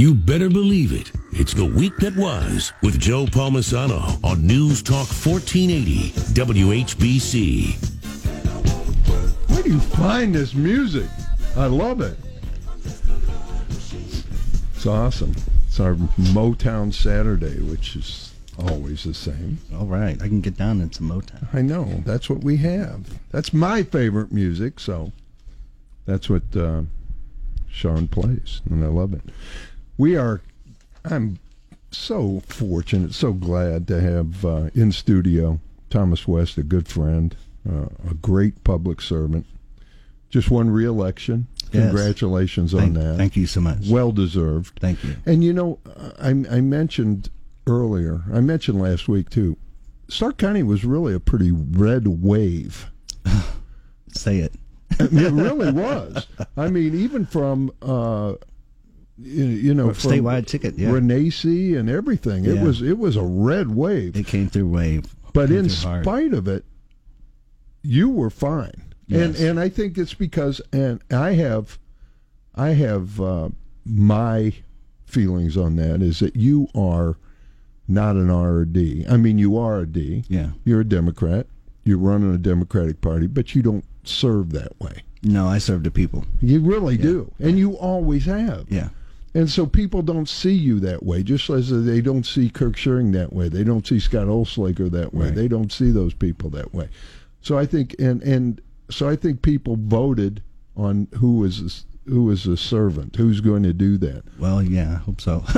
You 0.00 0.14
better 0.14 0.48
believe 0.48 0.92
it. 0.94 1.12
It's 1.32 1.52
the 1.52 1.66
week 1.66 1.94
that 1.98 2.16
was 2.16 2.72
with 2.82 2.98
Joe 2.98 3.26
Palmisano 3.26 4.18
on 4.24 4.46
News 4.46 4.82
Talk 4.82 5.06
1480 5.08 6.12
WHBC. 6.32 7.74
Where 9.50 9.62
do 9.62 9.68
you 9.68 9.78
find 9.78 10.34
this 10.34 10.54
music? 10.54 11.06
I 11.54 11.66
love 11.66 12.00
it. 12.00 12.16
It's 14.74 14.86
awesome. 14.86 15.34
It's 15.66 15.78
our 15.78 15.96
Motown 16.32 16.94
Saturday, 16.94 17.60
which 17.60 17.94
is 17.94 18.32
always 18.58 19.04
the 19.04 19.12
same. 19.12 19.58
All 19.74 19.84
right, 19.84 20.16
I 20.22 20.28
can 20.28 20.40
get 20.40 20.56
down 20.56 20.80
into 20.80 21.02
Motown. 21.02 21.46
I 21.54 21.60
know. 21.60 22.02
That's 22.06 22.30
what 22.30 22.42
we 22.42 22.56
have. 22.56 23.20
That's 23.32 23.52
my 23.52 23.82
favorite 23.82 24.32
music, 24.32 24.80
so 24.80 25.12
that's 26.06 26.30
what 26.30 26.56
uh, 26.56 26.84
Sean 27.70 28.08
plays, 28.08 28.62
and 28.70 28.82
I 28.82 28.88
love 28.88 29.12
it. 29.12 29.20
We 30.00 30.16
are, 30.16 30.40
I'm 31.04 31.38
so 31.90 32.40
fortunate, 32.46 33.12
so 33.12 33.34
glad 33.34 33.86
to 33.88 34.00
have 34.00 34.46
uh, 34.46 34.70
in 34.74 34.92
studio 34.92 35.60
Thomas 35.90 36.26
West, 36.26 36.56
a 36.56 36.62
good 36.62 36.88
friend, 36.88 37.36
uh, 37.68 37.88
a 38.10 38.14
great 38.14 38.64
public 38.64 39.02
servant. 39.02 39.44
Just 40.30 40.50
won 40.50 40.70
re-election. 40.70 41.48
Yes. 41.70 41.88
Congratulations 41.88 42.72
Thank, 42.72 42.82
on 42.82 42.94
that. 42.94 43.18
thank 43.18 43.36
you 43.36 43.46
so 43.46 43.60
much. 43.60 43.88
Well 43.90 44.10
deserved. 44.10 44.78
Thank 44.80 45.04
you. 45.04 45.16
And 45.26 45.44
you 45.44 45.52
know, 45.52 45.78
I, 46.18 46.30
I 46.30 46.62
mentioned 46.62 47.28
earlier, 47.66 48.22
I 48.32 48.40
mentioned 48.40 48.80
last 48.80 49.06
week 49.06 49.28
too, 49.28 49.58
Stark 50.08 50.38
County 50.38 50.62
was 50.62 50.82
really 50.82 51.12
a 51.12 51.20
pretty 51.20 51.52
red 51.52 52.08
wave. 52.08 52.86
Say 54.14 54.38
it. 54.38 54.54
It 54.98 55.12
really 55.12 55.70
was. 55.72 56.26
I 56.56 56.68
mean, 56.68 56.94
even 56.94 57.26
from 57.26 57.70
uh, 57.82 58.34
you, 59.22 59.74
know, 59.74 59.88
statewide 59.88 60.46
ticket, 60.46 60.76
yeah. 60.78 60.88
Renacci 60.88 61.78
and 61.78 61.88
everything. 61.90 62.44
It 62.44 62.60
was 62.62 62.82
it 62.82 62.98
was 62.98 63.16
a 63.16 63.22
red 63.22 63.74
wave. 63.74 64.16
It 64.16 64.26
came 64.26 64.48
through 64.48 64.68
wave. 64.68 65.04
but 65.32 65.50
in 65.50 65.68
through 65.68 65.88
hard. 65.90 66.04
spite 66.04 66.32
of 66.34 66.48
it, 66.48 66.64
you 67.82 68.08
were 68.10 68.30
fine. 68.30 68.72
And 69.08 69.34
Yes. 69.34 69.40
and 69.40 69.58
I 69.58 69.68
think 69.68 69.98
it's 69.98 70.14
because 70.14 70.60
and 70.72 71.00
I 71.10 71.32
have 71.32 71.78
I 72.54 72.70
have 72.70 73.20
uh, 73.20 73.48
my 73.84 74.52
feelings 75.04 75.56
on 75.56 75.76
that 75.76 76.02
is 76.02 76.20
that 76.20 76.36
you 76.36 76.68
are 76.74 77.16
not 77.88 78.14
an 78.16 78.30
R 78.30 78.52
or 78.54 78.64
D. 78.64 79.04
I 79.10 79.16
mean, 79.16 79.38
you 79.38 79.56
are 79.58 79.80
a 79.80 79.86
D. 79.86 80.24
Yeah. 80.28 80.50
You're 80.64 80.80
a 80.80 80.84
Democrat. 80.84 81.46
You're 81.84 81.98
running 81.98 82.32
a 82.32 82.38
Democratic 82.38 83.00
Party, 83.00 83.26
but 83.26 83.54
you 83.54 83.62
don't 83.62 83.84
serve 84.04 84.52
that 84.52 84.78
way. 84.80 85.02
No, 85.22 85.46
I 85.48 85.58
serve 85.58 85.82
the 85.82 85.90
people. 85.90 86.24
You 86.40 86.60
really 86.60 86.96
do, 86.96 87.32
and 87.40 87.58
you 87.58 87.72
always 87.72 88.24
have. 88.26 88.66
Yeah. 88.68 88.90
And 89.32 89.48
so 89.48 89.64
people 89.64 90.02
don't 90.02 90.28
see 90.28 90.52
you 90.52 90.80
that 90.80 91.04
way, 91.04 91.22
just 91.22 91.48
as 91.50 91.70
they 91.70 92.00
don't 92.00 92.26
see 92.26 92.50
Kirk 92.50 92.76
Schuring 92.76 93.12
that 93.12 93.32
way. 93.32 93.48
They 93.48 93.62
don't 93.62 93.86
see 93.86 94.00
Scott 94.00 94.26
Oelslager 94.26 94.90
that 94.90 95.14
way. 95.14 95.26
Right. 95.26 95.34
They 95.34 95.46
don't 95.46 95.70
see 95.70 95.92
those 95.92 96.14
people 96.14 96.50
that 96.50 96.74
way. 96.74 96.88
So 97.40 97.56
I 97.56 97.64
think, 97.64 97.94
and 97.98 98.22
and 98.22 98.60
so 98.90 99.08
I 99.08 99.16
think 99.16 99.42
people 99.42 99.76
voted 99.78 100.42
on 100.76 101.06
who 101.14 101.44
is 101.44 101.84
who 102.06 102.30
is 102.30 102.46
a 102.46 102.56
servant, 102.56 103.14
who's 103.14 103.40
going 103.40 103.62
to 103.62 103.72
do 103.72 103.96
that. 103.98 104.24
Well, 104.38 104.62
yeah, 104.62 104.92
I 104.92 104.96
hope 104.96 105.20
so. 105.20 105.44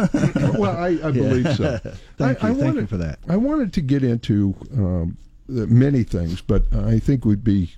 well, 0.58 0.76
I, 0.76 0.98
I 1.02 1.10
believe 1.10 1.56
so. 1.56 1.78
Thank 2.18 2.44
I, 2.44 2.48
you. 2.48 2.54
I 2.54 2.54
Thank 2.54 2.58
wanted, 2.58 2.80
you 2.82 2.86
for 2.86 2.96
that. 2.98 3.20
I 3.26 3.36
wanted 3.36 3.72
to 3.72 3.80
get 3.80 4.04
into 4.04 4.54
um, 4.74 5.16
many 5.48 6.02
things, 6.02 6.42
but 6.42 6.64
I 6.74 6.98
think 6.98 7.24
we'd 7.24 7.44
be 7.44 7.72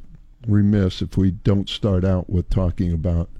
remiss 0.48 1.02
if 1.02 1.16
we 1.16 1.30
don't 1.30 1.68
start 1.68 2.04
out 2.04 2.28
with 2.28 2.50
talking 2.50 2.92
about 2.92 3.30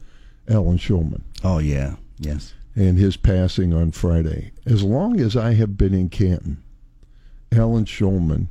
Alan 0.48 0.78
Schulman. 0.78 1.22
Oh 1.42 1.58
yeah. 1.58 1.96
Yes. 2.18 2.54
and 2.76 2.98
his 2.98 3.16
passing 3.16 3.72
on 3.74 3.92
Friday. 3.92 4.52
As 4.66 4.82
long 4.82 5.20
as 5.20 5.36
I 5.36 5.54
have 5.54 5.76
been 5.76 5.94
in 5.94 6.08
Canton, 6.08 6.62
Alan 7.52 7.84
Schulman 7.84 8.48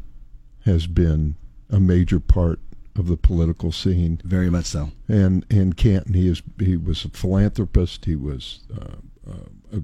has 0.65 0.87
been 0.87 1.35
a 1.69 1.79
major 1.79 2.19
part 2.19 2.59
of 2.95 3.07
the 3.07 3.17
political 3.17 3.71
scene. 3.71 4.21
Very 4.23 4.49
much 4.49 4.65
so. 4.65 4.91
And 5.07 5.45
in 5.49 5.73
Canton, 5.73 6.13
he 6.13 6.27
is 6.27 6.41
he 6.59 6.77
was 6.77 7.03
a 7.05 7.09
philanthropist. 7.09 8.05
He 8.05 8.15
was 8.15 8.61
uh, 8.73 8.95
uh, 9.29 9.77
a 9.77 9.83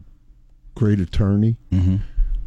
great 0.75 0.99
attorney, 0.99 1.57
Mm-hmm. 1.71 1.97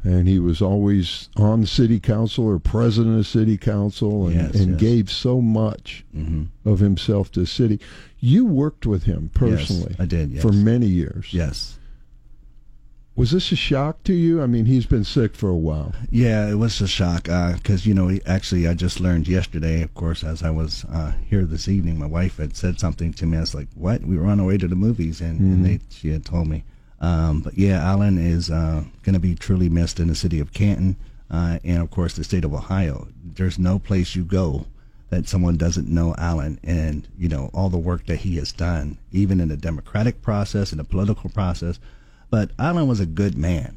And 0.04 0.26
he 0.28 0.38
was 0.38 0.60
always 0.60 1.28
on 1.36 1.60
the 1.62 1.66
city 1.66 2.00
council 2.00 2.44
or 2.46 2.58
president 2.58 3.18
of 3.18 3.26
city 3.26 3.56
council, 3.56 4.26
and, 4.26 4.34
Yes, 4.36 4.54
and 4.56 4.70
yes. 4.72 4.80
gave 4.80 5.10
so 5.10 5.40
much 5.40 6.04
Mm-hmm. 6.16 6.68
of 6.68 6.80
himself 6.80 7.30
to 7.32 7.40
the 7.40 7.46
city. 7.46 7.78
You 8.20 8.44
worked 8.46 8.86
with 8.86 9.04
him 9.04 9.30
personally 9.34 9.90
Yes, 9.90 10.00
I 10.00 10.06
did. 10.06 10.30
Yes. 10.30 10.42
for 10.42 10.52
many 10.52 10.86
years. 10.86 11.32
Yes. 11.32 11.78
Was 13.14 13.30
this 13.30 13.52
a 13.52 13.56
shock 13.56 14.02
to 14.04 14.14
you? 14.14 14.42
I 14.42 14.46
mean, 14.46 14.64
he's 14.64 14.86
been 14.86 15.04
sick 15.04 15.34
for 15.34 15.50
a 15.50 15.54
while. 15.56 15.92
Yeah, 16.10 16.48
it 16.48 16.54
was 16.54 16.80
a 16.80 16.88
shock 16.88 17.24
because 17.24 17.84
you 17.84 17.92
know 17.92 18.08
he- 18.08 18.22
actually 18.24 18.66
I 18.66 18.72
just 18.72 19.00
learned 19.00 19.28
yesterday, 19.28 19.82
of 19.82 19.92
course, 19.92 20.24
as 20.24 20.42
I 20.42 20.48
was 20.48 20.86
uh, 20.86 21.12
here 21.28 21.44
this 21.44 21.69
evening. 21.69 21.98
My 21.98 22.06
wife 22.06 22.38
had 22.38 22.56
said 22.56 22.80
something 22.80 23.12
to 23.14 23.26
me. 23.26 23.36
I 23.36 23.40
was 23.40 23.54
like, 23.54 23.69
"What?" 23.74 24.00
We 24.02 24.16
were 24.16 24.24
on 24.26 24.40
our 24.40 24.46
way 24.46 24.56
to 24.56 24.66
the 24.66 24.74
movies, 24.76 25.20
and, 25.20 25.38
and 25.40 25.64
they 25.64 25.80
she 25.90 26.08
had 26.08 26.24
told 26.24 26.48
me. 26.48 26.64
Um, 27.02 27.40
but 27.40 27.58
yeah, 27.58 27.82
Alan 27.82 28.16
is 28.16 28.48
uh, 28.48 28.84
going 29.02 29.14
to 29.14 29.20
be 29.20 29.34
truly 29.34 29.68
missed 29.68 29.98
in 29.98 30.06
the 30.06 30.14
city 30.14 30.38
of 30.38 30.52
Canton, 30.52 30.96
uh, 31.30 31.58
and 31.64 31.82
of 31.82 31.90
course 31.90 32.14
the 32.14 32.22
state 32.22 32.44
of 32.44 32.54
Ohio. 32.54 33.08
There's 33.34 33.58
no 33.58 33.80
place 33.80 34.14
you 34.14 34.24
go 34.24 34.66
that 35.10 35.28
someone 35.28 35.56
doesn't 35.56 35.88
know 35.88 36.14
Alan, 36.16 36.60
and 36.62 37.06
you 37.18 37.28
know 37.28 37.50
all 37.52 37.68
the 37.68 37.76
work 37.76 38.06
that 38.06 38.20
he 38.20 38.36
has 38.36 38.52
done, 38.52 38.98
even 39.10 39.40
in 39.40 39.48
the 39.48 39.56
democratic 39.56 40.22
process 40.22 40.70
and 40.70 40.78
the 40.78 40.84
political 40.84 41.28
process. 41.28 41.80
But 42.30 42.52
Alan 42.58 42.86
was 42.86 43.00
a 43.00 43.06
good 43.06 43.36
man. 43.36 43.76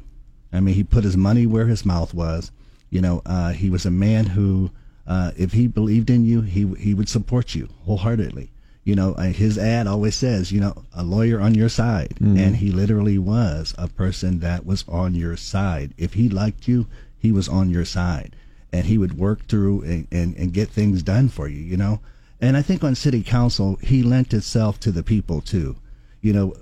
I 0.52 0.60
mean, 0.60 0.76
he 0.76 0.84
put 0.84 1.04
his 1.04 1.16
money 1.16 1.46
where 1.46 1.66
his 1.66 1.84
mouth 1.84 2.14
was. 2.14 2.52
You 2.90 3.00
know, 3.00 3.22
uh, 3.26 3.52
he 3.52 3.68
was 3.68 3.84
a 3.84 3.90
man 3.90 4.26
who, 4.26 4.70
uh, 5.06 5.32
if 5.36 5.52
he 5.52 5.66
believed 5.66 6.10
in 6.10 6.24
you, 6.24 6.42
he 6.42 6.64
he 6.78 6.94
would 6.94 7.08
support 7.08 7.56
you 7.56 7.68
wholeheartedly. 7.84 8.50
You 8.86 8.94
know, 8.94 9.14
uh, 9.14 9.32
his 9.32 9.58
ad 9.58 9.88
always 9.88 10.14
says, 10.14 10.52
you 10.52 10.60
know, 10.60 10.84
a 10.94 11.02
lawyer 11.02 11.40
on 11.40 11.56
your 11.56 11.68
side, 11.68 12.14
and 12.20 12.54
he 12.54 12.70
literally 12.70 13.18
was 13.18 13.74
a 13.76 13.88
person 13.88 14.38
that 14.38 14.64
was 14.64 14.84
on 14.86 15.16
your 15.16 15.36
side. 15.36 15.92
If 15.98 16.14
he 16.14 16.28
liked 16.28 16.68
you, 16.68 16.86
he 17.18 17.32
was 17.32 17.48
on 17.48 17.68
your 17.68 17.84
side, 17.84 18.36
and 18.72 18.86
he 18.86 18.96
would 18.96 19.18
work 19.18 19.48
through 19.48 19.82
and, 19.82 20.06
and, 20.12 20.36
and 20.36 20.52
get 20.52 20.68
things 20.68 21.02
done 21.02 21.28
for 21.28 21.48
you. 21.48 21.58
You 21.58 21.76
know, 21.76 22.00
and 22.40 22.56
I 22.56 22.62
think 22.62 22.84
on 22.84 22.94
city 22.94 23.24
council, 23.24 23.76
he 23.82 24.04
lent 24.04 24.32
itself 24.32 24.78
to 24.80 24.92
the 24.92 25.02
people 25.02 25.40
too. 25.40 25.74
You 26.20 26.32
know, 26.32 26.54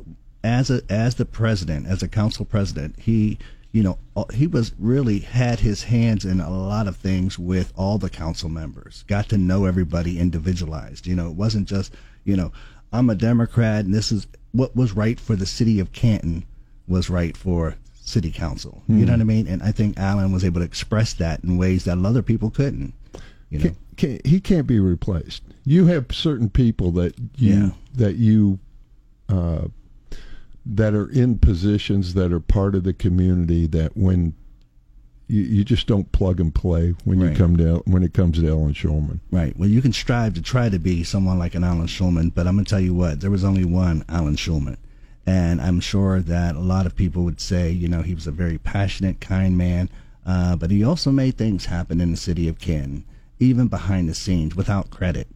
as 0.42 0.70
a 0.70 0.80
as 0.88 1.16
the 1.16 1.26
president, 1.26 1.86
as 1.86 2.02
a 2.02 2.08
council 2.08 2.46
president, 2.46 3.00
he 3.00 3.36
you 3.70 3.82
know 3.82 3.98
he 4.32 4.46
was 4.46 4.72
really 4.78 5.18
had 5.18 5.60
his 5.60 5.82
hands 5.82 6.24
in 6.24 6.40
a 6.40 6.48
lot 6.48 6.88
of 6.88 6.96
things 6.96 7.38
with 7.38 7.70
all 7.76 7.98
the 7.98 8.08
council 8.08 8.48
members. 8.48 9.04
Got 9.08 9.28
to 9.28 9.36
know 9.36 9.66
everybody 9.66 10.18
individualized. 10.18 11.06
You 11.06 11.16
know, 11.16 11.28
it 11.28 11.36
wasn't 11.36 11.68
just 11.68 11.92
you 12.24 12.36
know 12.36 12.52
I'm 12.92 13.10
a 13.10 13.14
Democrat 13.14 13.84
and 13.84 13.94
this 13.94 14.12
is 14.12 14.26
what 14.52 14.74
was 14.76 14.92
right 14.92 15.18
for 15.18 15.34
the 15.36 15.46
city 15.46 15.80
of 15.80 15.92
Canton 15.92 16.44
was 16.86 17.10
right 17.10 17.36
for 17.36 17.76
city 17.94 18.30
council. 18.30 18.82
You 18.86 19.06
know 19.06 19.12
what 19.12 19.20
I 19.20 19.24
mean? 19.24 19.46
And 19.48 19.62
I 19.62 19.72
think 19.72 19.98
Alan 19.98 20.30
was 20.30 20.44
able 20.44 20.60
to 20.60 20.64
express 20.66 21.14
that 21.14 21.42
in 21.42 21.56
ways 21.56 21.84
that 21.84 21.98
other 21.98 22.22
people 22.22 22.50
couldn't. 22.50 22.92
You 23.50 23.58
know, 23.58 23.64
Can, 23.64 23.76
can, 23.96 24.20
he 24.24 24.40
can't 24.40 24.66
be 24.66 24.78
replaced. 24.78 25.42
You 25.64 25.86
have 25.86 26.06
certain 26.12 26.50
people 26.50 26.90
that 26.92 27.14
you 27.36 27.54
Yeah. 27.54 27.70
that 27.94 28.16
you 28.16 28.58
uh, 29.28 29.68
that 30.66 30.94
are 30.94 31.08
in 31.08 31.38
positions 31.38 32.14
that 32.14 32.32
are 32.32 32.40
part 32.40 32.74
of 32.74 32.84
the 32.84 32.92
community 32.92 33.66
that 33.68 33.96
when 33.96 34.34
you, 35.26 35.42
you 35.42 35.64
just 35.64 35.86
don't 35.86 36.10
plug 36.12 36.40
and 36.40 36.54
play 36.54 36.94
when 37.04 37.20
you 37.20 37.34
come 37.34 37.56
to 37.56 37.82
when 37.86 38.02
it 38.02 38.12
comes 38.12 38.38
to 38.38 38.48
Ellen 38.48 38.74
Schulman. 38.74 39.20
Right. 39.30 39.56
Well, 39.56 39.68
you 39.68 39.80
can 39.80 39.92
strive 39.92 40.34
to 40.34 40.42
try 40.42 40.68
to 40.68 40.78
be 40.78 41.02
someone 41.04 41.38
like 41.38 41.54
an 41.54 41.64
Alan 41.64 41.86
Schulman, 41.86 42.34
but 42.34 42.46
I'm 42.46 42.54
going 42.54 42.64
to 42.64 42.70
tell 42.70 42.80
you 42.80 42.94
what, 42.94 43.20
there 43.20 43.30
was 43.30 43.44
only 43.44 43.64
one 43.64 44.04
Alan 44.08 44.36
Schulman. 44.36 44.76
And 45.26 45.60
I'm 45.60 45.80
sure 45.80 46.20
that 46.20 46.54
a 46.54 46.60
lot 46.60 46.84
of 46.84 46.94
people 46.94 47.24
would 47.24 47.40
say, 47.40 47.70
you 47.70 47.88
know, 47.88 48.02
he 48.02 48.14
was 48.14 48.26
a 48.26 48.32
very 48.32 48.58
passionate, 48.58 49.20
kind 49.20 49.56
man, 49.56 49.88
uh, 50.26 50.56
but 50.56 50.70
he 50.70 50.84
also 50.84 51.10
made 51.10 51.38
things 51.38 51.64
happen 51.64 52.00
in 52.00 52.10
the 52.10 52.16
city 52.18 52.46
of 52.46 52.58
Canton, 52.58 53.04
even 53.38 53.68
behind 53.68 54.08
the 54.08 54.14
scenes, 54.14 54.54
without 54.54 54.90
credit. 54.90 55.26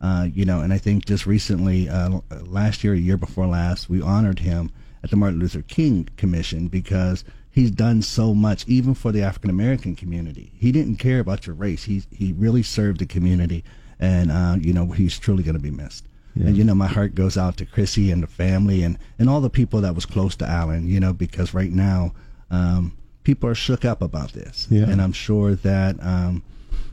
Uh, 0.00 0.28
you 0.32 0.46
know, 0.46 0.60
and 0.60 0.72
I 0.72 0.78
think 0.78 1.04
just 1.04 1.26
recently, 1.26 1.88
uh, 1.88 2.20
last 2.42 2.84
year, 2.84 2.94
a 2.94 2.98
year 2.98 3.18
before 3.18 3.46
last, 3.46 3.90
we 3.90 4.00
honored 4.00 4.38
him 4.38 4.70
at 5.02 5.10
the 5.10 5.16
Martin 5.16 5.38
Luther 5.38 5.62
King 5.62 6.08
Commission 6.16 6.68
because 6.68 7.24
he's 7.54 7.70
done 7.70 8.02
so 8.02 8.34
much, 8.34 8.66
even 8.66 8.94
for 8.94 9.12
the 9.12 9.22
African 9.22 9.48
American 9.50 9.94
community. 9.94 10.50
He 10.58 10.72
didn't 10.72 10.96
care 10.96 11.20
about 11.20 11.46
your 11.46 11.54
race. 11.54 11.84
He 11.84 12.02
he 12.10 12.32
really 12.32 12.62
served 12.62 12.98
the 12.98 13.06
community, 13.06 13.62
and 14.00 14.30
uh, 14.32 14.56
you 14.60 14.72
know 14.72 14.86
he's 14.90 15.18
truly 15.18 15.42
going 15.44 15.56
to 15.56 15.62
be 15.62 15.70
missed. 15.70 16.04
And 16.36 16.56
you 16.56 16.64
know 16.64 16.74
my 16.74 16.88
heart 16.88 17.14
goes 17.14 17.38
out 17.38 17.56
to 17.58 17.64
Chrissy 17.66 18.10
and 18.10 18.20
the 18.20 18.26
family 18.26 18.82
and 18.82 18.98
and 19.20 19.30
all 19.30 19.40
the 19.40 19.48
people 19.60 19.80
that 19.82 19.94
was 19.94 20.04
close 20.04 20.34
to 20.36 20.48
Alan. 20.48 20.88
You 20.88 20.98
know 20.98 21.12
because 21.12 21.54
right 21.54 21.70
now 21.70 22.12
um, 22.50 22.96
people 23.22 23.48
are 23.48 23.54
shook 23.54 23.84
up 23.84 24.02
about 24.02 24.32
this, 24.32 24.66
Yeah. 24.68 24.90
and 24.90 25.00
I'm 25.00 25.12
sure 25.12 25.54
that 25.54 25.94
um, 26.02 26.42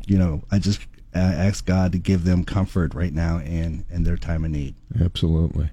you 0.06 0.20
know 0.20 0.44
I 0.52 0.60
just 0.60 0.82
I 1.16 1.20
ask 1.48 1.66
God 1.66 1.92
to 1.94 1.98
give 1.98 2.24
them 2.24 2.44
comfort 2.44 2.94
right 2.94 3.14
now 3.14 3.40
in 3.40 3.84
in 3.90 4.04
their 4.04 4.16
time 4.18 4.46
of 4.46 4.52
need. 4.52 4.76
Absolutely. 5.02 5.72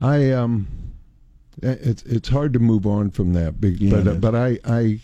I 0.00 0.30
um 0.30 0.68
it's 1.62 2.02
it's 2.04 2.28
hard 2.28 2.52
to 2.54 2.58
move 2.58 2.86
on 2.86 3.10
from 3.10 3.32
that. 3.34 3.60
But 3.60 3.70
Yeah, 3.80 3.90
but, 4.02 4.06
is. 4.06 4.18
but 4.18 4.34
I 4.34 4.58
I 4.64 5.00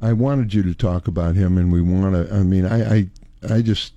I 0.00 0.12
wanted 0.12 0.52
you 0.54 0.62
to 0.64 0.74
talk 0.74 1.08
about 1.08 1.34
him, 1.36 1.58
and 1.58 1.72
we 1.72 1.80
want 1.82 2.14
to. 2.14 2.34
I 2.34 2.42
mean, 2.42 2.66
I 2.66 2.94
I 2.96 3.08
I 3.48 3.62
just 3.62 3.94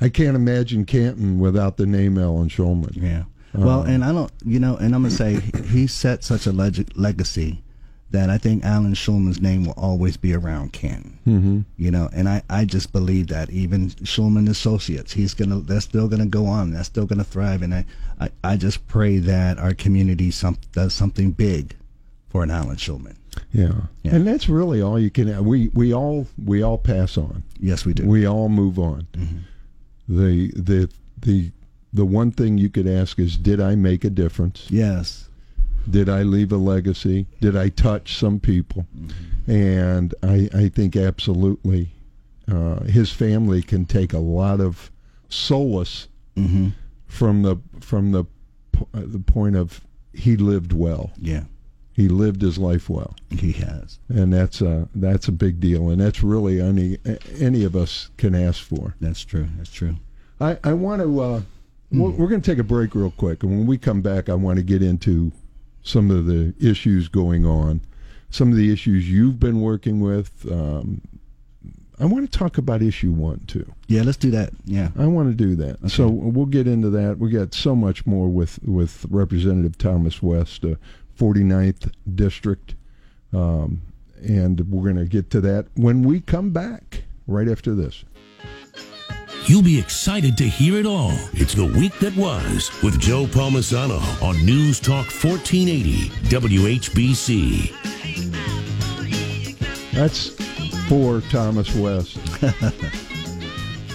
I 0.00 0.08
can't 0.08 0.36
imagine 0.36 0.84
Canton 0.84 1.38
without 1.38 1.76
the 1.76 1.86
name 1.86 2.18
Alan 2.18 2.48
Schulman. 2.48 2.94
Yeah. 2.94 3.24
Well, 3.54 3.80
Um, 3.80 3.88
and 3.88 4.04
I 4.04 4.12
don't, 4.12 4.30
you 4.44 4.60
know, 4.60 4.76
and 4.76 4.94
I'm 4.94 5.02
gonna 5.02 5.10
say 5.10 5.40
he 5.64 5.86
set 5.86 6.22
such 6.22 6.46
a 6.46 6.52
leg- 6.52 6.90
legacy 6.96 7.62
that 8.10 8.30
I 8.30 8.38
think 8.38 8.64
Alan 8.64 8.94
Schulman's 8.94 9.40
name 9.40 9.66
will 9.66 9.74
always 9.76 10.16
be 10.16 10.34
around 10.34 10.72
Canton. 10.72 11.18
Mm-hmm. 11.26 11.60
You 11.76 11.90
know, 11.90 12.08
and 12.14 12.28
I, 12.28 12.42
I 12.48 12.64
just 12.64 12.92
believe 12.92 13.26
that 13.28 13.50
even 13.50 13.90
Schulman 13.90 14.48
Associates, 14.48 15.12
he's 15.12 15.34
gonna, 15.34 15.60
they're 15.60 15.80
still 15.80 16.08
gonna 16.08 16.26
go 16.26 16.46
on, 16.46 16.72
they're 16.72 16.84
still 16.84 17.06
gonna 17.06 17.24
thrive, 17.24 17.62
and 17.62 17.74
I, 17.74 17.84
I, 18.18 18.30
I 18.42 18.56
just 18.56 18.86
pray 18.88 19.18
that 19.18 19.58
our 19.58 19.74
community 19.74 20.30
some 20.30 20.56
does 20.72 20.94
something 20.94 21.32
big 21.32 21.76
for 22.28 22.42
an 22.42 22.50
Alan 22.50 22.76
Schulman. 22.76 23.16
Yeah. 23.52 23.72
Yeah. 24.02 24.14
and 24.14 24.26
that's 24.26 24.48
really 24.48 24.80
all 24.82 24.98
you 24.98 25.10
can. 25.10 25.44
We 25.44 25.68
we 25.68 25.92
all 25.94 26.26
we 26.44 26.62
all 26.62 26.78
pass 26.78 27.16
on. 27.16 27.42
Yes, 27.60 27.84
we 27.84 27.92
do. 27.92 28.06
We 28.06 28.26
all 28.26 28.48
move 28.48 28.78
on. 28.78 29.06
The 30.08 30.50
the 30.56 30.90
the 31.20 31.52
the 31.92 32.04
one 32.04 32.30
thing 32.32 32.58
you 32.58 32.68
could 32.68 32.86
ask 32.86 33.18
is, 33.18 33.36
did 33.36 33.60
I 33.60 33.74
make 33.74 34.04
a 34.04 34.10
difference? 34.10 34.66
yes. 34.70 35.28
Did 35.90 36.08
I 36.08 36.22
leave 36.22 36.52
a 36.52 36.56
legacy? 36.56 37.26
Did 37.40 37.56
I 37.56 37.68
touch 37.70 38.16
some 38.16 38.40
people? 38.40 38.86
And 39.46 40.14
I, 40.22 40.48
I 40.54 40.68
think 40.68 40.96
absolutely 40.96 41.90
uh, 42.50 42.80
his 42.84 43.10
family 43.10 43.62
can 43.62 43.84
take 43.86 44.12
a 44.12 44.18
lot 44.18 44.60
of 44.60 44.90
solace 45.28 46.08
hmm 46.36 46.68
from 47.06 47.42
the 47.42 47.56
from 47.80 48.12
the 48.12 48.24
uh, 48.76 48.84
the 48.92 49.18
point 49.18 49.56
of 49.56 49.80
he 50.12 50.36
lived 50.36 50.72
well. 50.74 51.10
Yeah, 51.16 51.44
He 51.94 52.06
lived 52.08 52.42
his 52.42 52.58
life 52.58 52.90
well, 52.90 53.16
he 53.30 53.52
has. 53.52 53.98
and 54.10 54.30
that's 54.32 54.60
a 54.60 54.88
that's 54.94 55.26
a 55.28 55.32
big 55.32 55.58
deal, 55.58 55.88
and 55.88 56.00
that's 56.02 56.22
really 56.22 56.60
any 56.60 56.98
any 57.40 57.64
of 57.64 57.74
us 57.74 58.10
can 58.18 58.34
ask 58.34 58.62
for. 58.62 58.94
That's 59.00 59.24
true. 59.24 59.48
That's 59.56 59.72
true. 59.72 59.96
I, 60.38 60.58
I 60.62 60.74
want 60.74 61.00
to. 61.02 61.20
Uh, 61.20 61.40
we're, 61.90 62.10
we're 62.10 62.28
going 62.28 62.42
to 62.42 62.50
take 62.50 62.58
a 62.58 62.62
break 62.64 62.94
real 62.94 63.10
quick, 63.12 63.42
and 63.42 63.50
when 63.56 63.66
we 63.66 63.78
come 63.78 64.02
back, 64.02 64.28
I 64.28 64.34
want 64.34 64.58
to 64.58 64.62
get 64.62 64.82
into 64.82 65.32
some 65.88 66.10
of 66.10 66.26
the 66.26 66.54
issues 66.60 67.08
going 67.08 67.46
on, 67.46 67.80
some 68.30 68.50
of 68.50 68.56
the 68.56 68.72
issues 68.72 69.10
you've 69.10 69.40
been 69.40 69.60
working 69.60 70.00
with. 70.00 70.46
Um, 70.50 71.00
I 72.00 72.04
want 72.04 72.30
to 72.30 72.38
talk 72.38 72.58
about 72.58 72.80
issue 72.80 73.10
one 73.10 73.40
too. 73.46 73.72
Yeah, 73.88 74.02
let's 74.02 74.18
do 74.18 74.30
that. 74.30 74.50
Yeah. 74.64 74.90
I 74.96 75.06
want 75.06 75.30
to 75.30 75.34
do 75.34 75.56
that. 75.56 75.90
So 75.90 76.06
we'll 76.06 76.46
get 76.46 76.68
into 76.68 76.90
that. 76.90 77.18
We 77.18 77.30
got 77.30 77.54
so 77.54 77.74
much 77.74 78.06
more 78.06 78.28
with 78.28 78.60
with 78.62 79.04
Representative 79.10 79.76
Thomas 79.78 80.22
West, 80.22 80.64
uh, 80.64 80.76
49th 81.18 81.90
district, 82.14 82.76
um, 83.32 83.80
and 84.22 84.60
we're 84.70 84.84
going 84.84 85.04
to 85.04 85.10
get 85.10 85.30
to 85.30 85.40
that 85.40 85.66
when 85.74 86.02
we 86.02 86.20
come 86.20 86.50
back 86.50 87.02
right 87.26 87.48
after 87.48 87.74
this. 87.74 88.04
You'll 89.48 89.62
be 89.62 89.78
excited 89.78 90.36
to 90.36 90.44
hear 90.44 90.76
it 90.76 90.84
all. 90.84 91.14
It's 91.32 91.54
the 91.54 91.64
week 91.64 91.98
that 92.00 92.14
was 92.14 92.70
with 92.82 93.00
Joe 93.00 93.24
Palmisano 93.24 93.98
on 94.22 94.44
News 94.44 94.78
Talk 94.78 95.06
1480 95.06 96.10
WHBC. 96.28 97.72
That's 99.92 100.28
for 100.86 101.22
Thomas 101.30 101.74
West. 101.74 102.18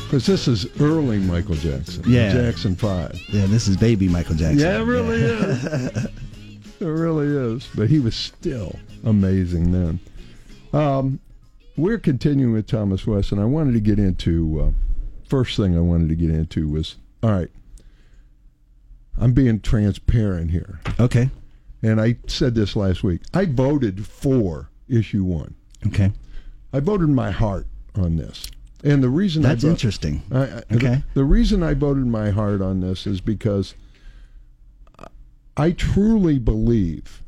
Because 0.06 0.28
this 0.28 0.48
is 0.48 0.68
early 0.80 1.18
Michael 1.18 1.56
Jackson. 1.56 2.04
Yeah. 2.06 2.32
Jackson 2.34 2.76
5. 2.76 3.20
Yeah, 3.30 3.48
this 3.48 3.68
is 3.68 3.76
baby 3.78 4.08
Michael 4.08 4.36
Jackson. 4.36 4.60
Yeah, 4.60 4.80
it 4.80 4.84
really 4.84 5.20
is. 5.20 5.66
it 6.80 6.86
really 6.86 7.26
is. 7.26 7.68
But 7.74 7.90
he 7.90 8.00
was 8.00 8.16
still 8.16 8.76
amazing 9.04 9.72
then. 9.72 10.00
Um, 10.72 11.20
we're 11.78 11.98
continuing 11.98 12.54
with 12.54 12.68
Thomas 12.68 13.08
West, 13.08 13.32
and 13.32 13.42
I 13.42 13.46
wanted 13.46 13.74
to 13.74 13.80
get 13.80 13.98
into 13.98 14.62
uh, 14.68 14.83
first 15.34 15.58
thing 15.58 15.76
I 15.76 15.80
wanted 15.82 16.10
to 16.10 16.16
get 16.16 16.30
into 16.30 16.68
was 16.70 16.96
all 17.24 17.32
right. 17.32 17.50
I'm 19.18 19.34
being 19.34 19.60
transparent 19.62 20.52
here, 20.52 20.80
Okay. 21.00 21.32
and 21.82 22.00
I 22.00 22.18
said 22.28 22.54
this 22.54 22.76
last 22.76 23.04
week. 23.04 23.22
I 23.34 23.46
voted 23.46 24.06
for 24.06 24.70
issue 24.88 25.24
one. 25.24 25.56
Okay. 25.88 26.12
I 26.72 26.80
voted 26.82 27.10
my 27.10 27.32
heart 27.32 27.66
on 27.96 28.18
this, 28.18 28.46
and 28.84 29.02
the 29.02 29.10
reason 29.10 29.42
That's 29.42 29.64
I 29.64 29.68
vo- 29.68 29.72
interesting. 29.72 30.22
I, 30.32 30.38
I, 30.44 30.58
Okay. 30.72 30.96
The, 31.16 31.22
the 31.22 31.24
reason 31.24 31.64
I 31.64 31.74
voted 31.74 32.06
my 32.06 32.30
heart 32.30 32.62
on 32.62 32.82
this 32.82 33.08
is 33.08 33.20
because 33.20 33.74
I 35.58 35.72
truly 35.72 36.38
believe 36.38 37.24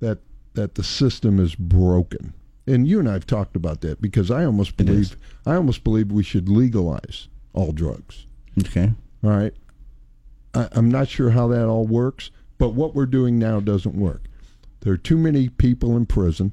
that 0.00 0.18
that 0.52 0.74
the 0.74 0.82
system 0.84 1.40
is 1.40 1.54
broken, 1.54 2.34
and 2.66 2.86
you 2.86 2.98
and 2.98 3.08
I 3.08 3.14
have 3.14 3.26
talked 3.26 3.56
about 3.56 3.80
that 3.80 4.02
because 4.02 4.30
I 4.30 4.44
almost 4.44 4.76
believe. 4.76 5.16
I 5.46 5.54
almost 5.54 5.82
believe 5.82 6.12
we 6.12 6.22
should 6.22 6.50
legalize 6.50 7.28
all 7.52 7.72
drugs. 7.72 8.26
Okay. 8.60 8.92
All 9.24 9.30
right, 9.30 9.54
I, 10.54 10.68
I'm 10.72 10.90
not 10.90 11.08
sure 11.08 11.30
how 11.30 11.48
that 11.48 11.66
all 11.66 11.86
works, 11.86 12.30
but 12.58 12.70
what 12.70 12.94
we're 12.94 13.06
doing 13.06 13.38
now 13.38 13.60
doesn't 13.60 13.94
work. 13.96 14.24
There 14.80 14.92
are 14.92 14.96
too 14.98 15.18
many 15.18 15.48
people 15.48 15.96
in 15.96 16.06
prison. 16.06 16.52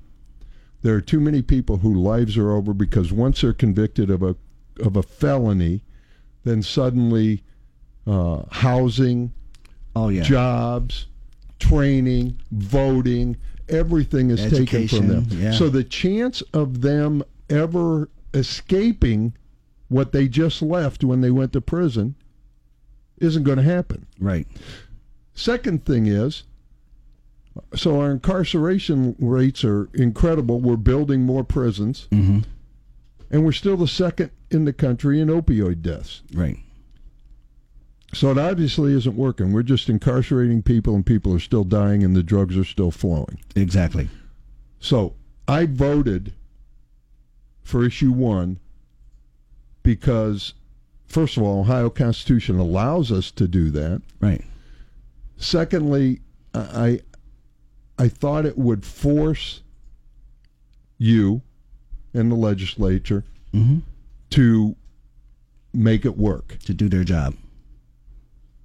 There 0.82 0.96
are 0.96 1.02
too 1.02 1.20
many 1.20 1.42
people 1.42 1.78
whose 1.78 1.98
lives 1.98 2.38
are 2.38 2.52
over 2.52 2.74
because 2.74 3.12
once 3.12 3.42
they're 3.42 3.54
convicted 3.54 4.10
of 4.10 4.22
a 4.24 4.36
of 4.80 4.96
a 4.98 5.04
felony, 5.04 5.84
then 6.44 6.62
suddenly 6.62 7.44
uh, 8.08 8.44
housing, 8.52 9.32
Oh 9.96 10.10
yeah. 10.10 10.24
jobs, 10.24 11.08
training, 11.60 12.40
voting, 12.52 13.38
everything 13.70 14.30
is 14.32 14.42
taken 14.52 14.88
from 14.88 15.08
them. 15.08 15.26
Yeah. 15.30 15.52
So 15.52 15.70
the 15.70 15.84
chance 15.84 16.42
of 16.54 16.82
them 16.82 17.24
ever 17.50 18.10
escaping 18.34 19.34
what 19.88 20.12
they 20.12 20.28
just 20.28 20.62
left 20.62 21.04
when 21.04 21.22
they 21.22 21.32
went 21.32 21.54
to 21.54 21.62
prison 21.62 22.16
isn't 23.18 23.44
going 23.44 23.58
to 23.58 23.64
happen. 23.64 24.08
Right. 24.20 24.48
Second 25.34 25.86
thing 25.86 26.08
is, 26.08 26.44
so 27.76 28.00
our 28.00 28.12
incarceration 28.12 29.16
rates 29.20 29.64
are 29.64 29.90
incredible. 29.94 30.60
We're 30.60 30.76
building 30.78 31.22
more 31.22 31.44
prisons, 31.44 32.08
hmm 32.12 32.40
and 33.32 33.44
we're 33.44 33.52
still 33.52 33.76
the 33.76 33.88
second 33.88 34.30
in 34.52 34.66
the 34.66 34.72
country 34.72 35.20
in 35.20 35.30
opioid 35.30 35.82
deaths. 35.82 36.22
Right. 36.32 36.58
So 38.14 38.32
it 38.32 38.38
obviously 38.38 38.94
isn't 38.94 39.16
working. 39.16 39.52
We're 39.52 39.64
just 39.64 39.90
incarcerating 39.90 40.62
people, 40.62 40.96
and 40.96 41.06
people 41.06 41.34
are 41.34 41.40
still 41.40 41.64
dying, 41.64 42.04
and 42.04 42.16
the 42.16 42.24
drugs 42.24 42.56
are 42.56 42.64
still 42.64 42.92
flowing. 42.92 43.40
Exactly. 43.56 44.10
So 44.80 45.16
I 45.48 45.66
voted 45.66 46.34
for 47.64 47.84
issue 47.84 48.12
one 48.12 48.60
because, 49.86 50.54
first 51.06 51.38
of 51.38 51.44
all, 51.44 51.62
Ohio 51.62 51.92
Constitution 51.92 52.58
allows 52.58 53.12
us 53.12 53.30
to 53.32 53.48
do 53.48 53.70
that. 53.70 54.02
Right. 54.20 54.44
Secondly, 55.38 56.20
I 56.54 57.00
I 57.98 58.10
thought 58.10 58.46
it 58.46 58.58
would 58.58 58.84
force 58.84 59.62
you 60.98 61.42
and 62.14 62.32
the 62.32 62.36
legislature 62.36 63.24
hmm 63.52 63.80
to 64.32 64.76
make 65.74 66.04
it 66.04 66.18
work. 66.18 66.58
To 66.66 66.74
do 66.74 66.90
their 66.90 67.04
job. 67.04 67.36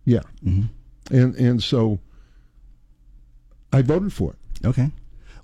Yeah, 0.04 0.22
hmm 0.42 0.62
and 1.10 1.34
and 1.36 1.62
so 1.62 2.00
I 3.72 3.82
voted 3.82 4.12
for 4.12 4.32
it. 4.32 4.66
Okay. 4.66 4.90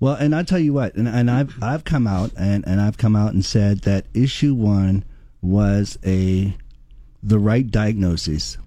Well, 0.00 0.14
and 0.14 0.35
I 0.35 0.42
tell 0.42 0.59
you 0.59 0.73
what, 0.73 0.95
and, 0.95 1.09
and 1.09 1.30
I've 1.30 1.62
I've 1.62 1.85
come 1.85 2.06
out 2.06 2.30
and, 2.37 2.66
and 2.66 2.80
I've 2.80 2.97
come 2.97 3.14
out 3.14 3.35
and 3.35 3.45
said 3.45 3.80
that 3.80 4.06
issue 4.14 4.54
one 4.54 5.04
was 5.46 5.98
a 6.04 6.56
the 7.22 7.38
right 7.38 7.70
diagnosis, 7.70 8.58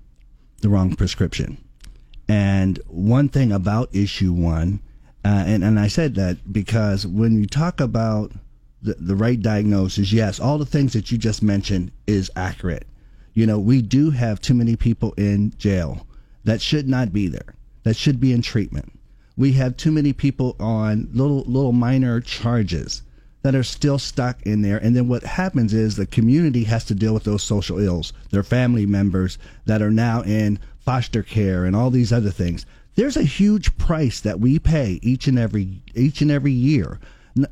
the 0.62 0.70
wrong 0.70 0.96
prescription. 0.96 1.58
And 2.28 2.80
one 2.88 3.30
thing 3.30 3.52
about 3.52 3.94
issue 3.94 4.34
one, 4.34 4.82
uh, 5.26 5.44
and 5.48 5.64
and 5.64 5.80
I 5.80 5.88
said 5.88 6.16
that 6.16 6.52
because 6.52 7.06
when 7.06 7.40
you 7.40 7.46
talk 7.46 7.82
about 7.82 8.32
the 8.82 8.96
the 9.00 9.16
right 9.16 9.42
diagnosis, 9.42 10.12
yes, 10.12 10.40
all 10.40 10.58
the 10.58 10.66
things 10.66 10.94
that 10.94 11.12
you 11.12 11.18
just 11.18 11.44
mentioned 11.44 11.92
is 12.08 12.32
accurate. 12.36 12.88
You 13.34 13.46
know, 13.46 13.60
we 13.60 13.82
do 13.82 14.12
have 14.12 14.42
too 14.42 14.54
many 14.54 14.76
people 14.76 15.14
in 15.14 15.54
jail 15.58 16.08
that 16.44 16.62
should 16.62 16.88
not 16.88 17.12
be 17.12 17.28
there, 17.28 17.56
that 17.84 17.96
should 17.96 18.20
be 18.20 18.32
in 18.32 18.42
treatment. 18.42 18.92
We 19.38 19.54
have 19.54 19.78
too 19.78 19.92
many 19.92 20.14
people 20.14 20.56
on 20.60 21.10
little 21.14 21.44
little 21.44 21.74
minor 21.74 22.22
charges 22.22 23.04
that 23.42 23.56
are 23.56 23.64
still 23.64 23.98
stuck 23.98 24.42
in 24.44 24.62
there. 24.62 24.78
And 24.78 24.96
then 24.96 25.08
what 25.08 25.24
happens 25.24 25.74
is 25.74 25.96
the 25.96 26.06
community 26.06 26.66
has 26.66 26.84
to 26.86 26.96
deal 26.96 27.14
with 27.14 27.24
those 27.24 27.44
social 27.44 27.80
ills, 27.80 28.12
their 28.32 28.44
family 28.44 28.86
members 28.86 29.38
that 29.66 29.82
are 29.82 29.92
now 29.92 30.22
in 30.24 30.60
foster 30.80 31.24
care 31.24 31.66
and 31.66 31.76
all 31.76 31.90
these 31.90 32.12
other 32.12 32.32
things. 32.32 32.66
There's 32.96 33.18
a 33.18 33.24
huge 33.24 33.78
price 33.78 34.20
that 34.22 34.40
we 34.40 34.60
pay 34.60 35.00
each 35.02 35.28
and 35.28 35.40
every 35.40 35.82
each 35.96 36.22
and 36.22 36.32
every 36.32 36.52
year. 36.52 37.00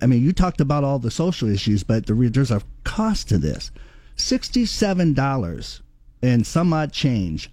I 0.02 0.06
mean, 0.08 0.24
you 0.24 0.34
talked 0.34 0.60
about 0.60 0.84
all 0.84 1.00
the 1.00 1.12
social 1.12 1.48
issues, 1.48 1.84
but 1.84 2.08
the, 2.08 2.14
there's 2.14 2.52
a 2.52 2.64
cost 2.84 3.30
to 3.30 3.38
this. 3.38 3.72
Sixty-seven 4.16 5.14
dollars 5.14 5.82
and 6.22 6.46
some 6.46 6.74
odd 6.74 6.92
change 6.92 7.52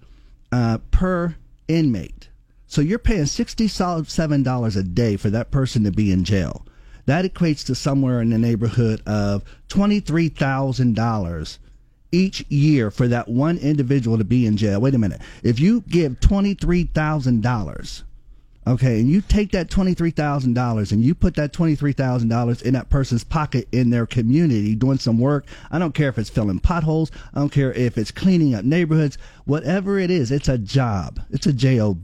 uh, 0.51 0.79
per 0.91 1.35
inmate. 1.67 2.29
So 2.67 2.81
you're 2.81 2.99
paying 2.99 3.23
$67 3.23 4.75
a 4.75 4.83
day 4.83 5.17
for 5.17 5.29
that 5.29 5.51
person 5.51 5.83
to 5.83 5.91
be 5.91 6.11
in 6.11 6.23
jail. 6.23 6.65
That 7.05 7.25
equates 7.25 7.65
to 7.67 7.75
somewhere 7.75 8.21
in 8.21 8.29
the 8.31 8.37
neighborhood 8.37 9.01
of 9.05 9.43
$23,000 9.69 11.57
each 12.11 12.45
year 12.49 12.91
for 12.91 13.07
that 13.07 13.27
one 13.27 13.57
individual 13.57 14.17
to 14.17 14.23
be 14.23 14.45
in 14.45 14.57
jail. 14.57 14.79
Wait 14.81 14.95
a 14.95 14.97
minute. 14.97 15.21
If 15.43 15.59
you 15.59 15.81
give 15.81 16.19
$23,000, 16.19 18.03
okay, 18.67 18.99
and 18.99 19.09
you 19.09 19.21
take 19.21 19.51
that 19.51 19.69
$23,000 19.69 20.91
and 20.91 21.03
you 21.03 21.13
put 21.13 21.35
that 21.35 21.53
$23,000 21.53 22.61
in 22.63 22.73
that 22.73 22.89
person's 22.89 23.23
pocket 23.23 23.67
in 23.71 23.91
their 23.91 24.07
community 24.07 24.73
doing 24.75 24.97
some 24.97 25.19
work, 25.19 25.45
I 25.69 25.77
don't 25.77 25.93
care 25.93 26.09
if 26.09 26.17
it's 26.17 26.29
filling 26.29 26.59
potholes, 26.59 27.11
I 27.33 27.39
don't 27.39 27.51
care 27.51 27.73
if 27.73 27.97
it's 27.97 28.11
cleaning 28.11 28.55
up 28.55 28.65
neighborhoods, 28.65 29.17
whatever 29.45 29.99
it 29.99 30.09
is, 30.09 30.31
it's 30.31 30.49
a 30.49 30.57
job. 30.57 31.19
It's 31.29 31.45
a 31.45 31.53
job. 31.53 32.03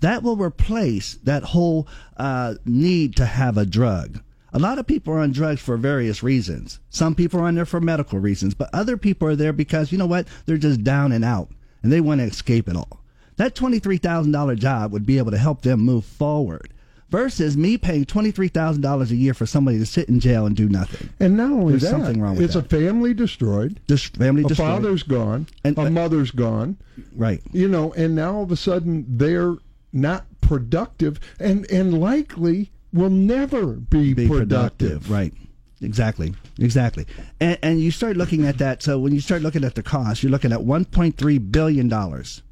That 0.00 0.22
will 0.22 0.36
replace 0.36 1.14
that 1.24 1.42
whole 1.42 1.88
uh, 2.16 2.54
need 2.64 3.16
to 3.16 3.26
have 3.26 3.58
a 3.58 3.66
drug. 3.66 4.20
A 4.52 4.58
lot 4.58 4.78
of 4.78 4.86
people 4.86 5.12
are 5.12 5.18
on 5.18 5.32
drugs 5.32 5.60
for 5.60 5.76
various 5.76 6.22
reasons. 6.22 6.80
Some 6.88 7.14
people 7.14 7.40
are 7.40 7.44
on 7.44 7.54
there 7.54 7.66
for 7.66 7.80
medical 7.80 8.18
reasons, 8.18 8.54
but 8.54 8.70
other 8.72 8.96
people 8.96 9.28
are 9.28 9.36
there 9.36 9.52
because, 9.52 9.92
you 9.92 9.98
know 9.98 10.06
what, 10.06 10.26
they're 10.46 10.56
just 10.56 10.82
down 10.82 11.12
and 11.12 11.24
out 11.24 11.50
and 11.82 11.92
they 11.92 12.00
want 12.00 12.20
to 12.20 12.26
escape 12.26 12.68
it 12.68 12.76
all. 12.76 13.00
That 13.36 13.54
$23,000 13.54 14.58
job 14.58 14.92
would 14.92 15.04
be 15.06 15.18
able 15.18 15.30
to 15.32 15.38
help 15.38 15.62
them 15.62 15.80
move 15.80 16.04
forward 16.04 16.72
versus 17.10 17.56
me 17.56 17.76
paying 17.78 18.04
$23,000 18.04 19.10
a 19.10 19.16
year 19.16 19.34
for 19.34 19.46
somebody 19.46 19.78
to 19.78 19.86
sit 19.86 20.08
in 20.08 20.18
jail 20.18 20.46
and 20.46 20.56
do 20.56 20.68
nothing. 20.68 21.08
And 21.20 21.36
not 21.36 21.50
only 21.52 21.72
There's 21.74 21.82
that, 21.82 21.90
something 21.90 22.20
wrong 22.20 22.36
with 22.36 22.44
it's 22.44 22.54
that. 22.54 22.66
a 22.66 22.68
family 22.68 23.14
destroyed. 23.14 23.80
This 23.86 24.04
family 24.06 24.44
A 24.44 24.48
destroyed. 24.48 24.68
father's 24.68 25.02
gone. 25.02 25.46
And- 25.64 25.76
a 25.78 25.90
mother's 25.90 26.30
gone. 26.30 26.78
Right. 27.14 27.42
You 27.52 27.68
know, 27.68 27.92
and 27.92 28.14
now 28.14 28.36
all 28.36 28.42
of 28.42 28.50
a 28.52 28.56
sudden 28.56 29.04
they're 29.08 29.54
not 29.92 30.26
productive 30.40 31.18
and 31.40 31.70
and 31.70 31.98
likely 32.00 32.70
will 32.92 33.10
never 33.10 33.66
be, 33.74 34.14
be 34.14 34.26
productive. 34.28 35.02
productive. 35.02 35.10
Right. 35.10 35.32
Exactly. 35.80 36.34
Exactly. 36.58 37.06
And, 37.40 37.56
and 37.62 37.80
you 37.80 37.90
start 37.92 38.16
looking 38.16 38.44
at 38.46 38.58
that. 38.58 38.82
So 38.82 38.98
when 38.98 39.14
you 39.14 39.20
start 39.20 39.42
looking 39.42 39.62
at 39.62 39.74
the 39.76 39.82
cost, 39.82 40.22
you're 40.22 40.32
looking 40.32 40.52
at 40.52 40.58
1.3 40.60 41.52
billion 41.52 41.88
dollars, 41.88 42.42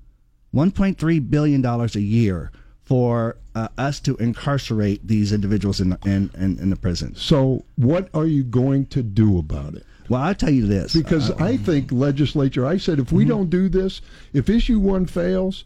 1.3 0.55 1.31
billion 1.31 1.61
dollars 1.61 1.97
a 1.97 2.01
year 2.01 2.53
for 2.83 3.37
uh, 3.57 3.67
us 3.79 3.99
to 4.01 4.15
incarcerate 4.19 5.07
these 5.09 5.33
individuals 5.33 5.81
in, 5.81 5.97
in 6.05 6.31
in 6.39 6.59
in 6.61 6.71
the 6.71 6.77
prisons. 6.77 7.21
So 7.21 7.65
what 7.75 8.09
are 8.15 8.27
you 8.27 8.45
going 8.45 8.87
to 8.87 9.03
do 9.03 9.39
about 9.39 9.75
it? 9.75 9.85
Well, 10.09 10.23
I'll 10.23 10.37
tell 10.37 10.51
you 10.51 10.67
this. 10.67 10.93
Because 10.95 11.31
Uh, 11.33 11.37
I 11.41 11.57
think 11.57 11.91
legislature. 11.91 12.65
I 12.65 12.77
said 12.77 13.01
if 13.01 13.11
we 13.11 13.25
Mm-hmm. 13.25 13.31
don't 13.31 13.51
do 13.51 13.69
this, 13.69 14.01
if 14.33 14.49
issue 14.49 14.79
one 14.79 15.07
fails, 15.07 15.65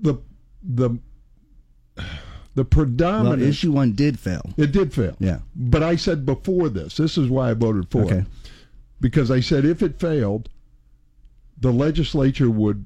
the 0.00 0.14
the 0.62 0.90
the 2.54 2.62
well, 2.62 2.64
predominant 2.64 3.42
issue 3.42 3.72
one 3.72 3.92
did 3.92 4.18
fail. 4.18 4.42
it 4.56 4.72
did 4.72 4.92
fail. 4.92 5.16
Yeah. 5.18 5.38
But 5.56 5.82
I 5.82 5.96
said 5.96 6.26
before 6.26 6.68
this, 6.68 6.96
this 6.96 7.16
is 7.16 7.28
why 7.28 7.50
I 7.50 7.54
voted 7.54 7.90
for 7.90 8.02
Okay. 8.02 8.18
it. 8.18 8.26
Because 9.00 9.30
I 9.30 9.40
said 9.40 9.64
if 9.64 9.82
it 9.82 9.98
failed, 9.98 10.48
the 11.60 11.72
legislature 11.72 12.50
would 12.50 12.84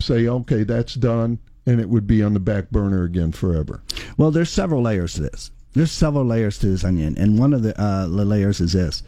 say, 0.00 0.26
okay, 0.26 0.64
that's 0.64 0.94
done, 0.94 1.38
and 1.66 1.80
it 1.80 1.88
would 1.88 2.06
be 2.06 2.22
on 2.22 2.32
the 2.34 2.40
back 2.40 2.70
burner 2.70 3.04
again 3.04 3.32
forever. 3.32 3.82
Well, 4.16 4.30
there's 4.30 4.50
several 4.50 4.82
layers 4.82 5.14
to 5.14 5.22
this. 5.22 5.50
There's 5.74 5.92
several 5.92 6.24
layers 6.24 6.58
to 6.58 6.66
this 6.66 6.84
onion, 6.84 7.16
and 7.16 7.38
one 7.38 7.52
of 7.52 7.62
the, 7.62 7.78
uh, 7.80 8.06
the 8.08 8.24
layers 8.24 8.60
is 8.60 8.72
this: 8.72 9.02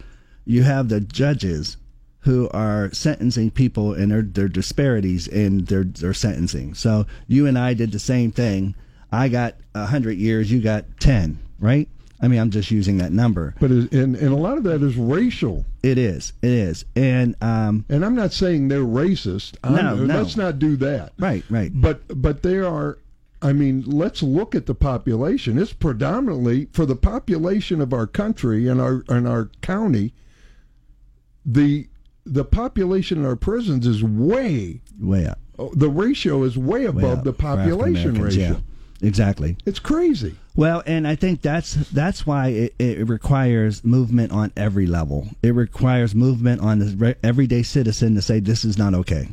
you 0.45 0.63
have 0.63 0.89
the 0.89 1.01
judges 1.01 1.77
who 2.25 2.49
are 2.51 2.91
sentencing 2.93 3.51
people, 3.51 3.93
and 3.93 4.11
their 4.11 4.23
their 4.23 4.49
disparities 4.49 5.29
in 5.29 5.65
their 5.67 5.85
their 5.85 6.15
sentencing. 6.15 6.75
So 6.75 7.07
you 7.29 7.47
and 7.47 7.59
I 7.59 7.75
did 7.75 7.93
the 7.93 7.99
same 7.99 8.33
thing. 8.33 8.75
I 9.13 9.29
got 9.29 9.55
a 9.75 9.87
hundred 9.87 10.19
years, 10.19 10.51
you 10.51 10.61
got 10.61 10.85
ten, 11.01 11.39
right? 11.61 11.89
I 12.21 12.29
mean, 12.29 12.41
I'm 12.41 12.51
just 12.51 12.71
using 12.71 12.97
that 12.99 13.13
number. 13.13 13.55
But 13.61 13.71
and, 13.71 13.91
and 14.17 14.33
a 14.33 14.37
lot 14.37 14.57
of 14.57 14.65
that 14.65 14.83
is 14.83 14.97
racial. 14.97 15.67
It 15.83 15.99
is, 15.99 16.33
it 16.41 16.51
is, 16.51 16.85
and 16.97 17.37
um, 17.43 17.85
And 17.91 18.05
I'm 18.05 18.15
not 18.15 18.33
saying 18.33 18.69
they're 18.69 18.81
racist. 18.81 19.57
I'm- 19.63 19.75
No, 19.75 19.95
no. 19.97 20.17
Let's 20.19 20.37
not 20.37 20.59
do 20.59 20.77
that. 20.77 21.13
right, 21.19 21.45
right, 21.51 21.71
But 21.75 22.23
but 22.23 22.43
there 22.43 22.67
are. 22.67 22.99
I 23.43 23.53
mean, 23.53 23.85
let's 23.87 24.23
look 24.23 24.55
at 24.55 24.65
the 24.65 24.75
population. 24.75 25.59
It's 25.59 25.75
predominantly 25.75 26.69
for 26.73 26.87
the 26.87 26.97
population 26.97 27.83
of 27.83 27.93
our 27.93 28.07
country 28.07 28.67
and 28.69 28.81
our 28.81 29.05
and 29.11 29.29
our 29.29 29.51
county. 29.61 30.15
The 31.45 31.89
the 32.27 32.45
population 32.45 33.19
in 33.19 33.27
our 33.27 33.37
prisons 33.37 33.87
is 33.87 34.03
way 34.03 34.81
way 34.99 35.27
up, 35.27 35.39
the 35.75 35.89
ratio 35.89 36.43
is 36.45 36.57
way 36.57 36.89
way 36.89 37.05
above 37.05 37.19
up 37.19 37.25
the 37.25 37.33
population 37.33 38.21
ratio. 38.21 38.43
Yeah, 38.43 38.57
exactly. 39.07 39.57
It's 39.67 39.79
crazy. 39.79 40.37
Well, 40.57 40.83
and 40.87 41.07
I 41.07 41.17
think 41.17 41.43
that's 41.43 41.75
that's 41.75 42.27
why 42.27 42.49
it, 42.49 42.75
it 42.79 43.09
requires 43.09 43.85
movement 43.85 44.33
on 44.33 44.53
every 44.57 44.87
level. 44.87 45.29
It 45.43 45.55
requires 45.55 46.15
movement 46.15 46.61
on 46.61 46.79
the 46.79 46.97
re- 46.97 47.15
everyday 47.23 47.63
citizen 47.63 48.15
to 48.15 48.23
say 48.23 48.41
this 48.41 48.65
is 48.65 48.79
not 48.79 48.95
okay. 48.95 49.29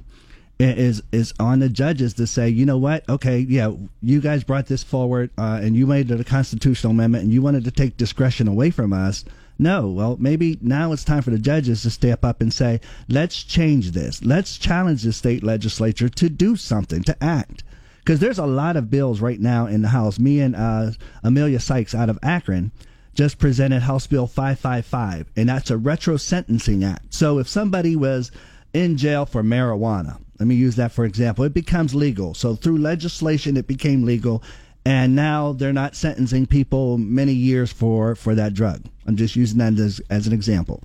It 0.59 0.77
is 0.77 1.01
is 1.11 1.33
on 1.39 1.59
the 1.59 1.69
judges 1.69 2.13
to 2.15 2.27
say, 2.27 2.49
you 2.49 2.65
know 2.65 2.77
what? 2.77 3.07
Okay, 3.09 3.39
yeah, 3.39 3.71
you 4.01 4.21
guys 4.21 4.43
brought 4.43 4.67
this 4.67 4.83
forward, 4.83 5.31
uh, 5.37 5.59
and 5.61 5.75
you 5.75 5.87
made 5.87 6.11
it 6.11 6.19
a 6.19 6.23
constitutional 6.23 6.91
amendment, 6.91 7.23
and 7.23 7.33
you 7.33 7.41
wanted 7.41 7.63
to 7.63 7.71
take 7.71 7.97
discretion 7.97 8.47
away 8.47 8.69
from 8.69 8.93
us. 8.93 9.25
No, 9.61 9.89
well, 9.89 10.17
maybe 10.19 10.57
now 10.59 10.91
it's 10.91 11.03
time 11.03 11.21
for 11.21 11.29
the 11.29 11.37
judges 11.37 11.83
to 11.83 11.91
step 11.91 12.25
up 12.25 12.41
and 12.41 12.51
say, 12.51 12.81
let's 13.07 13.43
change 13.43 13.91
this. 13.91 14.25
Let's 14.25 14.57
challenge 14.57 15.03
the 15.03 15.13
state 15.13 15.43
legislature 15.43 16.09
to 16.09 16.29
do 16.29 16.55
something, 16.55 17.03
to 17.03 17.23
act 17.23 17.63
because 17.99 18.19
there's 18.19 18.39
a 18.39 18.45
lot 18.47 18.75
of 18.75 18.89
bills 18.89 19.21
right 19.21 19.39
now 19.39 19.67
in 19.67 19.83
the 19.83 19.89
House. 19.89 20.17
Me 20.17 20.39
and 20.39 20.55
uh, 20.55 20.91
Emilia 21.23 21.59
Sykes 21.59 21.93
out 21.93 22.09
of 22.09 22.17
Akron 22.23 22.71
just 23.13 23.37
presented 23.37 23.83
House 23.83 24.07
Bill 24.07 24.25
555, 24.25 25.29
and 25.35 25.49
that's 25.49 25.69
a 25.69 25.77
retro 25.77 26.17
sentencing 26.17 26.83
act. 26.83 27.13
So 27.13 27.37
if 27.37 27.47
somebody 27.47 27.95
was 27.95 28.31
in 28.73 28.97
jail 28.97 29.27
for 29.27 29.43
marijuana, 29.43 30.19
let 30.39 30.47
me 30.47 30.55
use 30.55 30.77
that 30.77 30.91
for 30.91 31.05
example, 31.05 31.45
it 31.45 31.53
becomes 31.53 31.93
legal. 31.93 32.33
So 32.33 32.55
through 32.55 32.79
legislation, 32.79 33.57
it 33.57 33.67
became 33.67 34.05
legal. 34.05 34.41
And 34.83 35.15
now 35.15 35.53
they're 35.53 35.73
not 35.73 35.95
sentencing 35.95 36.47
people 36.47 36.97
many 36.97 37.33
years 37.33 37.71
for, 37.71 38.15
for 38.15 38.33
that 38.35 38.53
drug. 38.53 38.81
I'm 39.05 39.15
just 39.15 39.35
using 39.35 39.59
that 39.59 39.77
as, 39.79 40.01
as 40.09 40.25
an 40.27 40.33
example 40.33 40.83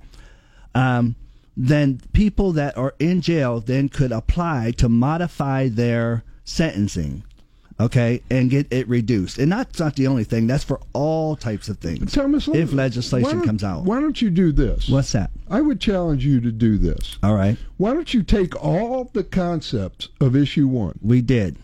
um, 0.77 1.15
then 1.55 1.99
people 2.13 2.51
that 2.53 2.77
are 2.77 2.93
in 2.99 3.21
jail 3.21 3.59
then 3.59 3.89
could 3.89 4.11
apply 4.11 4.71
to 4.77 4.87
modify 4.87 5.67
their 5.69 6.23
sentencing, 6.43 7.23
okay, 7.79 8.21
and 8.29 8.51
get 8.51 8.71
it 8.71 8.87
reduced. 8.87 9.39
And 9.39 9.51
that's 9.51 9.79
not 9.79 9.95
the 9.95 10.05
only 10.05 10.23
thing. 10.23 10.45
That's 10.45 10.63
for 10.63 10.79
all 10.93 11.35
types 11.35 11.67
of 11.67 11.79
things. 11.79 12.13
Thomas, 12.13 12.47
if 12.47 12.73
legislation 12.73 13.41
comes 13.41 13.63
out, 13.63 13.85
why 13.85 13.99
don't 13.99 14.21
you 14.21 14.29
do 14.29 14.51
this? 14.51 14.87
what's 14.87 15.13
that? 15.13 15.31
I 15.49 15.61
would 15.61 15.81
challenge 15.81 16.23
you 16.23 16.39
to 16.41 16.51
do 16.51 16.77
this. 16.77 17.17
All 17.23 17.33
right, 17.33 17.57
Why 17.77 17.93
don't 17.93 18.13
you 18.13 18.21
take 18.21 18.55
all 18.63 19.09
the 19.13 19.23
concepts 19.23 20.09
of 20.21 20.35
issue 20.35 20.67
one, 20.67 20.99
we 21.01 21.21
did. 21.21 21.57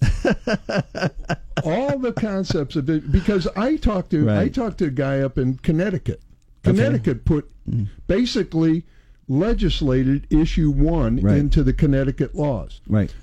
all 1.64 1.98
the 1.98 2.12
concepts 2.16 2.76
of 2.76 2.88
it, 2.88 3.10
because 3.10 3.46
I 3.56 3.76
talked 3.76 4.10
to 4.10 4.30
I 4.30 4.48
talked 4.48 4.78
to 4.78 4.86
a 4.86 4.90
guy 4.90 5.20
up 5.20 5.38
in 5.38 5.56
Connecticut. 5.58 6.22
Connecticut 6.62 7.24
put 7.24 7.50
mm. 7.68 7.88
basically 8.06 8.84
legislated 9.28 10.26
issue 10.30 10.70
one 10.70 11.16
Right. 11.20 11.36
into 11.38 11.62
the 11.62 11.72
Connecticut 11.72 12.34
laws. 12.34 12.80
Right, 12.88 13.14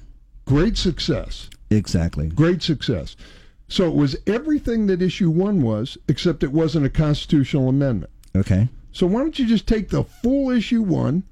Great 0.46 0.77
success. 0.77 1.50
exactly. 1.70 2.27
Great 2.27 2.62
success. 2.62 3.15
So 3.67 3.88
it 3.88 3.96
was 3.96 4.15
everything 4.27 4.86
that 4.88 5.01
issue 5.01 5.32
one 5.32 5.62
was, 5.63 5.98
except 6.08 6.44
it 6.44 6.51
wasn't 6.51 6.86
a 6.86 6.89
constitutional 6.89 7.67
amendment. 7.70 8.12
Okay, 8.36 8.70
So 8.91 9.08
why 9.08 9.22
don't 9.22 9.39
you 9.39 9.48
just 9.48 9.67
take 9.67 9.89
the 9.89 10.03
full 10.03 10.51
issue 10.51 10.82
one 10.84 11.24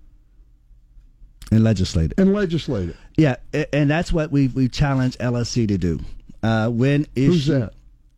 and 1.51 1.63
legislate 1.63 2.11
it. 2.11 2.19
and 2.19 2.33
legislate 2.33 2.89
it? 2.89 2.95
Yeah, 3.17 3.35
and 3.71 3.89
that's 3.89 4.11
what 4.13 4.31
we 4.31 4.47
we 4.49 4.67
challenged 4.69 5.19
LSC 5.19 5.67
to 5.67 5.77
do. 5.77 5.99
Uh, 6.41 6.69
when 6.69 7.05
Who's 7.15 7.47
issue- 7.49 7.59
that? 7.59 7.73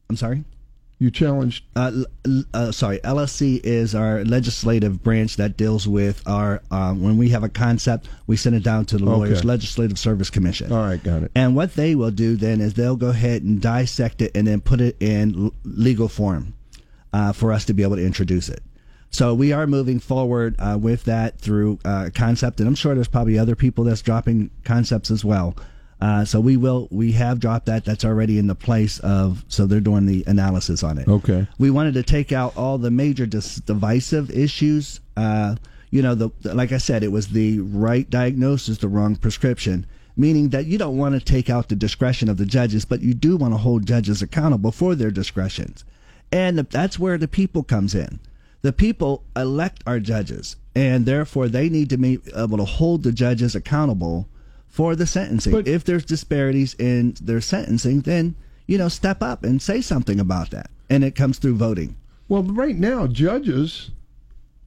I'm 0.09 0.15
sorry. 0.15 0.43
You 0.97 1.11
challenged 1.11 1.65
Uh, 1.75 1.91
uh, 2.53 2.71
sorry, 2.71 2.99
LSC 3.03 3.59
is 3.65 3.93
our 3.93 4.23
legislative 4.23 5.03
branch 5.03 5.35
that 5.35 5.57
deals 5.57 5.85
with 5.89 6.21
our. 6.25 6.61
Uh, 6.71 6.93
when 6.93 7.17
we 7.17 7.27
have 7.29 7.43
a 7.43 7.49
concept, 7.49 8.07
we 8.27 8.37
send 8.37 8.55
it 8.55 8.63
down 8.63 8.85
to 8.85 8.97
the 8.97 9.03
lawyers' 9.03 9.43
legislative 9.43 9.99
service 9.99 10.29
commission. 10.29 10.71
All 10.71 10.77
right, 10.87 11.03
got 11.03 11.23
it. 11.23 11.31
And 11.35 11.53
what 11.53 11.75
they 11.75 11.95
will 11.95 12.11
do 12.11 12.37
then 12.37 12.61
is 12.61 12.75
they'll 12.75 12.95
go 12.95 13.09
ahead 13.09 13.43
and 13.43 13.61
dissect 13.61 14.21
it 14.21 14.31
and 14.35 14.47
then 14.47 14.61
put 14.61 14.79
it 14.79 14.95
in 15.01 15.35
l- 15.47 15.53
legal 15.65 16.07
form 16.07 16.53
uh, 17.11 17.33
for 17.33 17.51
us 17.51 17.65
to 17.65 17.73
be 17.73 17.83
able 17.83 17.97
to 17.97 18.05
introduce 18.05 18.47
it. 18.47 18.63
So 19.15 19.33
we 19.33 19.53
are 19.53 19.65
moving 19.65 19.99
forward 20.01 20.55
uh, 20.59 20.77
with 20.77 21.05
that 21.05 21.39
through 21.39 21.79
uh, 21.85 22.09
concept, 22.13 22.59
and 22.59 22.67
I'm 22.67 22.75
sure 22.75 22.93
there's 22.95 23.07
probably 23.07 23.39
other 23.39 23.55
people 23.55 23.85
that's 23.85 24.01
dropping 24.01 24.49
concepts 24.65 25.09
as 25.09 25.23
well. 25.23 25.55
Uh, 26.01 26.25
so 26.25 26.41
we 26.41 26.57
will, 26.57 26.89
we 26.91 27.13
have 27.13 27.39
dropped 27.39 27.65
that. 27.67 27.85
That's 27.85 28.03
already 28.03 28.37
in 28.37 28.47
the 28.47 28.55
place 28.55 28.99
of. 28.99 29.45
So 29.47 29.65
they're 29.65 29.79
doing 29.79 30.05
the 30.05 30.25
analysis 30.27 30.83
on 30.83 30.97
it. 30.97 31.07
Okay. 31.07 31.47
We 31.57 31.69
wanted 31.71 31.93
to 31.93 32.03
take 32.03 32.33
out 32.33 32.57
all 32.57 32.77
the 32.77 32.91
major 32.91 33.25
dis- 33.25 33.55
divisive 33.55 34.29
issues. 34.31 34.99
Uh, 35.15 35.55
you 35.91 36.01
know, 36.01 36.13
the, 36.13 36.29
the- 36.41 36.53
like 36.53 36.73
I 36.73 36.77
said, 36.77 37.01
it 37.01 37.13
was 37.13 37.29
the 37.29 37.59
right 37.61 38.09
diagnosis, 38.09 38.79
the 38.79 38.89
wrong 38.89 39.15
prescription. 39.15 39.85
meaning 40.17 40.49
that 40.49 40.65
you 40.65 40.77
don't 40.77 40.97
want 40.97 41.15
to 41.15 41.21
take 41.21 41.49
out 41.49 41.69
the 41.69 41.75
discretion 41.77 42.27
of 42.27 42.35
the 42.35 42.45
judges, 42.45 42.83
but 42.83 43.01
you 43.01 43.13
do 43.13 43.37
want 43.37 43.53
to 43.53 43.57
hold 43.57 43.85
judges 43.85 44.21
accountable 44.21 44.73
for 44.73 44.93
their 44.93 45.11
discretions. 45.11 45.85
And 46.33 46.59
that's 46.59 46.99
where 46.99 47.17
the 47.17 47.29
people 47.29 47.63
comes 47.63 47.95
in. 47.95 48.19
The 48.65 48.73
people 48.73 49.23
elect 49.35 49.83
our 49.85 49.99
judges, 49.99 50.55
and 50.73 51.05
therefore 51.05 51.47
they 51.47 51.69
need 51.69 51.87
to 51.91 51.97
be 51.97 52.17
able 52.35 52.57
to 52.57 52.65
hold 52.65 53.03
the 53.03 53.11
judges 53.11 53.53
accountable 53.53 54.27
for 54.67 54.95
the 54.95 55.05
sentencing. 55.05 55.51
But- 55.51 55.67
if 55.67 55.83
there's 55.83 56.03
disparities 56.03 56.75
in 56.79 57.13
their 57.21 57.41
sentencing, 57.41 58.01
then 58.01 58.33
you 58.65 58.79
know 58.79 58.87
step 58.87 59.21
up 59.21 59.43
and 59.43 59.61
say 59.61 59.81
something 59.81 60.19
about 60.19 60.49
that. 60.49 60.71
And 60.89 61.03
it 61.03 61.13
comes 61.13 61.37
through 61.37 61.57
voting. 61.57 61.95
Well, 62.27 62.41
right 62.41 62.75
now, 62.75 63.05
judges 63.05 63.91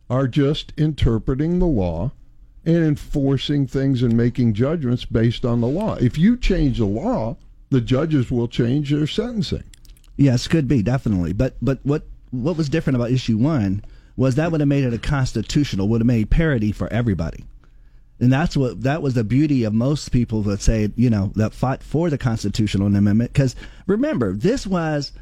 are 0.08 0.28
just 0.28 0.72
interpreting 0.76 1.58
the 1.58 1.66
law 1.66 2.12
and 2.64 2.76
enforcing 2.76 3.66
things 3.66 4.00
and 4.00 4.16
making 4.16 4.54
judgments 4.54 5.06
based 5.06 5.44
on 5.44 5.60
the 5.60 5.66
law. 5.66 5.96
If 5.96 6.16
you 6.16 6.36
change 6.36 6.78
the 6.78 6.86
law, 6.86 7.36
the 7.70 7.80
judges 7.80 8.30
will 8.30 8.46
change 8.46 8.92
their 8.92 9.08
sentencing. 9.08 9.64
Yes, 10.16 10.46
could 10.46 10.68
be 10.68 10.84
definitely. 10.84 11.32
But 11.32 11.56
but 11.60 11.80
what 11.82 12.04
what 12.30 12.56
was 12.56 12.68
different 12.68 12.96
about 12.96 13.10
issue 13.10 13.36
one 13.36 13.82
was 14.16 14.34
that 14.34 14.50
would 14.50 14.60
have 14.60 14.68
made 14.68 14.84
it 14.84 14.92
a 14.92 14.98
constitutional, 14.98 15.88
would 15.88 16.00
have 16.00 16.06
made 16.06 16.30
parity 16.30 16.72
for 16.72 16.92
everybody. 16.92 17.44
And 18.20 18.32
that's 18.32 18.56
what 18.56 18.82
that 18.82 19.00
was 19.00 19.14
the 19.14 19.22
beauty 19.22 19.62
of 19.62 19.72
most 19.72 20.10
people 20.10 20.42
that 20.42 20.60
say, 20.60 20.90
you 20.96 21.08
know, 21.08 21.30
that 21.36 21.54
fought 21.54 21.82
for 21.82 22.10
the 22.10 22.18
constitutional 22.18 22.88
amendment. 22.88 23.32
Because 23.32 23.54
remember, 23.86 24.32
this 24.32 24.66
was 24.66 25.12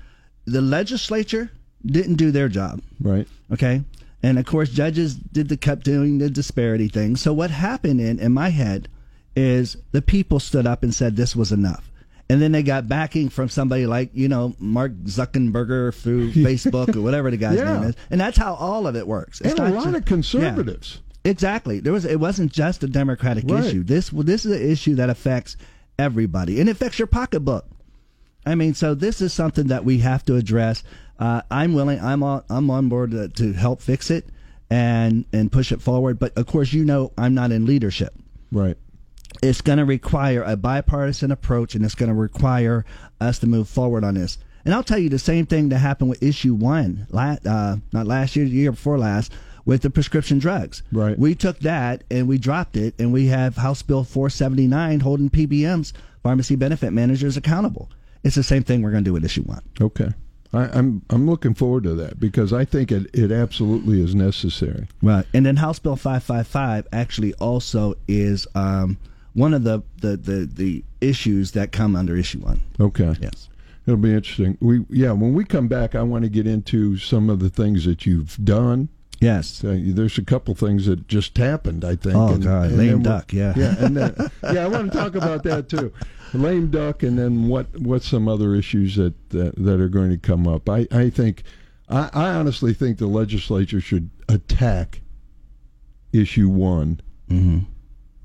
the 0.46 0.62
legislature 0.62 1.50
didn't 1.84 2.14
do 2.14 2.30
their 2.30 2.48
job. 2.48 2.80
Right. 2.98 3.28
Okay. 3.52 3.82
And 4.22 4.38
of 4.38 4.46
course, 4.46 4.70
judges 4.70 5.14
did 5.14 5.48
the 5.48 5.58
kept 5.58 5.84
doing 5.84 6.18
the 6.18 6.30
disparity 6.30 6.88
thing. 6.88 7.16
So 7.16 7.34
what 7.34 7.50
happened 7.50 8.00
in, 8.00 8.18
in 8.18 8.32
my 8.32 8.48
head 8.48 8.88
is 9.36 9.76
the 9.92 10.00
people 10.00 10.40
stood 10.40 10.66
up 10.66 10.82
and 10.82 10.94
said 10.94 11.16
this 11.16 11.36
was 11.36 11.52
enough. 11.52 11.90
And 12.28 12.42
then 12.42 12.50
they 12.52 12.62
got 12.64 12.88
backing 12.88 13.28
from 13.28 13.48
somebody 13.48 13.86
like, 13.86 14.10
you 14.12 14.28
know, 14.28 14.54
Mark 14.58 14.92
Zuckerberg 15.04 15.94
through 15.94 16.32
Facebook 16.32 16.96
or 16.96 17.00
whatever 17.00 17.30
the 17.30 17.36
guy's 17.36 17.56
Yeah. 17.58 17.74
name 17.74 17.82
is. 17.90 17.94
And 18.10 18.20
that's 18.20 18.36
how 18.36 18.54
all 18.54 18.86
of 18.88 18.96
it 18.96 19.06
works. 19.06 19.40
It's 19.40 19.50
And 19.58 19.60
a 19.60 19.74
lot 19.76 19.84
just- 19.84 19.96
of 19.96 20.04
conservatives. 20.06 21.00
Yeah, 21.24 21.30
exactly. 21.30 21.78
There 21.80 21.92
was 21.92 22.04
it 22.04 22.18
wasn't 22.18 22.52
just 22.52 22.82
a 22.82 22.88
democratic 22.88 23.44
Right. 23.46 23.64
issue. 23.64 23.84
This 23.84 24.10
this 24.10 24.44
is 24.44 24.52
an 24.60 24.62
issue 24.70 24.96
that 24.96 25.08
affects 25.08 25.56
everybody. 25.98 26.58
And 26.60 26.68
it 26.68 26.72
affects 26.72 26.98
your 26.98 27.06
pocketbook. 27.06 27.66
I 28.44 28.54
mean, 28.54 28.74
so 28.74 28.94
this 28.94 29.20
is 29.20 29.32
something 29.32 29.68
that 29.68 29.84
we 29.84 29.98
have 29.98 30.24
to 30.26 30.36
address. 30.36 30.82
Uh, 31.18 31.42
I'm 31.50 31.74
willing. 31.74 32.00
I'm 32.00 32.22
on. 32.22 32.42
I'm 32.50 32.70
on 32.70 32.88
board 32.88 33.10
to, 33.12 33.28
to 33.28 33.52
help 33.52 33.80
fix 33.80 34.10
it 34.10 34.28
and 34.70 35.24
and 35.32 35.50
push 35.50 35.70
it 35.72 35.80
forward. 35.80 36.18
But 36.18 36.36
of 36.36 36.46
course, 36.46 36.72
you 36.72 36.84
know, 36.84 37.12
I'm 37.16 37.34
not 37.34 37.52
in 37.52 37.66
leadership. 37.66 38.14
Right. 38.52 38.76
It's 39.42 39.60
going 39.60 39.78
to 39.78 39.84
require 39.84 40.42
a 40.42 40.56
bipartisan 40.56 41.30
approach, 41.30 41.74
and 41.74 41.84
it's 41.84 41.94
going 41.94 42.08
to 42.08 42.14
require 42.14 42.84
us 43.20 43.38
to 43.40 43.46
move 43.46 43.68
forward 43.68 44.04
on 44.04 44.14
this. 44.14 44.38
And 44.64 44.74
I'll 44.74 44.82
tell 44.82 44.98
you 44.98 45.08
the 45.08 45.18
same 45.18 45.46
thing 45.46 45.68
that 45.68 45.78
happened 45.78 46.10
with 46.10 46.22
issue 46.22 46.54
one, 46.54 47.06
la- 47.10 47.36
uh, 47.46 47.76
not 47.92 48.06
last 48.06 48.34
year, 48.34 48.44
the 48.44 48.50
year 48.50 48.72
before 48.72 48.98
last, 48.98 49.32
with 49.64 49.82
the 49.82 49.90
prescription 49.90 50.38
drugs. 50.38 50.82
Right. 50.90 51.18
We 51.18 51.34
took 51.34 51.58
that 51.60 52.04
and 52.10 52.26
we 52.28 52.38
dropped 52.38 52.76
it, 52.76 52.94
and 52.98 53.12
we 53.12 53.26
have 53.26 53.56
House 53.56 53.82
Bill 53.82 54.04
479 54.04 55.00
holding 55.00 55.30
PBMs, 55.30 55.92
pharmacy 56.22 56.56
benefit 56.56 56.92
managers, 56.92 57.36
accountable. 57.36 57.90
It's 58.24 58.34
the 58.34 58.42
same 58.42 58.64
thing 58.64 58.82
we're 58.82 58.90
going 58.90 59.04
to 59.04 59.08
do 59.08 59.12
with 59.12 59.24
issue 59.24 59.42
one. 59.42 59.62
Okay. 59.80 60.10
I, 60.52 60.64
I'm 60.78 61.02
I'm 61.10 61.28
looking 61.28 61.54
forward 61.54 61.84
to 61.84 61.94
that 61.94 62.18
because 62.18 62.52
I 62.52 62.64
think 62.64 62.90
it, 62.90 63.08
it 63.12 63.30
absolutely 63.30 64.02
is 64.02 64.14
necessary. 64.14 64.88
Right. 65.02 65.26
And 65.34 65.44
then 65.44 65.56
House 65.56 65.78
Bill 65.78 65.96
555 65.96 66.88
actually 66.92 67.34
also 67.34 67.94
is 68.08 68.46
um, 68.54 68.98
one 69.36 69.52
of 69.52 69.64
the, 69.64 69.82
the, 70.00 70.16
the, 70.16 70.50
the 70.50 70.84
issues 71.02 71.52
that 71.52 71.70
come 71.70 71.94
under 71.94 72.16
issue 72.16 72.38
one. 72.38 72.62
Okay. 72.80 73.14
Yes. 73.20 73.50
It'll 73.86 73.98
be 73.98 74.14
interesting. 74.14 74.56
We 74.60 74.84
yeah, 74.88 75.12
when 75.12 75.34
we 75.34 75.44
come 75.44 75.68
back, 75.68 75.94
I 75.94 76.02
want 76.02 76.24
to 76.24 76.30
get 76.30 76.46
into 76.46 76.96
some 76.96 77.28
of 77.28 77.38
the 77.38 77.50
things 77.50 77.84
that 77.84 78.06
you've 78.06 78.36
done. 78.42 78.88
Yes. 79.20 79.62
Uh, 79.62 79.78
there's 79.80 80.18
a 80.18 80.24
couple 80.24 80.54
things 80.54 80.86
that 80.86 81.06
just 81.06 81.36
happened. 81.36 81.84
I 81.84 81.96
think. 81.96 82.16
Oh, 82.16 82.36
God, 82.36 82.72
lame 82.72 83.02
duck, 83.02 83.32
yeah. 83.32 83.52
yeah, 83.56 83.76
and 83.78 83.96
then, 83.96 84.14
yeah, 84.52 84.64
I 84.64 84.66
want 84.66 84.90
to 84.90 84.98
talk 84.98 85.14
about 85.14 85.44
that 85.44 85.68
too. 85.68 85.92
Lame 86.34 86.70
duck, 86.70 87.04
and 87.04 87.16
then 87.16 87.46
what? 87.46 87.66
What's 87.78 88.08
some 88.08 88.26
other 88.26 88.54
issues 88.56 88.96
that 88.96 89.14
that, 89.30 89.54
that 89.56 89.80
are 89.80 89.88
going 89.88 90.10
to 90.10 90.18
come 90.18 90.48
up? 90.48 90.68
I 90.68 90.88
I 90.90 91.08
think, 91.08 91.44
I, 91.88 92.10
I 92.12 92.30
honestly 92.30 92.74
think 92.74 92.98
the 92.98 93.06
legislature 93.06 93.80
should 93.80 94.10
attack 94.28 95.00
issue 96.12 96.48
one. 96.48 97.00
hmm 97.28 97.58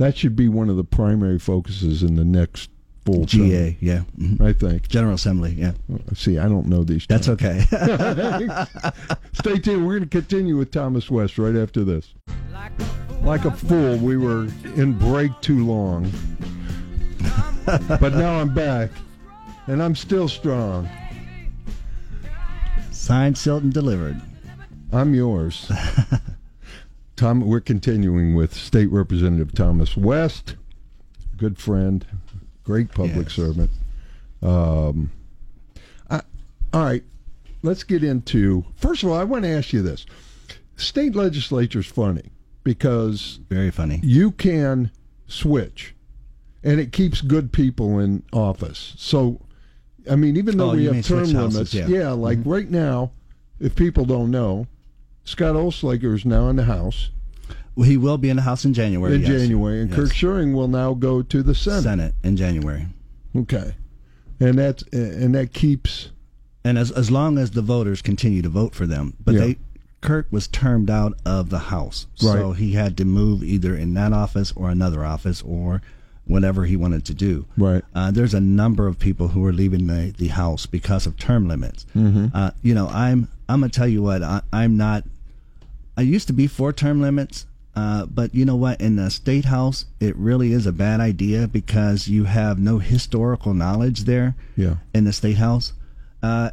That 0.01 0.17
should 0.17 0.35
be 0.35 0.49
one 0.49 0.67
of 0.67 0.77
the 0.77 0.83
primary 0.83 1.37
focuses 1.37 2.01
in 2.01 2.15
the 2.15 2.25
next 2.25 2.71
full 3.05 3.27
term, 3.27 3.49
GA, 3.49 3.77
yeah. 3.79 3.99
hmm 4.17 4.41
I 4.41 4.51
think. 4.51 4.87
General 4.87 5.13
Assembly, 5.13 5.51
yeah. 5.51 5.73
See, 6.15 6.39
I 6.39 6.49
don't 6.49 6.65
know 6.65 6.83
these. 6.83 7.05
That's 7.07 7.27
terms. 7.27 7.39
okay. 7.43 7.59
Stay 9.33 9.59
tuned. 9.59 9.85
We're 9.85 9.99
going 9.99 10.09
to 10.09 10.09
continue 10.09 10.57
with 10.57 10.71
Thomas 10.71 11.11
West 11.11 11.37
right 11.37 11.55
after 11.55 11.83
this. 11.83 12.15
Like 13.21 13.45
a 13.45 13.51
fool, 13.51 13.95
we 13.97 14.17
were 14.17 14.47
in 14.75 14.97
break 14.97 15.39
too 15.41 15.67
long. 15.67 16.11
but 17.67 18.15
now 18.15 18.39
I'm 18.39 18.51
back, 18.55 18.89
and 19.67 19.83
I'm 19.83 19.93
still 19.95 20.27
strong. 20.27 20.89
Signed, 22.89 23.37
sealed, 23.37 23.61
and 23.61 23.71
delivered. 23.71 24.19
I'm 24.91 25.13
yours. 25.13 25.71
Tom, 27.21 27.41
we're 27.41 27.59
continuing 27.59 28.33
with 28.33 28.51
State 28.51 28.91
Representative 28.91 29.53
Thomas 29.53 29.95
West, 29.95 30.55
good 31.37 31.55
friend, 31.59 32.03
great 32.63 32.89
public 32.89 33.27
Yes. 33.27 33.33
servant. 33.33 33.69
Um, 34.41 35.11
I, 36.09 36.21
all 36.73 36.83
right, 36.83 37.03
let's 37.61 37.83
get 37.83 38.03
into. 38.03 38.65
First 38.75 39.03
of 39.03 39.09
all, 39.09 39.19
I 39.19 39.23
want 39.23 39.43
to 39.43 39.49
ask 39.49 39.71
you 39.71 39.83
this: 39.83 40.07
State 40.77 41.13
legislature's 41.13 41.85
funny 41.85 42.31
because 42.63 43.39
Very 43.51 43.69
funny. 43.69 43.99
you 44.01 44.31
can 44.31 44.89
switch, 45.27 45.93
and 46.63 46.79
it 46.79 46.91
keeps 46.91 47.21
good 47.21 47.51
people 47.51 47.99
in 47.99 48.23
office. 48.33 48.95
So, 48.97 49.39
I 50.09 50.15
mean, 50.15 50.37
even 50.37 50.57
though 50.57 50.71
Oh, 50.71 50.75
we 50.75 50.85
have 50.85 51.05
term 51.05 51.25
switch 51.25 51.35
houses, 51.35 51.75
limits, 51.75 51.91
yeah. 51.91 52.05
Mm-hmm. 52.05 52.19
like 52.21 52.39
right 52.45 52.71
now, 52.71 53.11
if 53.59 53.75
people 53.75 54.05
don't 54.05 54.31
know, 54.31 54.65
Scott 55.23 55.55
Oelslager 55.55 56.13
is 56.15 56.25
now 56.25 56.49
in 56.49 56.55
the 56.55 56.63
House 56.65 57.09
Well, 57.75 57.87
he 57.87 57.97
will 57.97 58.17
be 58.17 58.29
in 58.29 58.35
the 58.37 58.41
House 58.41 58.65
in 58.65 58.73
January. 58.73 59.15
in 59.15 59.21
yes. 59.21 59.29
January, 59.29 59.81
and 59.81 59.89
Yes. 59.89 59.99
Kirk 59.99 60.13
Schuring 60.13 60.53
will 60.53 60.67
now 60.67 60.93
go 60.93 61.21
to 61.21 61.41
the 61.43 61.55
Senate. 61.55 61.83
Senate 61.83 62.15
in 62.23 62.35
January. 62.37 62.87
Okay, 63.35 63.75
and 64.39 64.57
that's 64.59 64.83
and 64.91 65.33
that 65.35 65.53
keeps 65.53 66.09
And 66.63 66.77
as 66.77 66.91
as 66.91 67.09
long 67.09 67.37
as 67.37 67.51
the 67.51 67.61
voters 67.61 68.01
continue 68.01 68.41
to 68.41 68.49
vote 68.49 68.75
for 68.75 68.85
them, 68.85 69.13
but 69.23 69.33
Yeah. 69.35 69.39
they 69.41 69.57
Kirk 70.01 70.27
was 70.31 70.47
termed 70.47 70.89
out 70.89 71.13
of 71.25 71.49
the 71.49 71.59
House, 71.59 72.07
so 72.15 72.49
Right. 72.49 72.57
he 72.57 72.73
had 72.73 72.97
to 72.97 73.05
move 73.05 73.43
either 73.43 73.75
in 73.75 73.93
that 73.93 74.13
office 74.13 74.51
or 74.55 74.69
another 74.71 75.05
office 75.05 75.41
or 75.43 75.81
whatever 76.25 76.65
he 76.65 76.75
wanted 76.75 77.05
to 77.05 77.13
do. 77.13 77.45
right. 77.57 77.83
Uh, 77.93 78.11
there's 78.11 78.33
a 78.33 78.39
number 78.39 78.87
of 78.87 78.97
people 78.99 79.29
who 79.29 79.45
are 79.45 79.51
leaving 79.53 79.87
the, 79.87 80.13
the 80.17 80.27
house 80.27 80.65
because 80.65 81.05
of 81.05 81.17
term 81.17 81.47
limits. 81.47 81.85
Mm-hmm. 81.95 82.27
Uh, 82.33 82.51
you 82.61 82.73
know, 82.73 82.87
I'm 82.87 83.27
I'm 83.49 83.59
gonna 83.61 83.69
tell 83.69 83.87
you 83.87 84.01
what 84.01 84.23
I, 84.23 84.41
I'm 84.53 84.77
not. 84.77 85.03
I 85.97 86.01
used 86.01 86.27
to 86.27 86.33
be 86.33 86.47
for 86.47 86.71
term 86.71 87.01
limits, 87.01 87.45
uh, 87.75 88.05
but 88.05 88.33
you 88.33 88.45
know 88.45 88.55
what? 88.55 88.79
In 88.79 88.95
the 88.95 89.09
state 89.09 89.45
house, 89.45 89.85
it 89.99 90.15
really 90.15 90.53
is 90.53 90.65
a 90.65 90.71
bad 90.71 90.99
idea 90.99 91.47
because 91.47 92.07
you 92.07 92.23
have 92.25 92.59
no 92.59 92.79
historical 92.79 93.53
knowledge 93.53 94.01
there 94.05 94.35
Yeah, 94.55 94.75
in 94.93 95.03
the 95.03 95.13
state 95.13 95.37
house. 95.37 95.73
Uh, 96.23 96.51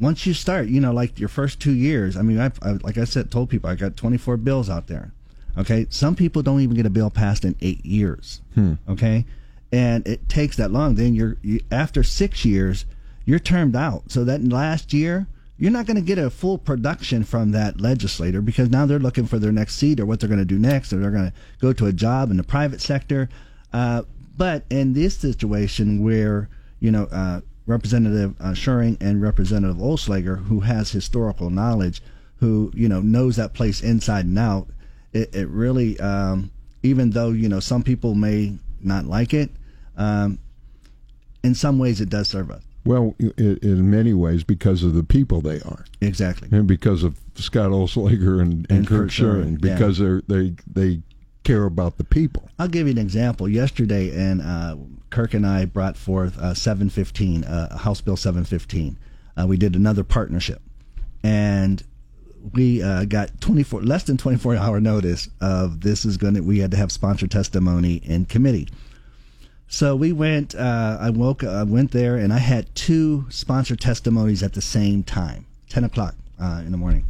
once 0.00 0.26
you 0.26 0.32
start, 0.32 0.68
you 0.68 0.80
know, 0.80 0.92
like 0.92 1.20
your 1.20 1.28
first 1.28 1.60
two 1.60 1.72
years. 1.74 2.16
I 2.16 2.22
mean, 2.22 2.38
I've, 2.40 2.58
I, 2.62 2.72
like 2.82 2.96
I 2.98 3.04
said, 3.04 3.30
told 3.30 3.50
people 3.50 3.68
I 3.68 3.74
got 3.74 3.96
24 3.96 4.38
bills 4.38 4.70
out 4.70 4.86
there. 4.86 5.12
Okay, 5.56 5.86
some 5.90 6.14
people 6.14 6.42
don't 6.42 6.60
even 6.60 6.76
get 6.76 6.86
a 6.86 6.90
bill 6.90 7.10
passed 7.10 7.44
in 7.44 7.56
eight 7.60 7.84
years. 7.84 8.40
Okay, 8.88 9.26
and 9.70 10.06
it 10.06 10.28
takes 10.28 10.56
that 10.56 10.70
long. 10.70 10.94
Then 10.94 11.14
you're 11.14 11.36
you, 11.42 11.60
after 11.70 12.02
six 12.02 12.44
years, 12.44 12.86
you're 13.24 13.38
termed 13.38 13.76
out. 13.76 14.10
So 14.10 14.24
that 14.24 14.42
last 14.48 14.92
year, 14.92 15.26
you're 15.58 15.70
not 15.70 15.86
going 15.86 15.96
to 15.96 16.02
get 16.02 16.18
a 16.18 16.30
full 16.30 16.58
production 16.58 17.22
from 17.22 17.52
that 17.52 17.80
legislator 17.80 18.40
because 18.40 18.70
now 18.70 18.86
they're 18.86 18.98
looking 18.98 19.26
for 19.26 19.38
their 19.38 19.52
next 19.52 19.76
seat 19.76 20.00
or 20.00 20.06
what 20.06 20.20
they're 20.20 20.28
going 20.28 20.40
to 20.40 20.44
do 20.44 20.58
next, 20.58 20.92
or 20.92 20.98
they're 20.98 21.10
going 21.10 21.30
to 21.30 21.32
go 21.60 21.72
to 21.72 21.86
a 21.86 21.92
job 21.92 22.30
in 22.30 22.36
the 22.36 22.42
private 22.42 22.80
sector. 22.80 23.28
Uh, 23.72 24.02
but 24.36 24.64
in 24.70 24.92
this 24.92 25.16
situation 25.16 26.02
where 26.02 26.48
you 26.80 26.90
know 26.90 27.04
uh, 27.12 27.40
Representative 27.66 28.34
uh, 28.40 28.54
Schuring 28.54 28.96
and 29.00 29.22
Representative 29.22 29.76
Oelslager, 29.76 30.44
who 30.46 30.60
has 30.60 30.90
historical 30.90 31.50
knowledge, 31.50 32.02
who 32.36 32.72
you 32.74 32.88
know 32.88 33.00
knows 33.00 33.36
that 33.36 33.54
place 33.54 33.82
inside 33.82 34.24
and 34.24 34.38
out, 34.38 34.66
it, 35.12 35.34
it 35.34 35.48
really, 35.48 35.98
um, 36.00 36.50
even 36.82 37.10
though 37.10 37.30
you 37.30 37.48
know 37.48 37.60
some 37.60 37.82
people 37.82 38.14
may 38.14 38.56
not 38.80 39.04
like 39.06 39.32
it, 39.34 39.50
um, 39.96 40.38
in 41.44 41.54
some 41.54 41.78
ways 41.78 42.00
it 42.00 42.08
does 42.08 42.28
serve 42.28 42.50
us. 42.50 42.62
well, 42.84 43.14
in 43.36 43.90
many 43.90 44.12
ways 44.14 44.42
because 44.44 44.82
of 44.82 44.94
the 44.94 45.04
people 45.04 45.40
they 45.40 45.60
are, 45.60 45.84
Exactly. 46.00 46.48
and 46.50 46.66
because 46.66 47.02
of 47.04 47.18
Scott 47.36 47.70
Oelslager 47.70 48.40
and, 48.40 48.66
and, 48.68 48.70
And 48.70 48.86
Kirk 48.86 49.02
Kirk 49.02 49.10
Schuring, 49.10 49.58
Schuring, 49.58 49.58
yeah. 49.62 49.74
because 49.74 49.98
they're 49.98 50.22
they 50.28 50.54
they 50.66 51.02
care 51.44 51.64
about 51.64 51.98
the 51.98 52.04
people. 52.04 52.48
I'll 52.58 52.68
give 52.68 52.86
you 52.86 52.92
an 52.92 52.98
example. 52.98 53.48
Yesterday, 53.48 54.10
and 54.16 54.40
uh, 54.42 54.76
Kirk 55.10 55.34
and 55.34 55.44
I 55.46 55.64
brought 55.64 55.96
forth 55.96 56.38
uh, 56.38 56.54
715, 56.54 57.42
uh, 57.44 57.78
House 57.78 58.00
Bill 58.00 58.16
715. 58.16 58.96
Uh, 59.36 59.46
we 59.48 59.56
did 59.56 59.74
another 59.74 60.04
partnership, 60.04 60.60
and 61.24 61.82
we 62.52 62.82
uh, 62.82 63.04
got 63.04 63.40
24 63.40 63.82
less 63.82 64.04
than 64.04 64.16
24 64.16 64.56
hour 64.56 64.80
notice 64.80 65.28
of 65.40 65.80
this 65.80 66.04
is 66.04 66.16
going 66.16 66.34
to. 66.34 66.40
We 66.40 66.58
had 66.58 66.70
to 66.72 66.76
have 66.76 66.90
sponsor 66.90 67.26
testimony 67.26 67.96
in 67.96 68.24
committee. 68.26 68.68
So 69.68 69.96
we 69.96 70.12
went. 70.12 70.54
Uh, 70.54 70.98
I 71.00 71.10
woke. 71.10 71.44
I 71.44 71.62
went 71.62 71.92
there, 71.92 72.16
and 72.16 72.32
I 72.32 72.38
had 72.38 72.74
two 72.74 73.26
sponsor 73.30 73.76
testimonies 73.76 74.42
at 74.42 74.52
the 74.54 74.62
same 74.62 75.02
time, 75.02 75.46
10 75.70 75.84
o'clock 75.84 76.14
in 76.38 76.72
the 76.72 76.78
morning, 76.78 77.04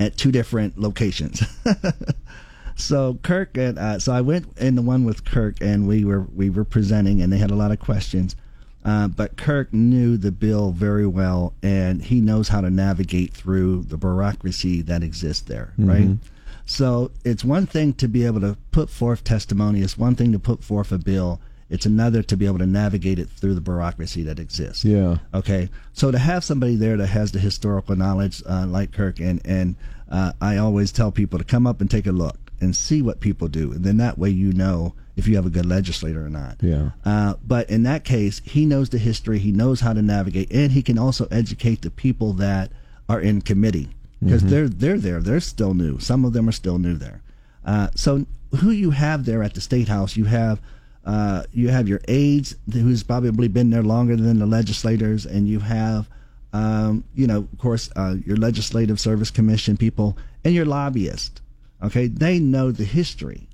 at 0.00 0.16
two 0.16 0.32
different 0.32 0.78
locations. 0.78 1.42
so 2.76 3.18
Kirk 3.22 3.56
and 3.56 3.78
uh, 3.78 3.98
so 3.98 4.12
I 4.12 4.22
went 4.22 4.56
in 4.58 4.74
the 4.74 4.82
one 4.82 5.04
with 5.04 5.24
Kirk, 5.24 5.56
and 5.60 5.86
we 5.86 6.04
were 6.04 6.22
we 6.34 6.50
were 6.50 6.64
presenting, 6.64 7.20
and 7.20 7.32
they 7.32 7.38
had 7.38 7.50
a 7.50 7.56
lot 7.56 7.70
of 7.70 7.78
questions. 7.78 8.36
Uh, 8.84 9.08
but 9.08 9.36
Kirk 9.36 9.72
knew 9.72 10.16
the 10.16 10.30
bill 10.32 10.70
very 10.72 11.06
well, 11.06 11.54
and 11.62 12.02
he 12.02 12.20
knows 12.20 12.48
how 12.48 12.60
to 12.60 12.70
navigate 12.70 13.32
through 13.32 13.82
the 13.82 13.96
bureaucracy 13.96 14.82
that 14.82 15.02
exists 15.02 15.42
there, 15.42 15.72
mm-hmm. 15.78 15.88
right? 15.88 16.18
So 16.66 17.10
it's 17.24 17.44
one 17.44 17.66
thing 17.66 17.94
to 17.94 18.08
be 18.08 18.26
able 18.26 18.40
to 18.40 18.56
put 18.72 18.90
forth 18.90 19.24
testimony. 19.24 19.80
It's 19.80 19.98
one 19.98 20.14
thing 20.14 20.32
to 20.32 20.38
put 20.38 20.62
forth 20.62 20.92
a 20.92 20.98
bill. 20.98 21.40
It's 21.70 21.86
another 21.86 22.22
to 22.22 22.36
be 22.36 22.46
able 22.46 22.58
to 22.58 22.66
navigate 22.66 23.18
it 23.18 23.28
through 23.28 23.54
the 23.54 23.60
bureaucracy 23.60 24.22
that 24.24 24.38
exists. 24.38 24.84
Yeah. 24.84 25.18
Okay. 25.32 25.70
So 25.92 26.10
to 26.10 26.18
have 26.18 26.44
somebody 26.44 26.76
there 26.76 26.96
that 26.96 27.06
has 27.08 27.32
the 27.32 27.38
historical 27.38 27.96
knowledge, 27.96 28.42
uh, 28.48 28.66
like 28.66 28.92
Kirk, 28.92 29.18
and 29.18 29.40
and 29.44 29.76
uh, 30.10 30.32
I 30.40 30.58
always 30.58 30.92
tell 30.92 31.10
people 31.10 31.38
to 31.38 31.44
come 31.44 31.66
up 31.66 31.80
and 31.80 31.90
take 31.90 32.06
a 32.06 32.12
look 32.12 32.38
and 32.60 32.76
see 32.76 33.02
what 33.02 33.20
people 33.20 33.48
do, 33.48 33.72
and 33.72 33.82
then 33.82 33.96
that 33.96 34.18
way 34.18 34.30
you 34.30 34.52
know 34.52 34.94
if 35.16 35.28
you 35.28 35.36
have 35.36 35.46
a 35.46 35.50
good 35.50 35.66
legislator 35.66 36.24
or 36.24 36.30
not. 36.30 36.56
Yeah. 36.60 36.90
Uh, 37.04 37.34
but 37.46 37.70
in 37.70 37.84
that 37.84 38.04
case, 38.04 38.40
he 38.44 38.66
knows 38.66 38.88
the 38.88 38.98
history, 38.98 39.38
he 39.38 39.52
knows 39.52 39.80
how 39.80 39.92
to 39.92 40.02
navigate, 40.02 40.52
and 40.52 40.72
he 40.72 40.82
can 40.82 40.98
also 40.98 41.26
educate 41.30 41.82
the 41.82 41.90
people 41.90 42.32
that 42.34 42.70
are 43.08 43.20
in 43.20 43.40
committee 43.40 43.90
because 44.20 44.42
mm-hmm. 44.42 44.50
they're 44.50 44.68
they're 44.68 44.98
there. 44.98 45.20
They're 45.20 45.40
still 45.40 45.74
new. 45.74 45.98
Some 45.98 46.24
of 46.24 46.32
them 46.32 46.48
are 46.48 46.52
still 46.52 46.78
new 46.78 46.94
there. 46.94 47.22
Uh, 47.64 47.88
so 47.94 48.26
who 48.60 48.70
you 48.70 48.90
have 48.90 49.24
there 49.24 49.42
at 49.42 49.54
the 49.54 49.60
state 49.60 49.88
house, 49.88 50.16
you 50.16 50.24
have. 50.24 50.60
Uh, 51.06 51.42
you 51.52 51.68
have 51.68 51.86
your 51.86 52.00
aides 52.08 52.56
who's 52.72 53.02
probably 53.02 53.46
been 53.46 53.68
there 53.68 53.82
longer 53.82 54.16
than 54.16 54.38
the 54.38 54.46
legislators, 54.46 55.26
and 55.26 55.46
you 55.46 55.60
have, 55.60 56.08
um, 56.54 57.04
you 57.14 57.26
know, 57.26 57.40
of 57.40 57.58
course, 57.58 57.90
uh, 57.94 58.14
your 58.24 58.38
legislative 58.38 58.98
service 58.98 59.30
commission 59.30 59.76
people 59.76 60.16
and 60.44 60.54
your 60.54 60.64
lobbyists. 60.64 61.42
Okay, 61.82 62.06
they 62.06 62.38
know 62.38 62.70
the 62.70 62.84
history, 62.84 63.46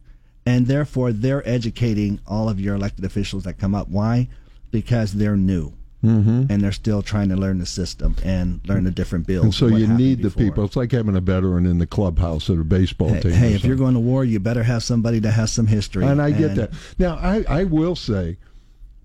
and 0.50 0.66
therefore 0.66 1.12
they're 1.12 1.48
educating 1.48 2.20
all 2.26 2.48
of 2.48 2.60
your 2.60 2.74
elected 2.74 3.04
officials 3.04 3.44
that 3.44 3.54
come 3.54 3.74
up. 3.74 3.88
Why? 3.88 4.28
Because 4.70 5.12
they're 5.12 5.36
new. 5.36 5.72
Mm-hmm. 6.02 6.46
And 6.48 6.62
they're 6.62 6.72
still 6.72 7.02
trying 7.02 7.28
to 7.28 7.36
learn 7.36 7.58
the 7.58 7.66
system 7.66 8.16
and 8.24 8.60
learn 8.66 8.84
the 8.84 8.90
different 8.90 9.26
bills. 9.26 9.44
And 9.44 9.54
so 9.54 9.66
you 9.66 9.86
need 9.86 10.22
the 10.22 10.30
people. 10.30 10.64
It's 10.64 10.74
like 10.74 10.92
having 10.92 11.14
a 11.14 11.20
veteran 11.20 11.66
in 11.66 11.76
the 11.76 11.86
clubhouse 11.86 12.48
at 12.48 12.56
a 12.56 12.64
baseball 12.64 13.10
hey, 13.10 13.20
team. 13.20 13.32
Hey, 13.32 13.52
if 13.52 13.64
you're 13.64 13.76
going 13.76 13.92
to 13.92 14.00
war, 14.00 14.24
you 14.24 14.40
better 14.40 14.62
have 14.62 14.82
somebody 14.82 15.18
that 15.18 15.32
has 15.32 15.52
some 15.52 15.66
history. 15.66 16.06
And 16.06 16.22
I 16.22 16.30
get 16.30 16.54
that. 16.54 16.72
Now, 16.98 17.16
I, 17.16 17.44
I 17.48 17.64
will 17.64 17.94
say 17.94 18.38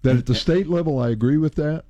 that 0.04 0.16
at 0.16 0.26
the 0.26 0.36
state 0.36 0.70
level, 0.70 1.00
I 1.00 1.10
agree 1.10 1.38
with 1.38 1.56
that. 1.56 1.84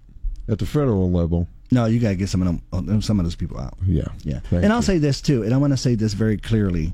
At 0.49 0.59
the 0.59 0.65
federal 0.65 1.11
level, 1.11 1.47
no, 1.71 1.85
you 1.85 1.99
got 1.99 2.09
to 2.09 2.15
get 2.15 2.29
some 2.29 2.41
of 2.41 2.47
them, 2.47 2.61
uh, 2.97 3.01
some 3.01 3.19
of 3.19 3.25
those 3.25 3.35
people 3.35 3.59
out. 3.59 3.75
Yeah, 3.85 4.07
yeah. 4.23 4.39
And 4.51 4.71
I'll 4.73 4.83
say 4.83 4.97
this 4.97 5.21
too, 5.21 5.43
and 5.43 5.53
I 5.53 5.57
want 5.57 5.73
to 5.73 5.77
say 5.77 5.95
this 5.95 6.13
very 6.13 6.37
clearly. 6.37 6.93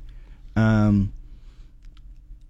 Um, 0.56 1.14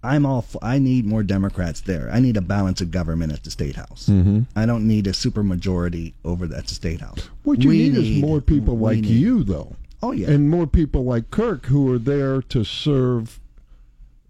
I'm 0.03 0.25
all. 0.25 0.45
I 0.61 0.79
need 0.79 1.05
more 1.05 1.23
Democrats 1.23 1.81
there. 1.81 2.09
I 2.11 2.19
need 2.19 2.37
a 2.37 2.41
balance 2.41 2.81
of 2.81 2.89
government 2.89 3.31
at 3.33 3.43
the 3.43 3.51
state 3.51 3.75
house. 3.75 4.07
Mm-hmm. 4.09 4.41
I 4.55 4.65
don't 4.65 4.87
need 4.87 5.05
a 5.07 5.13
super 5.13 5.43
majority 5.43 6.15
over 6.25 6.45
at 6.45 6.67
the 6.67 6.73
state 6.73 7.01
house. 7.01 7.29
What 7.43 7.61
you 7.61 7.69
need, 7.69 7.93
need 7.93 8.17
is 8.17 8.21
more 8.21 8.41
people 8.41 8.77
like 8.77 8.99
need, 8.99 9.05
you, 9.05 9.43
though. 9.43 9.75
Oh 10.01 10.11
yeah, 10.11 10.31
and 10.31 10.49
more 10.49 10.65
people 10.65 11.03
like 11.03 11.29
Kirk 11.29 11.67
who 11.67 11.93
are 11.93 11.99
there 11.99 12.41
to 12.43 12.63
serve 12.63 13.39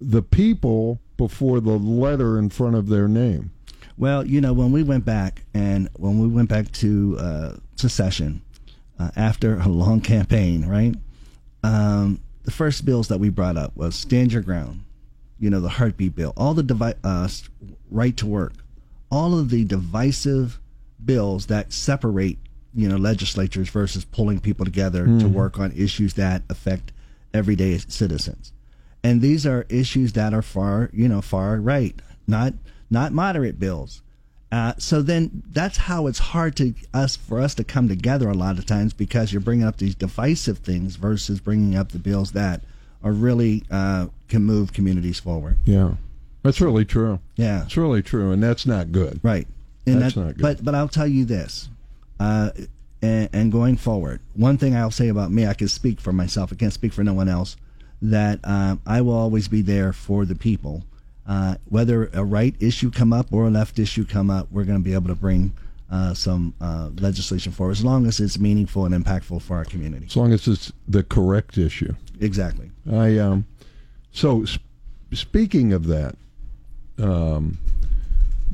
the 0.02 0.22
people 0.22 1.00
before 1.16 1.62
the 1.62 1.78
letter 1.78 2.38
in 2.38 2.50
front 2.50 2.76
of 2.76 2.90
their 2.90 3.08
name. 3.08 3.52
Well, 3.98 4.26
you 4.26 4.42
know, 4.42 4.52
when 4.52 4.72
we 4.72 4.84
went 4.84 5.06
back 5.06 5.44
and 5.54 5.88
when 5.94 6.20
we 6.20 6.28
went 6.28 6.50
back 6.50 6.72
to 6.74 7.18
uh, 7.20 7.56
secession 7.76 8.42
uh, 9.00 9.12
after 9.16 9.60
a 9.60 9.68
long 9.68 10.02
campaign, 10.16 10.66
right? 10.66 10.96
Um, 11.64 12.20
the 12.44 12.52
first 12.52 12.84
bills 12.86 13.08
that 13.10 13.20
we 13.20 13.30
brought 13.30 13.58
up 13.58 13.78
was 13.78 13.96
stand 13.96 14.34
your 14.34 14.42
ground, 14.42 14.84
you 15.42 15.50
know, 15.50 15.60
the 15.60 15.70
heartbeat 15.70 16.16
bill, 16.16 16.34
all 16.38 16.54
the 16.54 16.64
devi- 16.64 16.94
uh, 17.04 17.28
right 17.90 18.16
to 18.16 18.28
work, 18.28 18.54
all 19.10 19.38
of 19.38 19.50
the 19.50 19.66
divisive 19.66 20.60
bills 21.04 21.48
that 21.48 21.74
separate, 21.74 22.38
you 22.76 22.88
know, 22.88 22.96
legislatures 22.96 23.68
versus 23.70 24.06
pulling 24.06 24.40
people 24.40 24.64
together 24.64 25.06
mm. 25.06 25.20
to 25.20 25.26
mm-hmm. 25.26 25.34
work 25.34 25.60
on 25.60 25.72
issues 25.72 26.14
that 26.14 26.44
affect 26.50 26.94
everyday 27.34 27.78
citizens. 27.80 28.54
And 29.04 29.20
these 29.20 29.48
are 29.48 29.66
issues 29.68 30.14
that 30.14 30.32
are 30.32 30.44
far, 30.44 30.92
you 30.94 31.10
know, 31.10 31.22
far 31.22 31.60
right, 31.60 32.00
not 32.28 32.54
not 32.92 33.12
moderate 33.12 33.60
bills. 33.60 34.04
Uh, 34.52 34.74
so 34.78 35.02
then 35.02 35.42
that's 35.50 35.78
how 35.78 36.08
it's 36.08 36.20
hard 36.20 36.56
to 36.58 36.74
us 36.94 37.16
for 37.16 37.40
us 37.40 37.56
to 37.56 37.64
come 37.64 37.88
together 37.88 38.30
a 38.30 38.36
lot 38.36 38.60
of 38.60 38.66
times 38.66 38.94
because 38.94 39.32
you're 39.32 39.42
bringing 39.42 39.66
up 39.66 39.78
these 39.78 39.96
divisive 39.96 40.60
things 40.60 40.98
versus 40.98 41.40
bringing 41.40 41.76
up 41.76 41.94
the 41.94 42.00
bills 42.00 42.34
that 42.34 42.62
are 43.04 43.12
really 43.12 43.64
uh, 43.72 44.08
can 44.28 44.44
move 44.44 44.74
communities 44.74 45.20
forward. 45.20 45.58
Yeah, 45.66 45.96
that's 46.44 46.62
really 46.62 46.86
true. 46.86 47.20
Yeah, 47.36 47.64
it's 47.64 47.78
really 47.78 48.02
true, 48.02 48.32
and 48.32 48.42
that's 48.42 48.66
not 48.66 48.92
good. 48.92 49.20
Right. 49.24 49.48
And 49.86 50.02
that's 50.02 50.16
that, 50.16 50.22
not 50.22 50.38
good. 50.38 50.42
But 50.42 50.64
but 50.64 50.76
I'll 50.76 50.88
tell 50.88 51.08
you 51.08 51.26
this, 51.26 51.70
uh, 52.20 52.52
and, 53.02 53.30
and, 53.34 53.52
going 53.52 53.78
forward, 53.78 54.20
one 54.36 54.58
thing 54.58 54.76
I'll 54.76 54.92
say 54.92 55.08
about 55.08 55.32
me, 55.32 55.48
I 55.48 55.56
can 55.56 55.68
speak 55.68 56.00
for 56.00 56.14
myself. 56.14 56.54
I 56.54 56.56
can't 56.56 56.74
speak 56.74 56.94
for 56.94 57.04
no 57.04 57.14
one 57.14 57.28
else. 57.28 57.58
That 58.04 58.40
um, 58.44 58.82
I 58.86 59.02
will 59.02 59.16
always 59.16 59.48
be 59.48 59.62
there 59.62 59.94
for 59.94 60.26
the 60.26 60.36
people 60.36 60.84
uh, 61.28 61.56
whether 61.70 62.10
a 62.14 62.24
right 62.24 62.56
issue 62.60 62.92
come 62.92 63.14
up 63.14 63.32
or 63.32 63.48
a 63.48 63.50
left 63.50 63.80
issue 63.80 64.06
come 64.06 64.30
up, 64.30 64.48
we're 64.52 64.64
going 64.64 64.78
to 64.78 64.84
be 64.84 64.94
able 64.94 65.08
to 65.08 65.16
bring 65.16 65.54
uh, 65.92 66.14
some 66.14 66.54
uh, 66.62 66.90
legislation 67.00 67.52
for, 67.52 67.70
as 67.70 67.84
long 67.84 68.08
as 68.08 68.20
it's 68.20 68.40
meaningful 68.40 68.86
and 68.86 68.94
impactful 68.94 69.42
for 69.42 69.58
our 69.58 69.66
community. 69.66 70.06
As 70.06 70.16
long 70.16 70.32
as 70.34 70.48
it's 70.48 70.72
the 70.88 71.04
correct 71.04 71.58
issue. 71.58 71.94
Exactly. 72.20 72.72
I 72.92 73.18
um, 73.18 73.46
so 74.12 74.46
sp- 74.48 74.64
speaking 75.14 75.74
of 75.74 75.88
that, 75.88 76.16
um, 76.98 77.58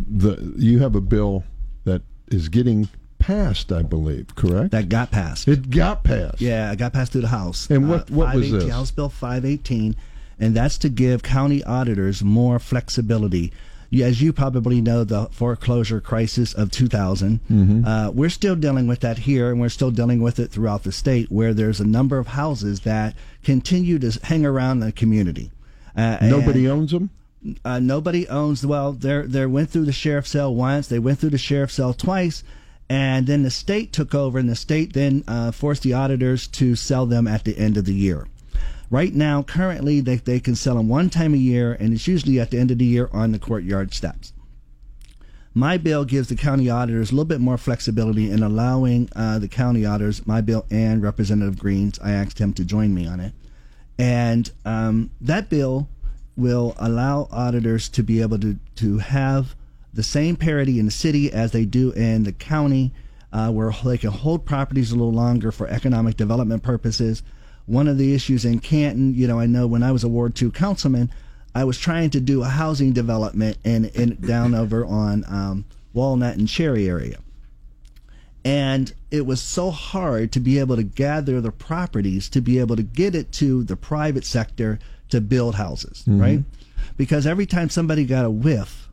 the 0.10 0.54
you 0.58 0.80
have 0.80 0.95
a 0.95 1.02
bill 1.02 1.43
that 1.84 2.02
is 2.28 2.50
getting 2.50 2.89
passed, 3.19 3.71
I 3.71 3.82
believe, 3.84 4.36
correct? 4.36 4.71
That 4.71 4.89
got 4.89 5.12
passed. 5.12 5.47
It 5.47 5.69
got 5.69 6.04
passed. 6.04 6.41
Yeah, 6.41 6.71
it 6.71 6.78
got 6.78 6.93
passed 6.93 7.12
through 7.12 7.21
the 7.21 7.28
House. 7.28 7.69
And 7.69 7.89
what, 7.89 8.10
what 8.10 8.36
was 8.36 8.52
this? 8.52 8.69
House 8.69 8.91
Bill 8.91 9.10
518 9.10 9.95
and 10.39 10.56
that's 10.56 10.78
to 10.80 10.89
give 10.89 11.23
county 11.23 11.63
auditors 11.63 12.23
more 12.23 12.60
flexibility. 12.60 13.52
As 14.02 14.21
you 14.21 14.34
probably 14.34 14.82
know, 14.82 15.04
the 15.04 15.28
foreclosure 15.32 16.02
crisis 16.02 16.54
of 16.54 16.71
2000, 16.71 17.39
mm-hmm. 17.50 17.86
uh, 17.86 18.10
we're 18.12 18.30
still 18.30 18.56
dealing 18.56 18.88
with 18.88 19.00
that 19.00 19.19
here, 19.19 19.50
and 19.50 19.62
we're 19.62 19.69
still 19.69 19.91
dealing 19.91 20.21
with 20.21 20.39
it 20.39 20.52
throughout 20.52 20.84
the 20.84 20.91
state, 20.91 21.32
where 21.32 21.54
there's 21.54 21.80
a 21.80 21.88
number 21.88 22.17
of 22.17 22.28
houses 22.28 22.82
that 22.82 23.15
continue 23.43 23.97
to 24.00 24.19
hang 24.23 24.45
around 24.45 24.80
the 24.80 24.91
community. 24.91 25.52
Uh, 25.95 26.17
Nobody 26.21 26.67
owns 26.67 26.91
them. 26.91 27.10
Uh, 27.63 27.80
nobody 27.80 28.28
owns. 28.28 28.65
Well, 28.65 28.93
they 28.93 29.21
they 29.21 29.45
went 29.45 29.69
through 29.69 29.86
the 29.86 29.91
sheriff's 29.91 30.32
sale 30.32 30.54
once. 30.54 30.88
They 30.88 31.00
went 31.00 31.19
through 31.19 31.30
the 31.30 31.38
sheriff's 31.38 31.76
sale 31.76 31.93
twice, 31.93 32.43
and 32.89 33.28
then 33.28 33.43
the 33.43 33.52
state 33.52 33.93
took 33.93 34.13
over, 34.15 34.39
and 34.39 34.50
the 34.50 34.56
state 34.56 34.93
then 34.93 35.23
uh, 35.28 35.52
forced 35.52 35.84
the 35.84 35.93
auditors 35.93 36.47
to 36.47 36.76
sell 36.76 37.06
them 37.06 37.28
at 37.28 37.43
the 37.45 37.58
end 37.58 37.78
of 37.78 37.86
the 37.86 37.93
year. 37.93 38.28
Right 38.89 39.13
now, 39.13 39.43
currently, 39.43 40.00
they, 40.00 40.15
they 40.15 40.39
can 40.39 40.56
sell 40.56 40.76
them 40.76 40.88
one 40.88 41.10
time 41.10 41.34
a 41.34 41.38
year, 41.38 41.73
and 41.73 41.93
it's 41.93 42.08
usually 42.08 42.39
at 42.39 42.52
the 42.52 42.58
end 42.58 42.71
of 42.71 42.78
the 42.78 42.86
year 42.86 43.10
on 43.12 43.34
the 43.34 43.39
courtyard 43.39 43.93
steps. 43.93 44.32
My 45.54 45.78
bill 45.78 46.06
gives 46.06 46.30
the 46.30 46.36
county 46.36 46.69
auditors 46.69 47.10
a 47.10 47.13
little 47.13 47.26
bit 47.26 47.41
more 47.41 47.58
flexibility 47.58 48.30
in 48.30 48.43
allowing 48.43 49.10
uh, 49.15 49.39
the 49.39 49.47
county 49.47 49.86
auditors, 49.86 50.26
my 50.26 50.39
bill 50.39 50.65
and 50.69 51.02
Representative 51.02 51.58
Green's, 51.58 52.00
I 52.00 52.12
asked 52.12 52.39
him 52.39 52.54
to 52.54 52.63
join 52.63 52.93
me 52.93 53.08
on 53.08 53.19
it. 53.19 53.34
And 53.97 54.50
um, 54.63 55.10
that 55.19 55.50
bill 55.50 55.89
will 56.38 56.76
allow 56.78 57.28
auditors 57.32 57.89
to 57.89 58.04
be 58.04 58.21
able 58.21 58.39
to, 58.39 58.58
to 58.76 59.00
have 59.00 59.56
the 59.91 60.04
same 60.04 60.36
parity 60.36 60.80
in 60.80 60.86
the 60.86 60.91
city 60.91 61.34
as 61.34 61.52
they 61.52 61.65
do 61.65 61.91
in 61.91 62.23
the 62.23 62.32
county, 62.32 62.93
uh, 63.34 63.52
where 63.52 63.73
they 63.84 63.97
can 63.97 64.12
hold 64.12 64.45
properties 64.45 64.91
a 64.91 64.95
little 64.95 65.12
longer 65.12 65.52
for 65.52 65.67
economic 65.67 66.15
development 66.15 66.62
purposes 66.62 67.23
one 67.68 67.88
of 67.88 67.98
the 67.98 68.16
issues 68.16 68.46
in 68.46 68.60
Canton, 68.60 69.14
you 69.14 69.28
know, 69.28 69.40
I 69.40 69.46
know 69.46 69.68
when 69.68 69.84
I 69.84 69.92
was 69.92 70.04
a 70.04 70.08
Ward 70.08 70.36
2 70.36 70.52
councilman, 70.52 71.12
I 71.54 71.66
was 71.66 71.78
trying 71.78 72.10
to 72.12 72.20
do 72.20 72.42
a 72.42 72.48
housing 72.48 72.94
development 72.94 73.58
in, 73.64 73.86
in 73.86 74.16
down 74.22 74.56
over 74.56 74.86
on 74.86 75.24
um, 75.28 75.66
Walnut 75.94 76.38
and 76.38 76.48
Cherry 76.48 76.88
area. 76.88 77.20
And 78.46 78.94
it 79.12 79.26
was 79.26 79.42
so 79.42 79.72
hard 79.72 80.32
to 80.32 80.40
be 80.40 80.60
able 80.60 80.78
to 80.78 80.84
gather 80.84 81.42
the 81.42 81.52
properties 81.52 82.30
to 82.30 82.40
be 82.42 82.60
able 82.60 82.78
to 82.78 82.84
get 82.84 83.14
it 83.14 83.32
to 83.34 83.64
the 83.64 83.76
private 83.76 84.24
sector 84.24 84.80
to 85.10 85.20
build 85.20 85.56
houses, 85.56 86.04
right? 86.08 86.40
Because 86.96 87.28
every 87.28 87.46
time 87.46 87.70
somebody 87.70 88.06
got 88.06 88.24
a 88.24 88.30
whiff 88.30 88.90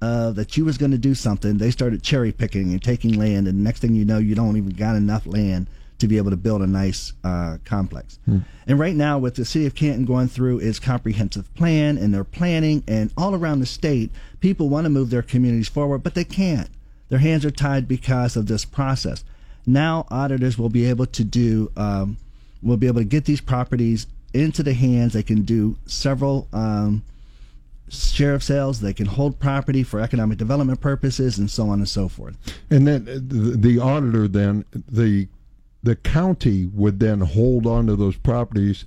uh, 0.00 0.30
that 0.32 0.56
you 0.56 0.64
was 0.64 0.78
going 0.78 0.92
to 0.92 0.98
do 0.98 1.14
something, 1.14 1.58
they 1.58 1.70
started 1.70 2.02
cherry 2.02 2.32
picking 2.32 2.72
and 2.72 2.82
taking 2.82 3.18
land, 3.18 3.46
and 3.46 3.58
the 3.58 3.62
next 3.62 3.80
thing 3.80 3.94
you 3.94 4.04
know, 4.06 4.18
you 4.18 4.34
don't 4.34 4.56
even 4.56 4.70
got 4.70 4.96
enough 4.96 5.26
land 5.26 5.68
to 6.04 6.08
be 6.08 6.18
able 6.18 6.30
to 6.30 6.36
build 6.36 6.60
a 6.60 6.66
nice 6.66 7.14
uh, 7.24 7.56
complex. 7.64 8.18
And 8.66 8.78
right 8.78 8.94
now, 8.94 9.18
with 9.18 9.36
the 9.36 9.44
city 9.44 9.66
of 9.66 9.74
Canton 9.74 10.04
going 10.04 10.28
through 10.28 10.58
its 10.58 10.78
comprehensive 10.78 11.52
plan 11.54 11.96
and 11.96 12.12
their 12.12 12.24
planning, 12.24 12.84
and 12.86 13.10
all 13.16 13.34
around 13.34 13.60
the 13.60 13.66
state, 13.66 14.10
people 14.40 14.68
want 14.68 14.84
to 14.84 14.90
move 14.90 15.10
their 15.10 15.22
communities 15.22 15.68
forward, 15.68 16.02
but 16.02 16.14
they 16.14 16.24
can't. 16.24 16.68
Their 17.08 17.18
hands 17.18 17.44
are 17.44 17.50
tied 17.50 17.88
because 17.88 18.36
of 18.36 18.46
this 18.46 18.64
process. 18.64 19.24
Now, 19.66 20.06
auditors 20.10 20.58
will 20.58 20.68
be 20.68 20.84
able 20.84 21.06
to 21.06 21.24
do, 21.24 21.72
um, 21.76 22.18
will 22.62 22.76
be 22.76 22.86
able 22.86 23.00
to 23.00 23.04
get 23.04 23.24
these 23.24 23.40
properties 23.40 24.06
into 24.34 24.62
the 24.62 24.74
hands. 24.74 25.14
They 25.14 25.22
can 25.22 25.42
do 25.42 25.76
several. 25.86 26.48
Um, 26.52 27.02
sheriff 27.90 28.42
sales. 28.42 28.80
They 28.80 28.92
can 28.92 29.06
hold 29.06 29.38
property 29.38 29.82
for 29.82 30.00
economic 30.00 30.38
development 30.38 30.80
purposes, 30.80 31.38
and 31.38 31.50
so 31.50 31.68
on 31.68 31.78
and 31.78 31.88
so 31.88 32.08
forth. 32.08 32.36
And 32.70 32.86
then 32.86 33.06
uh, 33.08 33.18
the 33.20 33.78
auditor, 33.78 34.26
then 34.26 34.64
the 34.88 35.28
the 35.84 35.94
county 35.94 36.64
would 36.64 36.98
then 36.98 37.20
hold 37.20 37.66
on 37.66 37.86
to 37.86 37.94
those 37.94 38.16
properties 38.16 38.86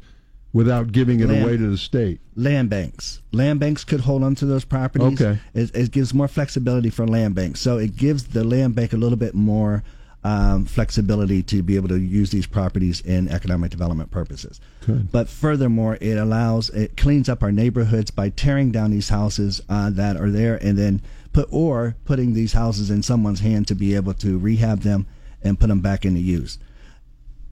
without 0.51 0.91
giving 0.91 1.19
it 1.19 1.27
Land- 1.27 1.43
away 1.43 1.55
to 1.55 1.69
the 1.69 1.77
state. 1.77 2.19
Land 2.35 2.69
banks, 2.69 3.21
land 3.31 3.59
banks 3.59 3.83
could 3.83 4.01
hold 4.01 4.23
on 4.23 4.35
to 4.35 4.45
those 4.45 4.65
properties. 4.65 5.21
Okay. 5.21 5.39
it, 5.53 5.73
it 5.75 5.91
gives 5.91 6.13
more 6.13 6.27
flexibility 6.27 6.89
for 6.89 7.07
land 7.07 7.35
banks, 7.35 7.61
so 7.61 7.77
it 7.77 7.95
gives 7.95 8.25
the 8.29 8.43
land 8.43 8.75
bank 8.75 8.93
a 8.93 8.97
little 8.97 9.17
bit 9.17 9.35
more 9.35 9.83
um, 10.23 10.65
flexibility 10.65 11.43
to 11.43 11.61
be 11.61 11.75
able 11.75 11.87
to 11.89 11.99
use 11.99 12.31
these 12.31 12.47
properties 12.47 13.01
in 13.01 13.29
economic 13.29 13.69
development 13.69 14.11
purposes. 14.11 14.59
Good. 14.85 15.11
But 15.11 15.29
furthermore, 15.29 15.97
it 16.01 16.17
allows 16.17 16.69
it 16.71 16.97
cleans 16.97 17.29
up 17.29 17.43
our 17.43 17.51
neighborhoods 17.51 18.09
by 18.09 18.29
tearing 18.29 18.71
down 18.71 18.91
these 18.91 19.09
houses 19.09 19.61
uh, 19.69 19.91
that 19.91 20.17
are 20.17 20.31
there, 20.31 20.55
and 20.55 20.77
then 20.77 21.01
put 21.31 21.47
or 21.51 21.95
putting 22.05 22.33
these 22.33 22.53
houses 22.53 22.89
in 22.89 23.03
someone's 23.03 23.41
hand 23.41 23.67
to 23.67 23.75
be 23.75 23.95
able 23.95 24.15
to 24.15 24.39
rehab 24.39 24.81
them 24.81 25.05
and 25.43 25.59
put 25.59 25.67
them 25.67 25.81
back 25.81 26.03
into 26.03 26.19
use. 26.19 26.57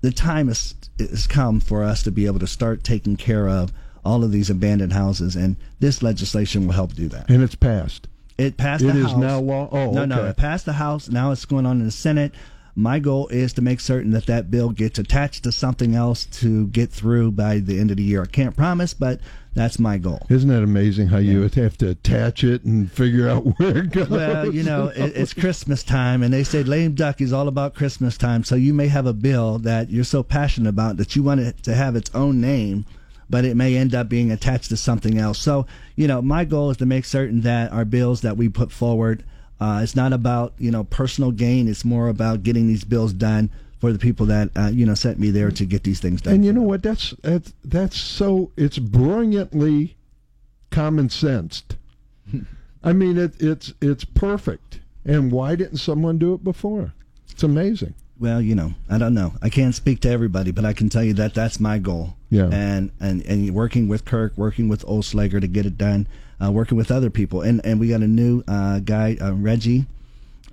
The 0.06 0.12
time 0.12 0.50
has, 0.50 0.76
has 1.00 1.26
come 1.26 1.60
for 1.60 1.84
us 1.84 2.04
to 2.04 2.12
be 2.12 2.28
able 2.28 2.38
to 2.38 2.46
start 2.46 2.84
taking 2.84 3.16
care 3.16 3.50
of 3.50 3.74
all 4.04 4.24
of 4.24 4.32
these 4.32 4.52
abandoned 4.52 4.94
houses, 4.94 5.36
and 5.36 5.56
this 5.80 6.04
legislation 6.04 6.68
will 6.68 6.74
help 6.76 6.94
do 6.94 7.08
that. 7.08 7.28
And 7.28 7.42
it's 7.42 7.56
passed. 7.56 8.08
It 8.38 8.56
passed 8.56 8.84
It 8.84 8.94
the 8.94 9.00
is 9.00 9.06
House. 9.08 9.18
now 9.18 9.40
law- 9.40 9.68
oh, 9.72 9.90
no, 9.94 10.06
no, 10.06 10.26
it 10.26 10.38
passed 10.38 10.66
the 10.68 10.74
House. 10.74 11.10
Now 11.10 11.32
it's 11.32 11.46
going 11.46 11.66
on 11.66 11.80
in 11.80 11.86
the 11.86 11.92
Senate. 11.92 12.36
My 12.76 13.00
goal 13.00 13.28
is 13.30 13.54
to 13.54 13.64
make 13.64 13.80
certain 13.80 14.12
that 14.12 14.28
that 14.28 14.52
bill 14.52 14.70
gets 14.70 15.00
attached 15.00 15.44
to 15.46 15.52
something 15.52 15.96
else 15.96 16.26
to 16.42 16.68
get 16.68 16.92
through 16.92 17.32
by 17.32 17.58
the 17.58 17.80
end 17.80 17.90
of 17.90 17.98
the 17.98 18.04
year. 18.04 18.22
I 18.22 18.28
can't 18.28 18.56
promise, 18.56 18.94
but 18.94 19.20
that's 19.56 19.80
my 19.80 19.98
goal. 19.98 20.20
Isn't 20.30 20.50
that 20.50 20.64
amazing 20.64 21.08
how 21.08 21.18
you 21.18 21.40
would 21.40 21.56
have 21.56 21.78
to 21.78 21.90
attach 21.90 22.44
it 22.44 22.66
and 22.66 22.92
figure 22.92 23.30
out 23.30 23.42
where 23.58 23.78
it 23.80 23.92
goes? 23.92 24.10
Well, 24.10 24.54
you 24.54 24.64
know, 24.64 24.90
it, 24.90 25.16
it's 25.16 25.34
Christmas 25.34 25.82
time, 25.82 26.22
and 26.22 26.34
they 26.34 26.44
say 26.44 26.62
lame 26.62 26.94
duck 26.94 27.22
is 27.22 27.32
all 27.32 27.48
about 27.48 27.74
Christmas 27.74 28.18
time. 28.18 28.44
So 28.44 28.56
you 28.56 28.74
may 28.74 28.88
have 28.90 29.06
a 29.06 29.14
bill 29.14 29.58
that 29.60 29.90
you're 29.90 30.04
so 30.04 30.24
passionate 30.24 30.70
about 30.70 30.98
that 30.98 31.16
you 31.16 31.24
want 31.24 31.40
it 31.40 31.64
to 31.64 31.74
have 31.74 31.96
its 31.96 32.12
own 32.14 32.42
name, 32.42 32.86
but 33.30 33.46
it 33.46 33.56
may 33.56 33.78
end 33.78 33.96
up 33.96 34.10
being 34.10 34.30
attached 34.30 34.70
to 34.70 34.78
something 34.78 35.18
else. 35.18 35.40
So, 35.40 35.66
you 35.96 36.08
know, 36.08 36.22
my 36.22 36.44
goal 36.44 36.70
is 36.70 36.78
to 36.78 36.86
make 36.86 37.06
certain 37.06 37.42
that 37.42 37.72
our 37.72 37.86
bills 37.86 38.22
that 38.22 38.36
we 38.36 38.50
put 38.50 38.74
forward, 38.74 39.24
uh, 39.62 39.80
it's 39.82 39.96
not 39.96 40.12
about 40.12 40.54
you 40.58 40.70
know 40.70 40.84
personal 40.84 41.32
gain. 41.32 41.70
It's 41.70 41.86
more 41.86 42.10
about 42.10 42.44
getting 42.44 42.68
these 42.68 42.84
bills 42.84 43.14
done 43.14 43.50
for 43.80 43.92
the 43.92 44.00
people 44.00 44.26
that 44.28 44.50
uh, 44.56 44.72
you 44.74 44.86
know 44.86 44.96
sent 44.96 45.20
me 45.20 45.32
there 45.32 45.52
to 45.52 45.66
get 45.66 45.84
these 45.84 46.00
things 46.00 46.22
done. 46.22 46.36
And 46.36 46.46
you 46.46 46.54
know 46.54 46.62
what? 46.62 46.84
That's 46.84 47.12
that's 47.22 47.54
that's 47.64 47.98
so 47.98 48.52
it's 48.58 48.78
brilliantly 48.78 49.96
common 50.72 51.10
sensed. 51.10 51.76
I 52.84 52.94
mean, 52.94 53.18
it, 53.18 53.34
it's 53.40 53.74
it's 53.82 54.06
perfect. 54.06 54.80
And 55.06 55.32
why 55.32 55.56
didn't 55.56 55.78
someone 55.78 56.18
do 56.18 56.34
it 56.34 56.44
before? 56.44 56.94
It's 57.30 57.44
amazing. 57.44 57.94
Well, 58.18 58.42
you 58.42 58.56
know, 58.56 58.74
I 58.90 58.98
don't 58.98 59.14
know. 59.14 59.34
I 59.42 59.50
can't 59.50 59.76
speak 59.76 60.00
to 60.02 60.10
everybody, 60.10 60.52
but 60.52 60.64
I 60.64 60.74
can 60.74 60.90
tell 60.90 61.04
you 61.04 61.14
that 61.16 61.34
that's 61.34 61.60
my 61.60 61.80
goal. 61.80 62.16
Yeah. 62.30 62.50
And 62.52 62.92
and 63.00 63.26
and 63.26 63.54
working 63.54 63.88
with 63.88 64.06
Kirk, 64.06 64.34
working 64.38 64.70
with 64.70 64.86
Oelslager 64.86 65.42
to 65.42 65.48
get 65.48 65.66
it 65.66 65.78
done, 65.78 66.08
uh, 66.44 66.52
working 66.52 66.78
with 66.78 66.92
other 66.92 67.10
people, 67.10 67.42
and 67.42 67.64
and 67.66 67.80
we 67.80 67.90
got 67.90 68.02
a 68.02 68.08
new 68.08 68.44
uh, 68.48 68.80
guy, 68.80 69.18
uh, 69.22 69.34
Reggie, 69.34 69.86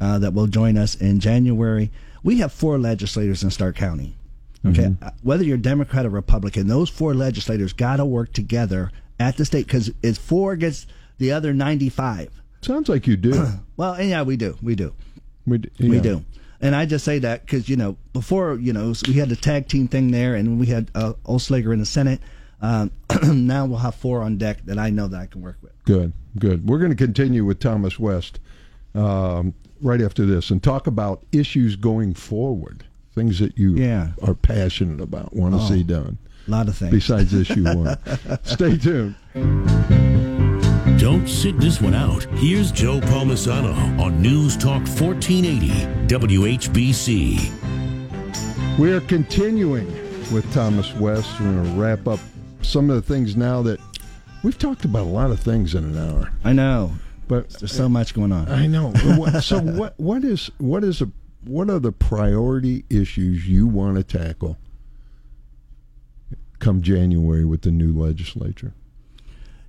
uh, 0.00 0.18
that 0.18 0.34
will 0.34 0.48
join 0.48 0.76
us 0.76 0.94
in 0.96 1.20
January. 1.20 1.90
We 2.22 2.38
have 2.38 2.52
four 2.52 2.78
legislators 2.78 3.42
in 3.42 3.50
Stark 3.50 3.76
County. 3.76 4.16
Okay, 4.64 4.94
Uh, 5.02 5.10
whether 5.22 5.42
you're 5.42 5.56
Democrat 5.56 6.06
or 6.06 6.10
Republican, 6.10 6.68
those 6.68 6.88
four 6.88 7.14
legislators 7.14 7.72
got 7.72 7.96
to 7.96 8.04
work 8.04 8.32
together 8.32 8.92
at 9.18 9.36
the 9.36 9.44
state 9.44 9.66
because 9.66 9.90
it's 10.04 10.18
four 10.18 10.52
against 10.52 10.88
the 11.18 11.32
other 11.32 11.52
95. 11.52 12.28
Sounds 12.60 12.88
like 12.88 13.06
you 13.08 13.16
do. 13.16 13.44
Well, 13.76 14.00
yeah, 14.00 14.22
we 14.22 14.36
do, 14.36 14.56
we 14.62 14.76
do. 14.76 14.94
we 15.46 15.58
d- 15.58 15.70
We 15.80 15.98
do. 15.98 16.24
And 16.60 16.76
I 16.76 16.86
just 16.86 17.04
say 17.04 17.18
that 17.18 17.40
because, 17.44 17.68
you 17.68 17.74
know, 17.74 17.96
before, 18.12 18.54
you 18.54 18.72
know, 18.72 18.92
we 19.08 19.14
had 19.14 19.28
the 19.28 19.34
tag 19.34 19.66
team 19.66 19.88
thing 19.88 20.12
there 20.12 20.36
and 20.36 20.60
we 20.60 20.66
had 20.66 20.88
uh, 20.94 21.14
Oelslager 21.24 21.72
in 21.72 21.80
the 21.80 21.86
Senate. 21.86 22.20
Um, 22.60 22.92
now 23.24 23.66
we'll 23.66 23.78
have 23.80 23.96
four 23.96 24.22
on 24.22 24.36
deck 24.38 24.58
that 24.66 24.78
I 24.78 24.90
know 24.90 25.08
that 25.08 25.18
I 25.20 25.26
can 25.26 25.40
work 25.42 25.56
with. 25.60 25.72
Good, 25.84 26.12
good. 26.38 26.68
We're 26.68 26.78
going 26.78 26.92
to 26.92 26.96
continue 26.96 27.44
with 27.44 27.58
Thomas 27.58 27.98
West 27.98 28.38
um, 28.94 29.54
right 29.80 30.00
after 30.00 30.24
this 30.26 30.50
and 30.50 30.62
talk 30.62 30.86
about 30.86 31.22
issues 31.32 31.76
going 31.76 32.14
forward, 32.14 32.84
things 33.14 33.38
that 33.40 33.56
you 33.58 33.74
Yeah. 33.74 34.10
are 34.22 34.34
passionate 34.34 35.00
about, 35.00 35.34
want 35.34 35.54
to 35.54 35.60
Oh. 35.60 35.68
see 35.68 35.82
done. 35.82 36.18
A 36.48 36.50
lot 36.50 36.68
of 36.68 36.76
things. 36.76 36.90
Besides 36.90 37.32
issue 37.34 37.64
one, 37.74 37.96
stay 38.42 38.76
tuned. 38.76 39.14
Don't 40.98 41.26
sit 41.28 41.58
this 41.58 41.80
one 41.80 41.94
out. 41.94 42.24
Here's 42.36 42.70
Joe 42.70 43.00
Palmisano 43.00 43.74
on 44.00 44.20
News 44.22 44.56
Talk 44.56 44.86
1480 44.86 46.06
WHBC. 46.06 47.50
We 48.78 48.92
are 48.92 49.00
continuing 49.00 49.86
with 50.32 50.50
Thomas 50.52 50.92
West. 50.94 51.28
We're 51.40 51.52
going 51.52 51.64
to 51.64 51.70
wrap 51.80 52.06
up 52.08 52.20
some 52.62 52.88
of 52.88 52.96
the 52.96 53.02
things 53.02 53.36
now 53.36 53.62
that 53.62 53.80
we've 54.44 54.58
talked 54.58 54.84
about 54.84 55.02
a 55.06 55.10
lot 55.10 55.30
of 55.30 55.40
things 55.40 55.74
in 55.74 55.84
an 55.84 55.98
hour, 55.98 56.30
I 56.44 56.52
know. 56.52 56.92
But 57.28 57.50
There's 57.50 57.72
so 57.72 57.88
much 57.88 58.14
going 58.14 58.32
on. 58.32 58.48
I 58.50 58.66
know. 58.66 58.92
So 59.40 59.58
what 59.62 59.98
what 59.98 60.24
is 60.24 60.50
what 60.58 60.84
is 60.84 61.00
a 61.00 61.10
what 61.44 61.70
are 61.70 61.78
the 61.78 61.92
priority 61.92 62.84
issues 62.90 63.48
you 63.48 63.66
want 63.66 63.96
to 63.96 64.04
tackle 64.04 64.58
come 66.58 66.82
January 66.82 67.44
with 67.44 67.62
the 67.62 67.70
new 67.70 67.92
legislature? 67.92 68.72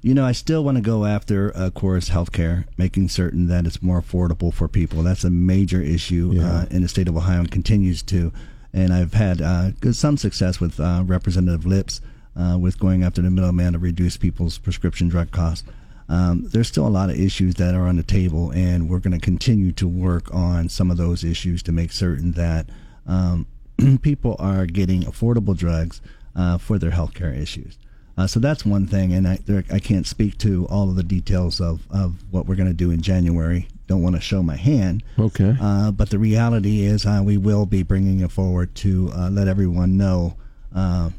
You 0.01 0.13
know, 0.13 0.25
I 0.25 0.33
still 0.33 0.63
want 0.65 0.75
to 0.77 0.81
go 0.81 1.05
after, 1.05 1.49
of 1.49 1.73
course, 1.75 2.09
healthcare, 2.09 2.65
making 2.77 3.07
certain 3.07 3.47
that 3.47 3.65
it's 3.65 3.81
more 3.81 4.01
affordable 4.01 4.53
for 4.53 4.67
people. 4.67 5.01
That's 5.01 5.23
a 5.23 5.29
major 5.29 5.81
issue 5.81 6.31
Yeah. 6.33 6.51
uh, 6.51 6.65
in 6.69 6.81
the 6.81 6.89
state 6.89 7.07
of 7.07 7.15
Ohio 7.15 7.39
and 7.39 7.49
continues 7.49 8.01
to. 8.03 8.33
And 8.73 8.91
I've 8.93 9.13
had 9.13 9.41
uh, 9.41 9.71
some 9.93 10.17
success 10.17 10.59
with 10.59 10.77
uh, 10.79 11.03
Representative 11.05 11.65
Lipps 11.65 12.01
uh, 12.35 12.57
with 12.59 12.77
going 12.79 13.01
after 13.03 13.21
the 13.21 13.29
middleman 13.31 13.73
to 13.73 13.79
reduce 13.79 14.17
people's 14.17 14.57
prescription 14.57 15.07
drug 15.07 15.31
costs. 15.31 15.63
Um, 16.09 16.47
there's 16.49 16.67
still 16.67 16.87
a 16.87 16.89
lot 16.89 17.09
of 17.09 17.19
issues 17.19 17.55
that 17.55 17.75
are 17.75 17.87
on 17.87 17.95
the 17.95 18.03
table, 18.03 18.51
and 18.51 18.89
we're 18.89 18.99
going 18.99 19.17
to 19.17 19.23
continue 19.23 19.71
to 19.73 19.87
work 19.87 20.33
on 20.33 20.69
some 20.69 20.91
of 20.91 20.97
those 20.97 21.23
issues 21.23 21.63
to 21.63 21.71
make 21.71 21.91
certain 21.91 22.33
that 22.33 22.67
um, 23.07 23.47
people 24.01 24.35
are 24.39 24.65
getting 24.65 25.03
affordable 25.03 25.55
drugs 25.55 26.01
uh, 26.35 26.57
for 26.57 26.77
their 26.77 26.91
healthcare 26.91 27.35
issues. 27.35 27.77
Uh, 28.15 28.27
so 28.27 28.39
that's 28.39 28.63
one 28.63 28.85
thing, 28.85 29.13
and 29.13 29.27
I, 29.27 29.39
there, 29.45 29.63
I 29.71 29.79
can't 29.79 30.05
speak 30.05 30.37
to 30.39 30.67
all 30.67 30.89
of 30.89 30.95
the 30.95 31.03
details 31.03 31.59
of, 31.59 31.81
of 31.89 32.23
what 32.29 32.45
we're 32.45 32.55
going 32.55 32.67
to 32.67 32.73
do 32.73 32.91
in 32.91 33.01
January. 33.01 33.67
Don't 33.87 34.03
want 34.03 34.15
to 34.15 34.21
show 34.21 34.43
my 34.43 34.55
hand. 34.55 35.03
Okay. 35.17 35.55
Uh, 35.59 35.91
but 35.91 36.09
the 36.11 36.19
reality 36.19 36.81
is, 36.81 37.05
uh, 37.05 37.21
we 37.23 37.37
will 37.37 37.65
be 37.65 37.81
bringing 37.81 38.19
it 38.19 38.31
forward 38.31 38.75
to 38.75 39.11
uh, 39.15 39.29
let 39.31 39.47
everyone 39.47 39.97
know 39.97 40.35
uh, 40.75 41.09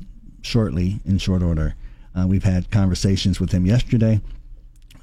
shortly, 0.42 1.00
in 1.04 1.18
short 1.18 1.42
order. 1.42 1.74
Uh, 2.16 2.26
we've 2.28 2.44
had 2.44 2.70
conversations 2.70 3.40
with 3.40 3.50
him 3.50 3.66
yesterday 3.66 4.20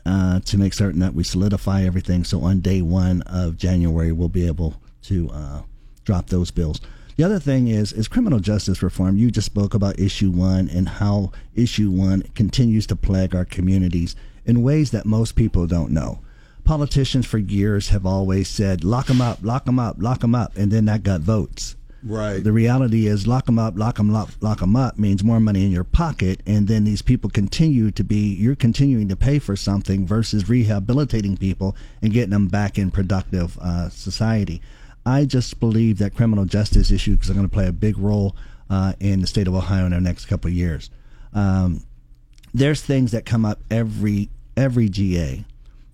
uh, 0.06 0.40
to 0.42 0.58
make 0.58 0.74
certain 0.74 1.00
that 1.00 1.14
we 1.14 1.24
solidify 1.24 1.84
everything. 1.84 2.24
So 2.24 2.42
on 2.42 2.60
day 2.60 2.82
one 2.82 3.22
of 3.24 3.58
January, 3.58 4.12
we'll 4.12 4.30
be 4.30 4.48
able 4.48 4.76
to 5.04 5.30
uh, 5.32 5.62
drop 6.04 6.28
those 6.28 6.52
bills. 6.52 6.82
The 7.18 7.24
other 7.24 7.40
thing 7.40 7.68
is 7.68 7.94
is 7.94 8.08
criminal 8.08 8.40
justice 8.40 8.82
reform. 8.82 9.18
You 9.18 9.30
just 9.30 9.46
spoke 9.46 9.74
about 9.74 10.00
issue 10.00 10.32
one 10.32 10.70
and 10.70 10.88
how 10.88 11.32
issue 11.54 11.92
one 11.92 12.24
continues 12.34 12.88
to 12.88 12.96
plague 12.96 13.36
our 13.36 13.46
communities 13.46 14.16
in 14.46 14.64
ways 14.64 14.92
that 14.92 15.06
most 15.06 15.36
people 15.36 15.68
don't 15.68 15.92
know. 15.92 16.22
Politicians 16.64 17.26
for 17.26 17.38
years 17.38 17.90
have 17.90 18.06
always 18.06 18.48
said, 18.48 18.84
"Lock 18.84 19.08
them 19.08 19.22
up, 19.22 19.40
lock 19.42 19.66
them 19.66 19.80
up, 19.80 19.98
lock 20.00 20.22
them 20.22 20.34
up," 20.34 20.56
and 20.56 20.72
then 20.72 20.86
that 20.86 21.04
got 21.04 21.22
votes. 21.22 21.76
Right. 22.04 22.44
The 22.44 22.52
reality 22.52 23.08
is, 23.08 23.28
lock 23.28 23.46
them 23.46 23.60
up, 23.60 23.78
lock 23.78 23.98
them, 23.98 24.14
up, 24.16 24.30
lock 24.42 24.60
them 24.60 24.76
up 24.76 24.98
means 24.98 25.24
more 25.24 25.40
money 25.40 25.66
in 25.66 25.72
your 25.72 25.84
pocket, 25.84 26.42
and 26.46 26.68
then 26.68 26.84
these 26.84 27.02
people 27.02 27.30
continue 27.30 27.92
to 27.92 28.04
be. 28.04 28.34
You're 28.36 28.56
continuing 28.56 29.08
to 29.10 29.16
pay 29.16 29.40
for 29.40 29.56
something 29.56 30.06
versus 30.06 30.50
rehabilitating 30.50 31.38
people 31.38 31.76
and 32.02 32.14
getting 32.14 32.32
them 32.32 32.48
back 32.48 32.78
in 32.78 32.92
productive 32.92 33.58
uh, 33.60 33.90
society. 33.90 34.62
I 35.06 35.26
just 35.26 35.60
believe 35.60 35.98
that 35.98 36.16
criminal 36.16 36.46
justice 36.46 36.92
issues 36.92 37.30
are 37.30 37.34
going 37.34 37.48
to 37.48 37.54
play 37.54 37.68
a 37.68 37.72
big 37.74 37.98
role 37.98 38.36
uh, 38.70 38.94
in 39.00 39.22
the 39.22 39.28
state 39.28 39.48
of 39.48 39.56
Ohio 39.56 39.86
in 39.86 39.92
the 39.92 40.00
next 40.00 40.26
couple 40.26 40.50
of 40.50 40.54
years. 40.54 40.90
Um, 41.34 41.84
there's 42.54 42.82
things 42.82 43.12
that 43.12 43.26
come 43.26 43.46
up 43.46 43.60
every 43.70 44.30
every 44.58 44.90
GA. 44.90 45.46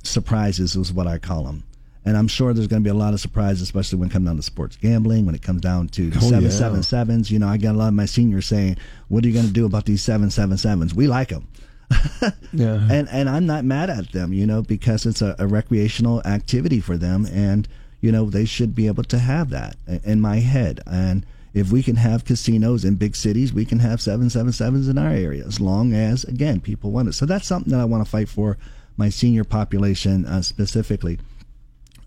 Surprises 0.04 0.76
is 0.76 0.94
what 0.94 1.08
I 1.08 1.18
call 1.18 1.44
them. 1.44 1.64
And 2.08 2.16
I'm 2.16 2.30
sure 2.30 2.54
there's 2.54 2.68
going 2.68 2.82
to 2.82 2.88
be 2.88 2.90
a 2.90 2.98
lot 2.98 3.14
of 3.14 3.20
surprises, 3.20 3.64
especially 3.64 4.00
when 4.00 4.08
it 4.08 4.14
comes 4.14 4.26
down 4.28 4.38
to 4.38 4.42
sports 4.42 4.78
gambling, 4.78 5.26
when 5.26 5.36
it 5.36 5.42
comes 5.42 5.60
down 5.62 5.90
to 5.90 6.10
the 6.10 6.20
Oh, 6.24 6.30
yeah. 6.40 6.48
777s. 6.48 7.30
You 7.30 7.40
know, 7.40 7.50
I 7.50 7.58
got 7.58 7.76
a 7.76 7.78
lot 7.78 7.90
of 7.90 7.94
my 7.96 8.06
seniors 8.06 8.46
saying, 8.48 8.78
What 9.10 9.26
are 9.26 9.28
you 9.28 9.34
going 9.34 9.48
to 9.48 9.52
do 9.52 9.66
about 9.66 9.86
these 9.86 10.02
777s? 10.04 10.94
We 10.94 11.08
like 11.08 11.30
them. 11.30 11.48
Yeah. 12.54 12.88
and 12.90 13.08
and 13.10 13.30
I'm 13.30 13.46
not 13.46 13.66
mad 13.66 13.90
at 13.90 14.12
them, 14.14 14.32
you 14.34 14.46
know, 14.48 14.62
because 14.62 15.06
it's 15.06 15.22
a, 15.22 15.36
a 15.38 15.48
recreational 15.48 16.22
activity 16.26 16.80
for 16.80 16.98
them, 16.98 17.26
and 17.32 17.68
you 18.02 18.12
know 18.12 18.30
they 18.30 18.46
should 18.46 18.74
be 18.74 18.88
able 18.88 19.04
to 19.04 19.20
have 19.20 19.50
that 19.52 19.76
in 20.04 20.20
my 20.22 20.38
head. 20.38 20.80
And 20.88 21.26
if 21.54 21.72
we 21.72 21.84
can 21.84 21.98
have 21.98 22.26
casinos 22.26 22.84
in 22.86 22.96
big 22.96 23.16
cities, 23.16 23.54
we 23.54 23.66
can 23.66 23.80
have 23.80 24.02
seven 24.02 24.30
seven 24.30 24.52
sevens 24.54 24.88
in 24.88 24.98
our 24.98 25.10
area, 25.12 25.46
as 25.46 25.60
long 25.62 25.94
as 25.94 26.24
again 26.26 26.60
people 26.62 26.92
want 26.92 27.10
it. 27.10 27.14
So 27.14 27.26
that's 27.26 27.48
something 27.48 27.72
that 27.72 27.80
I 27.82 27.86
want 27.86 28.04
to 28.04 28.10
fight 28.10 28.30
for 28.30 28.58
my 28.98 29.10
senior 29.10 29.44
population 29.44 30.26
uh, 30.26 30.42
specifically. 30.42 31.20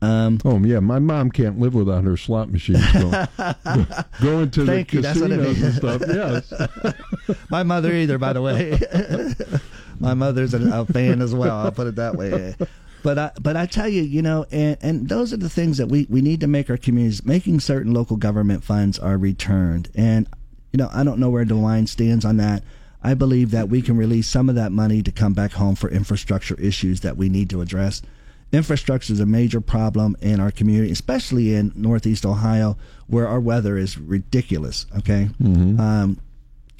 Um, 0.03 0.39
oh 0.47 0.59
yeah, 0.61 0.81
my 0.81 0.99
mom 0.99 1.31
can't 1.31 1.59
live 1.59 1.75
without 1.75 2.05
her 2.05 2.17
slot 2.17 2.51
machines 2.51 2.91
going, 2.93 3.87
going 4.23 4.51
to 4.51 4.65
the 4.65 4.87
you, 4.91 5.03
that's 5.03 5.21
what 5.21 5.31
I 5.31 5.37
casinos 5.37 5.63
and 5.63 5.75
stuff. 5.75 6.03
Yes, 6.09 7.47
My 7.51 7.63
mother 7.63 7.93
either, 7.93 8.17
by 8.17 8.33
the 8.33 8.41
way. 8.41 8.79
My 10.01 10.15
mother's 10.15 10.55
a, 10.55 10.81
a 10.81 10.87
fan 10.87 11.21
as 11.21 11.35
well. 11.35 11.59
I'll 11.59 11.73
put 11.73 11.87
it 11.87 11.97
that 11.97 12.17
way. 12.17 12.55
But 13.03 13.19
I, 13.19 13.31
but 13.41 13.57
I 13.57 13.67
tell 13.67 13.89
you, 13.89 14.03
you 14.03 14.23
know, 14.23 14.47
and, 14.51 14.79
and 14.81 15.09
those 15.09 15.33
are 15.35 15.39
the 15.39 15.51
things 15.51 15.77
that 15.77 15.89
we, 15.89 16.07
we 16.09 16.23
need 16.23 16.41
to 16.41 16.47
make 16.47 16.71
our 16.71 16.77
communities, 16.79 17.25
making 17.25 17.61
certain 17.61 17.93
local 17.93 18.17
government 18.17 18.65
funds 18.65 18.99
are 18.99 19.19
returned. 19.19 19.91
And, 19.95 20.27
you 20.73 20.79
know, 20.79 20.89
I 20.93 21.05
don't 21.05 21.19
know 21.19 21.29
where 21.31 21.45
the 21.45 21.55
line 21.55 21.87
stands 21.87 22.25
on 22.25 22.39
that. 22.39 22.63
I 23.03 23.15
believe 23.15 23.51
that 23.51 23.69
we 23.69 23.83
can 23.83 23.97
release 23.97 24.29
some 24.29 24.49
of 24.49 24.55
that 24.55 24.73
money 24.73 25.03
to 25.03 25.13
come 25.13 25.33
back 25.33 25.53
home 25.53 25.75
for 25.75 25.91
infrastructure 25.91 26.59
issues 26.61 27.01
that 27.01 27.17
we 27.17 27.29
need 27.29 27.51
to 27.51 27.61
address. 27.61 28.03
Infrastructure 28.53 29.13
is 29.13 29.21
a 29.21 29.27
major 29.27 29.61
problem 29.61 30.17
in 30.21 30.41
our 30.41 30.51
community, 30.51 30.91
especially 30.91 31.55
in 31.55 31.73
Northeast 31.77 32.27
Ohio, 32.27 32.77
where 33.07 33.29
our 33.29 33.39
weather 33.41 33.77
is 33.79 33.97
ridiculous. 33.99 34.87
Okay. 34.99 35.29
Um, 35.45 36.19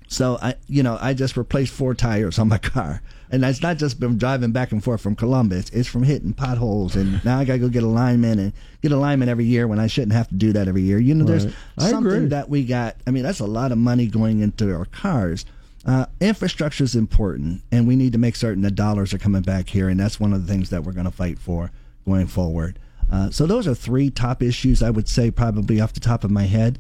so 0.09 0.39
I, 0.43 0.55
you 0.67 0.83
know, 0.83 0.99
I 1.01 1.15
just 1.15 1.37
replaced 1.37 1.73
four 1.73 1.95
tires 1.95 2.41
on 2.41 2.49
my 2.49 2.59
car, 2.59 3.01
and 3.31 3.45
it's 3.45 3.63
not 3.63 3.77
just 3.77 4.01
been 4.01 4.19
driving 4.19 4.51
back 4.51 4.73
and 4.73 4.83
forth 4.83 5.01
from 5.01 5.15
Columbus. 5.15 5.71
It's 5.71 5.89
from 5.89 6.03
hitting 6.03 6.33
potholes, 6.33 6.97
and 6.97 7.25
now 7.25 7.39
I 7.39 7.45
got 7.45 7.53
to 7.55 7.59
go 7.61 7.69
get 7.69 7.85
alignment 7.85 8.41
and 8.41 8.53
get 8.83 8.91
alignment 8.91 9.31
every 9.31 9.45
year 9.45 9.69
when 9.69 9.79
I 9.79 9.87
shouldn't 9.87 10.13
have 10.15 10.29
to 10.31 10.35
do 10.35 10.53
that 10.55 10.67
every 10.67 10.83
year. 10.83 10.99
You 10.99 11.15
know, 11.15 11.25
there's 11.25 11.45
Right. 11.47 11.55
I 11.79 11.91
something 11.91 12.13
agree. 12.13 12.27
that 12.31 12.49
we 12.49 12.65
got. 12.65 12.97
I 13.07 13.13
mean, 13.13 13.23
that's 13.23 13.39
a 13.39 13.47
lot 13.47 13.71
of 13.71 13.79
money 13.79 14.07
going 14.09 14.41
into 14.41 14.75
our 14.75 14.87
cars. 14.87 15.45
Uh, 15.85 16.07
infrastructure 16.21 16.85
is 16.85 16.95
important, 16.95 17.63
and 17.73 17.89
we 17.89 17.97
need 17.97 18.13
to 18.13 18.19
make 18.19 18.37
certain 18.37 18.63
that 18.63 18.75
dollars 18.75 19.15
are 19.15 19.19
coming 19.19 19.43
back 19.43 19.69
here, 19.69 19.89
and 19.89 19.99
that's 19.99 20.21
one 20.21 20.33
of 20.33 20.47
the 20.47 20.53
things 20.53 20.71
that 20.71 20.85
we're 20.85 20.93
going 20.93 21.07
to 21.07 21.11
fight 21.11 21.39
for 21.39 21.71
going 22.05 22.27
forward. 22.27 22.79
Uh, 23.11 23.31
so 23.31 23.47
those 23.47 23.67
are 23.67 23.75
three 23.75 24.11
top 24.11 24.43
issues 24.43 24.83
I 24.83 24.91
would 24.91 25.09
say 25.09 25.31
probably 25.31 25.81
off 25.81 25.93
the 25.93 26.01
top 26.01 26.23
of 26.23 26.31
my 26.31 26.45
head. 26.45 26.79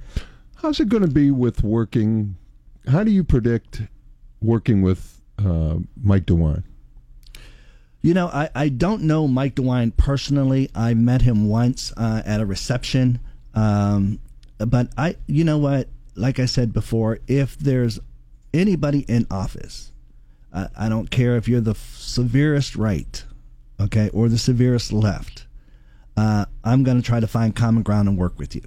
how's 0.56 0.78
it 0.78 0.88
going 0.88 1.02
to 1.02 1.08
be 1.08 1.30
with 1.30 1.62
working? 1.62 2.36
How 2.88 3.02
do 3.02 3.10
you 3.10 3.24
predict 3.24 3.82
working 4.40 4.82
with 4.82 5.20
uh, 5.38 5.76
Mike 6.02 6.26
DeWine? 6.26 6.64
You 8.02 8.14
know, 8.14 8.28
I, 8.28 8.50
I 8.54 8.68
don't 8.68 9.02
know 9.02 9.26
Mike 9.26 9.56
DeWine 9.56 9.96
personally. 9.96 10.70
I 10.74 10.94
met 10.94 11.22
him 11.22 11.48
once 11.48 11.92
uh, 11.96 12.22
at 12.24 12.40
a 12.40 12.46
reception. 12.46 13.20
Um, 13.54 14.20
but 14.58 14.88
I, 14.96 15.16
you 15.26 15.44
know 15.44 15.58
what? 15.58 15.88
Like 16.14 16.38
I 16.38 16.46
said 16.46 16.72
before, 16.72 17.18
if 17.26 17.58
there's 17.58 17.98
anybody 18.52 19.00
in 19.08 19.26
office, 19.30 19.92
uh, 20.52 20.68
I 20.78 20.88
don't 20.88 21.10
care 21.10 21.36
if 21.36 21.48
you're 21.48 21.60
the 21.60 21.70
f- 21.72 21.94
severest 21.96 22.76
right, 22.76 23.24
okay, 23.80 24.10
or 24.12 24.28
the 24.28 24.38
severest 24.38 24.92
left. 24.92 25.46
Uh, 26.16 26.44
I'm 26.64 26.82
going 26.82 26.96
to 27.00 27.02
try 27.06 27.20
to 27.20 27.26
find 27.26 27.54
common 27.54 27.82
ground 27.82 28.08
and 28.08 28.18
work 28.18 28.38
with 28.38 28.54
you. 28.54 28.62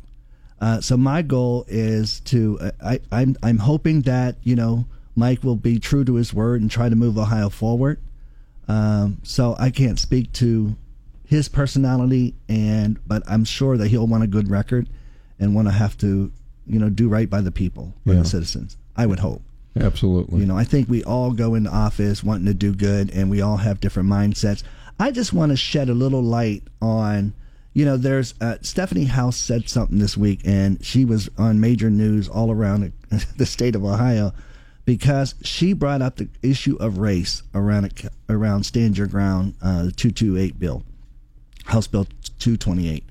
Uh, 0.61 0.79
so 0.79 0.95
my 0.95 1.21
goal 1.21 1.65
is 1.67 2.21
to 2.21 2.57
uh, 2.61 2.71
I, 2.83 2.99
I'm 3.11 3.35
I'm 3.43 3.57
hoping 3.57 4.01
that 4.03 4.37
you 4.43 4.55
know 4.55 4.85
Mike 5.15 5.43
will 5.43 5.57
be 5.57 5.77
true 5.77 6.05
to 6.05 6.15
his 6.15 6.33
word 6.33 6.61
and 6.61 6.71
try 6.71 6.87
to 6.89 6.95
move 6.95 7.17
Ohio 7.17 7.49
forward. 7.49 7.99
Um, 8.69 9.17
so 9.23 9.55
I 9.59 9.69
can't 9.71 9.99
speak 9.99 10.31
to 10.33 10.75
his 11.25 11.49
personality, 11.49 12.35
and 12.47 12.97
but 13.05 13.23
I'm 13.27 13.43
sure 13.43 13.75
that 13.77 13.89
he'll 13.89 14.07
want 14.07 14.23
a 14.23 14.27
good 14.27 14.49
record 14.49 14.87
and 15.37 15.53
want 15.53 15.67
to 15.67 15.73
have 15.73 15.97
to 15.97 16.31
you 16.65 16.79
know 16.79 16.89
do 16.89 17.09
right 17.09 17.29
by 17.29 17.41
the 17.41 17.51
people, 17.51 17.93
by 18.05 18.13
Yeah. 18.13 18.19
the 18.19 18.25
citizens. 18.29 18.77
I 18.95 19.05
would 19.05 19.19
hope. 19.19 19.41
Absolutely. 19.79 20.41
You 20.41 20.45
know, 20.45 20.57
I 20.57 20.63
think 20.63 20.87
we 20.87 21.03
all 21.03 21.31
go 21.31 21.55
into 21.55 21.69
office 21.69 22.23
wanting 22.23 22.45
to 22.45 22.53
do 22.53 22.75
good, 22.75 23.11
and 23.11 23.29
we 23.29 23.41
all 23.41 23.57
have 23.57 23.79
different 23.79 24.09
mindsets. 24.09 24.63
I 24.99 25.11
just 25.11 25.33
want 25.33 25.51
to 25.51 25.55
shed 25.55 25.89
a 25.89 25.93
little 25.93 26.21
light 26.21 26.63
on, 26.81 27.33
you 27.73 27.83
know, 27.83 27.97
there's 27.97 28.35
uh, 28.39 28.57
Stephanie 28.61 29.05
Howse 29.05 29.35
said 29.35 29.67
something 29.67 29.97
this 29.97 30.15
week, 30.15 30.41
and 30.45 30.83
she 30.85 31.05
was 31.05 31.29
on 31.37 31.59
major 31.59 31.89
news 31.89 32.29
all 32.29 32.51
around 32.51 32.93
the, 33.09 33.45
state 33.45 33.75
of 33.75 33.83
Ohio 33.83 34.31
because 34.85 35.33
she 35.41 35.73
brought 35.73 36.01
up 36.01 36.17
the 36.17 36.29
issue 36.43 36.75
of 36.75 36.99
race 36.99 37.41
around 37.55 37.91
around 38.29 38.65
Stand 38.65 38.97
Your 38.97 39.07
Ground, 39.07 39.55
uh, 39.61 39.85
the 39.85 39.91
228 39.91 40.59
bill, 40.59 40.83
House 41.65 41.87
Bill 41.87 42.05
228. 42.39 43.03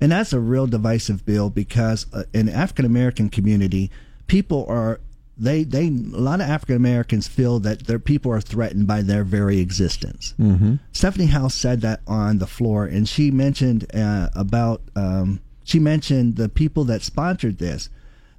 And 0.00 0.12
that's 0.12 0.32
a 0.32 0.40
real 0.40 0.66
divisive 0.66 1.24
bill 1.26 1.50
because 1.50 2.06
uh, 2.12 2.24
in 2.32 2.48
African 2.48 2.84
American 2.84 3.28
community, 3.28 3.90
people 4.26 4.64
are 4.68 5.00
they 5.38 5.64
they 5.64 5.88
a 5.88 5.90
lot 5.90 6.40
of 6.40 6.48
African 6.48 6.76
Americans 6.76 7.28
feel 7.28 7.58
that 7.60 7.86
their 7.86 7.98
people 7.98 8.32
are 8.32 8.40
threatened 8.40 8.86
by 8.86 9.02
their 9.02 9.24
very 9.24 9.58
existence. 9.58 10.34
Mm-hmm. 10.38 10.76
Stephanie 10.92 11.26
Howse 11.26 11.54
said 11.54 11.80
that 11.82 12.00
on 12.06 12.38
the 12.38 12.46
floor, 12.46 12.86
and 12.86 13.08
she 13.08 13.30
mentioned 13.30 13.86
uh, 13.94 14.28
about 14.34 14.82
um, 14.94 15.40
she 15.64 15.78
mentioned 15.78 16.36
the 16.36 16.48
people 16.48 16.84
that 16.84 17.02
sponsored 17.02 17.58
this. 17.58 17.90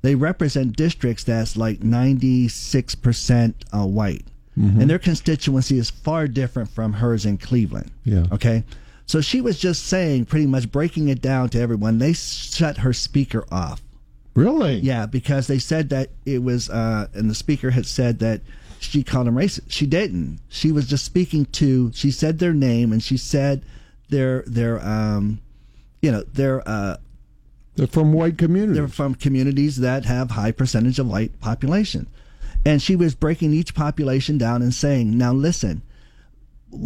They 0.02 0.16
represent 0.16 0.76
districts 0.76 1.24
that's 1.24 1.58
like 1.58 1.84
ninety 1.84 2.48
six 2.48 2.96
percent 2.96 3.66
uh, 3.74 3.86
white, 3.86 4.26
and 4.80 4.90
their 4.90 5.00
constituency 5.00 5.78
is 5.78 5.90
far 5.90 6.28
different 6.28 6.70
from 6.70 6.94
hers 6.94 7.26
in 7.26 7.38
Cleveland. 7.38 7.92
Yeah. 8.04 8.26
Okay. 8.32 8.64
So 9.06 9.22
she 9.22 9.40
was 9.40 9.58
just 9.58 9.86
saying, 9.86 10.26
pretty 10.26 10.48
much 10.48 10.70
breaking 10.70 11.08
it 11.08 11.22
down 11.22 11.48
to 11.50 11.62
everyone. 11.62 11.98
They 11.98 12.12
shut 12.12 12.80
her 12.80 12.92
speaker 12.92 13.46
off. 13.50 13.82
Really? 14.38 14.80
Yeah, 14.80 15.06
because 15.06 15.48
they 15.48 15.60
said 15.60 15.90
that 15.90 16.12
it 16.26 16.44
was, 16.44 16.70
uh, 16.70 17.08
and 17.14 17.30
the 17.30 17.36
speaker 17.36 17.72
had 17.72 17.86
said 17.86 18.20
that 18.20 18.42
she 18.80 19.04
called 19.04 19.28
him 19.28 19.36
racist. 19.36 19.72
She 19.72 19.86
didn't. 19.88 20.40
She 20.50 20.72
was 20.72 20.88
just 20.88 21.04
speaking 21.04 21.46
to. 21.46 21.92
She 21.94 22.12
said 22.12 22.40
their 22.40 22.54
name 22.54 22.94
and 22.94 23.02
she 23.02 23.18
said 23.18 23.64
their 24.10 24.44
their 24.44 24.80
um, 24.88 25.40
you 26.02 26.12
know 26.12 26.22
their 26.24 26.68
uh, 26.68 26.98
They're 27.76 27.88
from 27.88 28.14
white 28.14 28.38
communities. 28.38 28.78
they're 28.78 28.88
from 28.88 29.16
communities 29.16 29.78
that 29.78 30.06
have 30.06 30.32
high 30.32 30.52
percentage 30.52 31.00
of 31.00 31.08
white 31.08 31.40
population, 31.40 32.08
and 32.66 32.82
she 32.82 32.96
was 32.96 33.16
breaking 33.16 33.54
each 33.54 33.74
population 33.74 34.38
down 34.38 34.62
and 34.62 34.74
saying, 34.74 35.18
now 35.18 35.34
listen, 35.34 35.82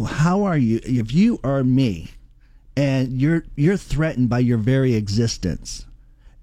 how 0.07 0.43
are 0.43 0.57
you 0.57 0.79
if 0.83 1.13
you 1.13 1.39
are 1.43 1.63
me 1.63 2.11
and 2.77 3.19
you're 3.19 3.43
you're 3.55 3.77
threatened 3.77 4.29
by 4.29 4.39
your 4.39 4.57
very 4.57 4.95
existence 4.95 5.85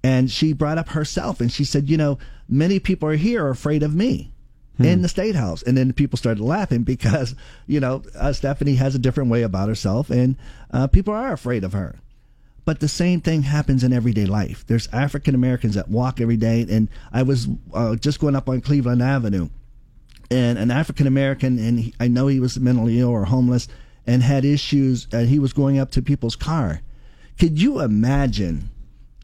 and 0.03 0.31
she 0.31 0.53
brought 0.53 0.77
up 0.77 0.89
herself 0.89 1.41
and 1.41 1.51
she 1.51 1.63
said 1.63 1.89
you 1.89 1.97
know 1.97 2.17
many 2.47 2.79
people 2.79 3.09
are 3.09 3.15
here 3.15 3.45
are 3.45 3.49
afraid 3.49 3.83
of 3.83 3.95
me 3.95 4.31
in 4.81 5.01
the 5.01 5.09
state 5.09 5.35
house 5.35 5.61
and 5.63 5.77
then 5.77 5.91
people 5.91 6.15
started 6.15 6.41
laughing 6.41 6.83
because 6.83 7.35
you 7.67 7.79
know 7.79 8.01
uh, 8.15 8.31
stephanie 8.31 8.75
has 8.75 8.95
a 8.95 8.99
different 8.99 9.29
way 9.29 9.43
about 9.43 9.67
herself 9.67 10.09
and 10.09 10.37
uh, 10.71 10.87
people 10.87 11.13
are 11.13 11.33
afraid 11.33 11.65
of 11.65 11.73
her 11.73 11.99
but 12.63 12.79
the 12.79 12.87
same 12.87 13.19
thing 13.19 13.41
happens 13.41 13.83
in 13.83 13.91
everyday 13.91 14.25
life 14.25 14.65
there's 14.67 14.87
african 14.93 15.35
americans 15.35 15.75
that 15.75 15.89
walk 15.89 16.21
every 16.21 16.37
day 16.37 16.65
and 16.69 16.87
i 17.11 17.21
was 17.21 17.49
uh, 17.73 17.95
just 17.97 18.21
going 18.21 18.37
up 18.37 18.47
on 18.47 18.61
cleveland 18.61 19.01
avenue 19.01 19.49
and 20.31 20.59
an 20.59 20.71
African 20.71 21.07
American, 21.07 21.57
and 21.59 21.79
he, 21.79 21.93
I 21.99 22.07
know 22.07 22.27
he 22.27 22.39
was 22.39 22.59
mentally 22.59 22.99
ill 22.99 23.09
or 23.09 23.25
homeless, 23.25 23.67
and 24.05 24.21
had 24.21 24.45
issues. 24.45 25.07
And 25.11 25.27
he 25.27 25.39
was 25.39 25.53
going 25.53 25.79
up 25.79 25.91
to 25.91 26.01
people's 26.01 26.35
car. 26.35 26.81
Could 27.39 27.61
you 27.61 27.79
imagine 27.79 28.69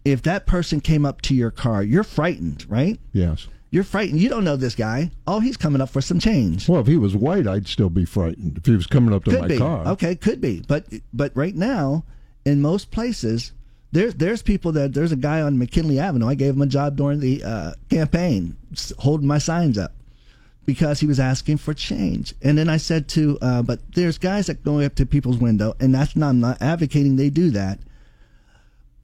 if 0.05 0.21
that 0.21 0.45
person 0.45 0.79
came 0.79 1.05
up 1.05 1.21
to 1.23 1.35
your 1.35 1.51
car? 1.51 1.83
You're 1.83 2.03
frightened, 2.03 2.69
right? 2.69 2.99
yes. 3.11 3.47
You're 3.71 3.83
frightened. 3.83 4.21
You 4.21 4.29
don't 4.29 4.45
know 4.45 4.55
this 4.55 4.75
guy. 4.75 5.11
Oh, 5.27 5.41
he's 5.41 5.57
coming 5.57 5.81
up 5.81 5.89
for 5.89 5.99
some 5.99 6.17
change. 6.17 6.69
Well, 6.69 6.79
if 6.79 6.87
he 6.87 6.95
was 6.95 7.13
white, 7.13 7.45
I'd 7.45 7.67
still 7.67 7.89
be 7.89 8.05
frightened. 8.05 8.57
If 8.57 8.65
he 8.65 8.73
was 8.73 8.87
coming 8.87 9.13
up 9.13 9.25
to 9.25 9.31
could 9.31 9.41
my 9.41 9.47
be 9.49 9.57
car. 9.57 9.85
okay. 9.87 10.15
Could 10.15 10.39
be, 10.39 10.63
but 10.65 10.85
but 11.11 11.35
right 11.35 11.53
now, 11.55 12.05
in 12.45 12.61
most 12.61 12.89
places, 12.89 13.51
there's 13.91 14.13
there's 14.15 14.41
people 14.41 14.71
that 14.73 14.93
there's 14.93 15.11
a 15.11 15.17
guy 15.17 15.41
on 15.41 15.57
McKinley 15.57 15.99
Avenue. 15.99 16.27
I 16.27 16.35
gave 16.35 16.53
him 16.53 16.61
a 16.61 16.67
job 16.67 16.95
during 16.95 17.19
the 17.19 17.43
uh, 17.43 17.71
campaign, 17.89 18.55
holding 18.99 19.27
my 19.27 19.39
signs 19.39 19.77
up 19.77 19.91
because 20.65 21.01
he 21.01 21.07
was 21.07 21.19
asking 21.19 21.57
for 21.57 21.73
change. 21.73 22.33
And 22.41 22.57
then 22.57 22.69
I 22.69 22.77
said 22.77 23.07
to, 23.09 23.37
uh, 23.41 23.61
but 23.61 23.79
there's 23.93 24.17
guys 24.17 24.47
that 24.47 24.63
go 24.63 24.79
up 24.79 24.95
to 24.95 25.05
people's 25.05 25.37
window, 25.37 25.75
and 25.81 25.93
that's 25.93 26.15
not 26.15 26.29
I'm 26.29 26.39
not 26.39 26.61
advocating 26.61 27.17
they 27.17 27.29
do 27.29 27.49
that. 27.51 27.79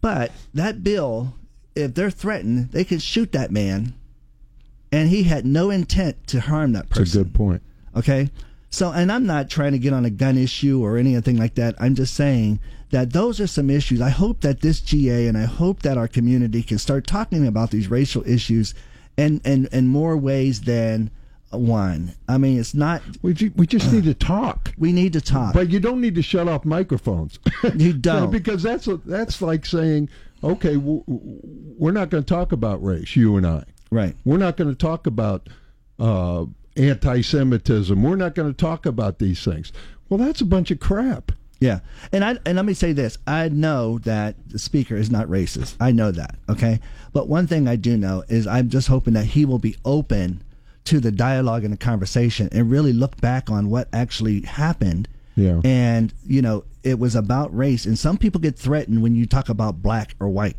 But 0.02 0.32
that 0.54 0.84
bill, 0.84 1.36
if 1.76 1.93
they're 1.93 2.10
threatened, 2.10 2.72
they 2.72 2.84
can 2.84 2.99
shoot 2.99 3.32
that 3.32 3.52
man, 3.52 3.93
and 4.91 5.10
he 5.10 5.24
had 5.24 5.45
no 5.45 5.70
intent 5.70 6.28
to 6.28 6.41
harm 6.41 6.74
that 6.74 6.89
person. 6.89 7.04
That's 7.04 7.16
a 7.16 7.18
good 7.20 7.34
point. 7.34 7.62
Okay. 7.95 8.30
So, 8.70 8.91
and 8.91 9.12
I'm 9.12 9.26
not 9.26 9.49
trying 9.49 9.74
to 9.74 9.80
get 9.80 9.93
on 9.93 10.06
a 10.06 10.10
gun 10.10 10.38
issue 10.38 10.84
or 10.84 10.97
anything 10.97 11.38
like 11.38 11.56
that. 11.56 11.76
I'm 11.80 11.93
just 11.93 12.14
saying 12.14 12.60
that 12.91 13.12
those 13.12 13.39
are 13.41 13.47
some 13.47 13.70
issues. 13.70 14.02
I 14.02 14.10
hope 14.10 14.41
that 14.41 14.62
this 14.62 14.80
GA 14.80 15.28
and 15.28 15.38
I 15.38 15.43
hope 15.43 15.82
that 15.82 15.97
our 15.97 16.08
community 16.08 16.64
can 16.64 16.78
start 16.78 17.06
talking 17.06 17.45
about 17.45 17.72
these 17.72 17.89
racial 17.89 18.24
issues 18.26 18.74
and 19.18 19.41
in, 19.45 19.66
in, 19.66 19.70
in 19.74 19.88
more 19.88 20.16
ways 20.16 20.62
than 20.62 21.12
one. 21.52 22.14
I 22.28 22.38
mean, 22.38 22.60
it's 22.60 22.74
not. 22.74 23.02
We, 23.22 23.34
ju- 23.34 23.52
we 23.56 23.68
just 23.68 23.91
need 23.91 24.04
to 24.06 24.14
talk. 24.14 24.74
We 24.78 24.91
need 24.93 25.14
to 25.14 25.22
talk. 25.22 25.54
But 25.54 25.70
you 25.70 25.80
don't 25.80 25.99
need 26.02 26.16
to 26.16 26.22
shut 26.22 26.47
off 26.47 26.66
microphones. 26.66 27.39
You 27.76 27.93
don't. 28.10 28.32
because 28.32 28.64
that's 28.64 28.88
that's 29.06 29.41
like 29.41 29.66
saying, 29.66 30.10
okay, 30.43 30.76
w- 30.76 31.04
we're 31.08 31.91
not 31.91 32.10
going 32.10 32.24
to 32.24 32.28
talk 32.34 32.52
about 32.52 32.84
race, 32.84 33.16
you 33.16 33.38
and 33.38 33.45
I. 33.45 33.64
right. 33.91 34.16
We're 34.26 34.38
not 34.38 34.58
going 34.58 34.70
to 34.70 34.76
talk 34.76 35.06
about 35.08 35.47
uh, 35.99 36.45
anti-Semitism. 36.78 38.02
We're 38.02 38.16
not 38.16 38.36
going 38.36 38.52
to 38.52 38.58
talk 38.58 38.86
about 38.86 39.20
these 39.20 39.43
things. 39.43 39.72
Well, 40.10 40.18
that's 40.18 40.41
a 40.41 40.45
bunch 40.45 40.72
of 40.72 40.80
crap. 40.80 41.32
Yeah, 41.60 41.82
and 42.12 42.26
I 42.26 42.38
and 42.45 42.56
let 42.56 42.66
me 42.66 42.74
say 42.74 42.91
this: 42.91 43.20
I 43.28 43.47
know 43.49 43.99
that 43.99 44.36
the 44.49 44.58
speaker 44.58 44.95
is 44.95 45.12
not 45.12 45.28
racist. 45.28 45.76
I 45.80 45.91
know 45.91 46.10
that. 46.12 46.36
Okay, 46.49 46.80
but 47.14 47.28
one 47.28 47.45
thing 47.45 47.68
I 47.68 47.76
do 47.76 47.97
know 47.97 48.24
is 48.28 48.47
I'm 48.47 48.70
just 48.70 48.88
hoping 48.88 49.14
that 49.14 49.26
he 49.26 49.45
will 49.45 49.60
be 49.60 49.76
open 49.86 50.41
to 50.86 50.99
the 50.99 51.11
dialogue 51.11 51.63
and 51.63 51.73
the 51.73 51.77
conversation 51.77 52.49
and 52.51 52.71
really 52.71 52.93
look 52.93 53.19
back 53.21 53.49
on 53.49 53.69
what 53.69 53.88
actually 53.93 54.41
happened. 54.41 55.07
Yeah. 55.36 55.61
And 55.63 56.13
you 56.27 56.41
know, 56.41 56.63
it 56.84 56.99
was 56.99 57.15
about 57.15 57.55
race, 57.55 57.86
and 57.86 57.97
some 57.97 58.17
people 58.17 58.41
get 58.41 58.57
threatened 58.57 59.01
when 59.01 59.15
you 59.15 59.25
talk 59.25 59.49
about 59.49 59.82
black 59.82 60.15
or 60.19 60.27
white. 60.29 60.57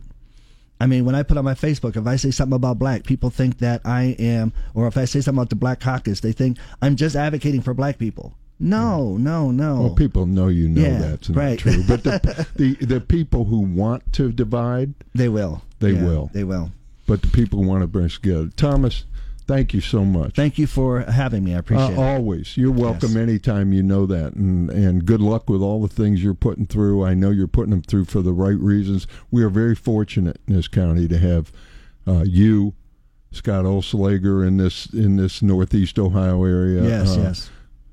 I 0.80 0.86
mean, 0.86 1.04
when 1.04 1.14
I 1.14 1.22
put 1.22 1.36
on 1.36 1.44
my 1.44 1.54
Facebook, 1.54 1.96
if 1.96 2.06
I 2.08 2.16
say 2.16 2.32
something 2.32 2.56
about 2.56 2.78
black, 2.78 3.04
people 3.04 3.30
think 3.30 3.58
that 3.58 3.82
I 3.84 4.16
am, 4.18 4.52
or 4.74 4.88
if 4.88 4.96
I 4.96 5.04
say 5.04 5.20
something 5.20 5.38
about 5.38 5.50
the 5.50 5.54
Black 5.56 5.78
Caucus, 5.78 6.18
they 6.20 6.32
think 6.32 6.58
I'm 6.80 6.96
just 6.96 7.14
advocating 7.14 7.60
for 7.60 7.72
black 7.72 7.98
people. 7.98 8.34
No, 8.58 9.16
no, 9.16 9.50
no. 9.52 9.80
Well, 9.82 9.94
people 9.94 10.26
know 10.26 10.48
you 10.48 10.68
know 10.68 10.80
Yeah, 10.82 10.98
that's 10.98 11.28
not 11.28 11.38
right. 11.38 11.58
true. 11.58 11.84
But 11.86 12.02
the, 12.04 12.46
the 12.56 12.74
the 12.84 13.00
people 13.00 13.44
who 13.44 13.60
want 13.60 14.12
to 14.14 14.32
divide, 14.32 14.94
They 15.14 15.28
will. 15.28 15.62
They 15.80 15.92
Yeah, 15.92 16.04
will. 16.04 16.30
They 16.32 16.42
will. 16.44 16.72
but 17.06 17.22
the 17.22 17.28
people 17.28 17.62
who 17.62 17.68
want 17.68 17.82
to 17.82 17.86
bring 17.88 18.06
us 18.06 18.14
together. 18.14 18.48
Thomas, 18.56 19.04
thank 19.46 19.74
you 19.74 19.80
so 19.80 20.04
much. 20.04 20.34
Thank 20.34 20.58
you 20.58 20.66
for 20.66 21.00
having 21.00 21.44
me. 21.44 21.54
I 21.54 21.58
appreciate 21.58 21.98
Uh, 21.98 22.00
it. 22.02 22.04
always. 22.16 22.56
You're 22.56 22.70
welcome 22.72 23.10
Yes. 23.10 23.16
anytime 23.16 23.72
you 23.72 23.82
know 23.82 24.06
that. 24.06 24.34
And, 24.34 24.70
and 24.70 25.04
good 25.04 25.20
luck 25.20 25.48
with 25.50 25.60
all 25.62 25.80
the 25.82 25.88
things 25.88 26.22
you're 26.22 26.34
putting 26.34 26.66
through. 26.66 27.04
I 27.04 27.14
know 27.14 27.30
you're 27.30 27.46
putting 27.48 27.70
them 27.70 27.82
through 27.82 28.06
for 28.06 28.22
the 28.22 28.32
right 28.32 28.58
reasons. 28.58 29.06
We 29.30 29.42
are 29.42 29.48
very 29.50 29.74
fortunate 29.74 30.40
in 30.46 30.54
this 30.54 30.68
county 30.68 31.06
to 31.08 31.18
have 31.18 31.52
uh, 32.06 32.24
you, 32.26 32.74
Scott 33.30 33.64
Oelslager, 33.64 34.46
in 34.46 34.56
this 34.58 34.86
in 34.92 35.16
this 35.16 35.40
Northeast 35.42 35.98
Ohio 35.98 36.44
area. 36.44 36.82
Yes, 36.82 37.16
uh, 37.16 37.20
yes. 37.20 37.50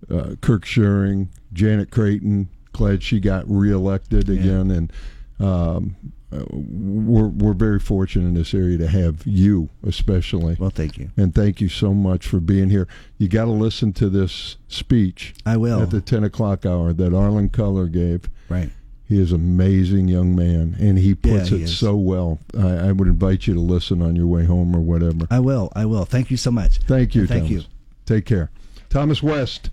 Uh, 0.10 0.36
Kirk 0.42 0.66
Schuring, 0.66 1.30
Janet 1.54 1.92
Creighton. 1.92 2.50
Glad 2.74 3.04
she 3.04 3.20
got 3.20 3.50
reelected 3.50 4.30
again. 4.30 4.72
And 4.72 4.94
um, 5.40 5.96
uh, 6.32 6.44
we're, 6.52 7.28
we're 7.28 7.54
very 7.54 7.80
fortunate 7.80 8.28
in 8.28 8.34
this 8.36 8.54
area 8.54 8.78
to 8.78 8.88
have 8.88 9.26
you, 9.26 9.70
especially. 9.84 10.56
Well, 10.60 10.70
thank 10.70 10.98
you. 10.98 11.10
And 11.18 11.34
thank 11.34 11.60
you 11.62 11.70
so 11.70 11.94
much 11.94 12.28
for 12.28 12.40
being 12.40 12.70
here. 12.70 12.88
You 13.18 13.28
got 13.28 13.46
to 13.46 13.52
listen 13.52 13.94
to 13.94 14.10
this 14.10 14.58
speech 14.68 15.34
I 15.46 15.58
will. 15.58 15.82
at 15.82 15.90
the 15.90 16.02
10 16.02 16.24
o'clock 16.24 16.66
hour 16.66 16.94
that 16.94 17.14
Arlen 17.14 17.50
Culler 17.50 17.92
gave. 17.92 18.30
right. 18.50 18.70
He 19.08 19.20
is 19.20 19.32
an 19.32 19.40
amazing 19.42 20.08
young 20.08 20.36
man, 20.36 20.76
and 20.80 21.00
he 21.00 21.16
puts 21.16 21.50
Yeah, 21.50 21.58
he 21.58 21.64
it 21.64 21.66
is. 21.66 21.76
so 21.80 21.96
well. 21.96 22.38
I, 22.56 22.90
I 22.90 22.92
would 22.92 23.08
invite 23.08 23.48
you 23.48 23.56
to 23.56 23.60
listen 23.60 24.04
on 24.04 24.16
your 24.16 24.28
way 24.28 24.46
home 24.46 24.76
or 24.76 24.82
whatever. 24.82 25.26
I 25.32 25.40
will. 25.40 25.72
I 25.76 25.86
will. 25.88 26.06
Thank 26.06 26.30
you 26.30 26.38
so 26.38 26.52
much. 26.52 26.78
Thank 26.78 27.16
you, 27.16 27.26
Thank 27.26 27.48
Thomas. 27.48 27.64
you. 27.64 27.70
Take 28.06 28.26
care. 28.28 28.52
Thomas 28.92 29.24
West. 29.24 29.72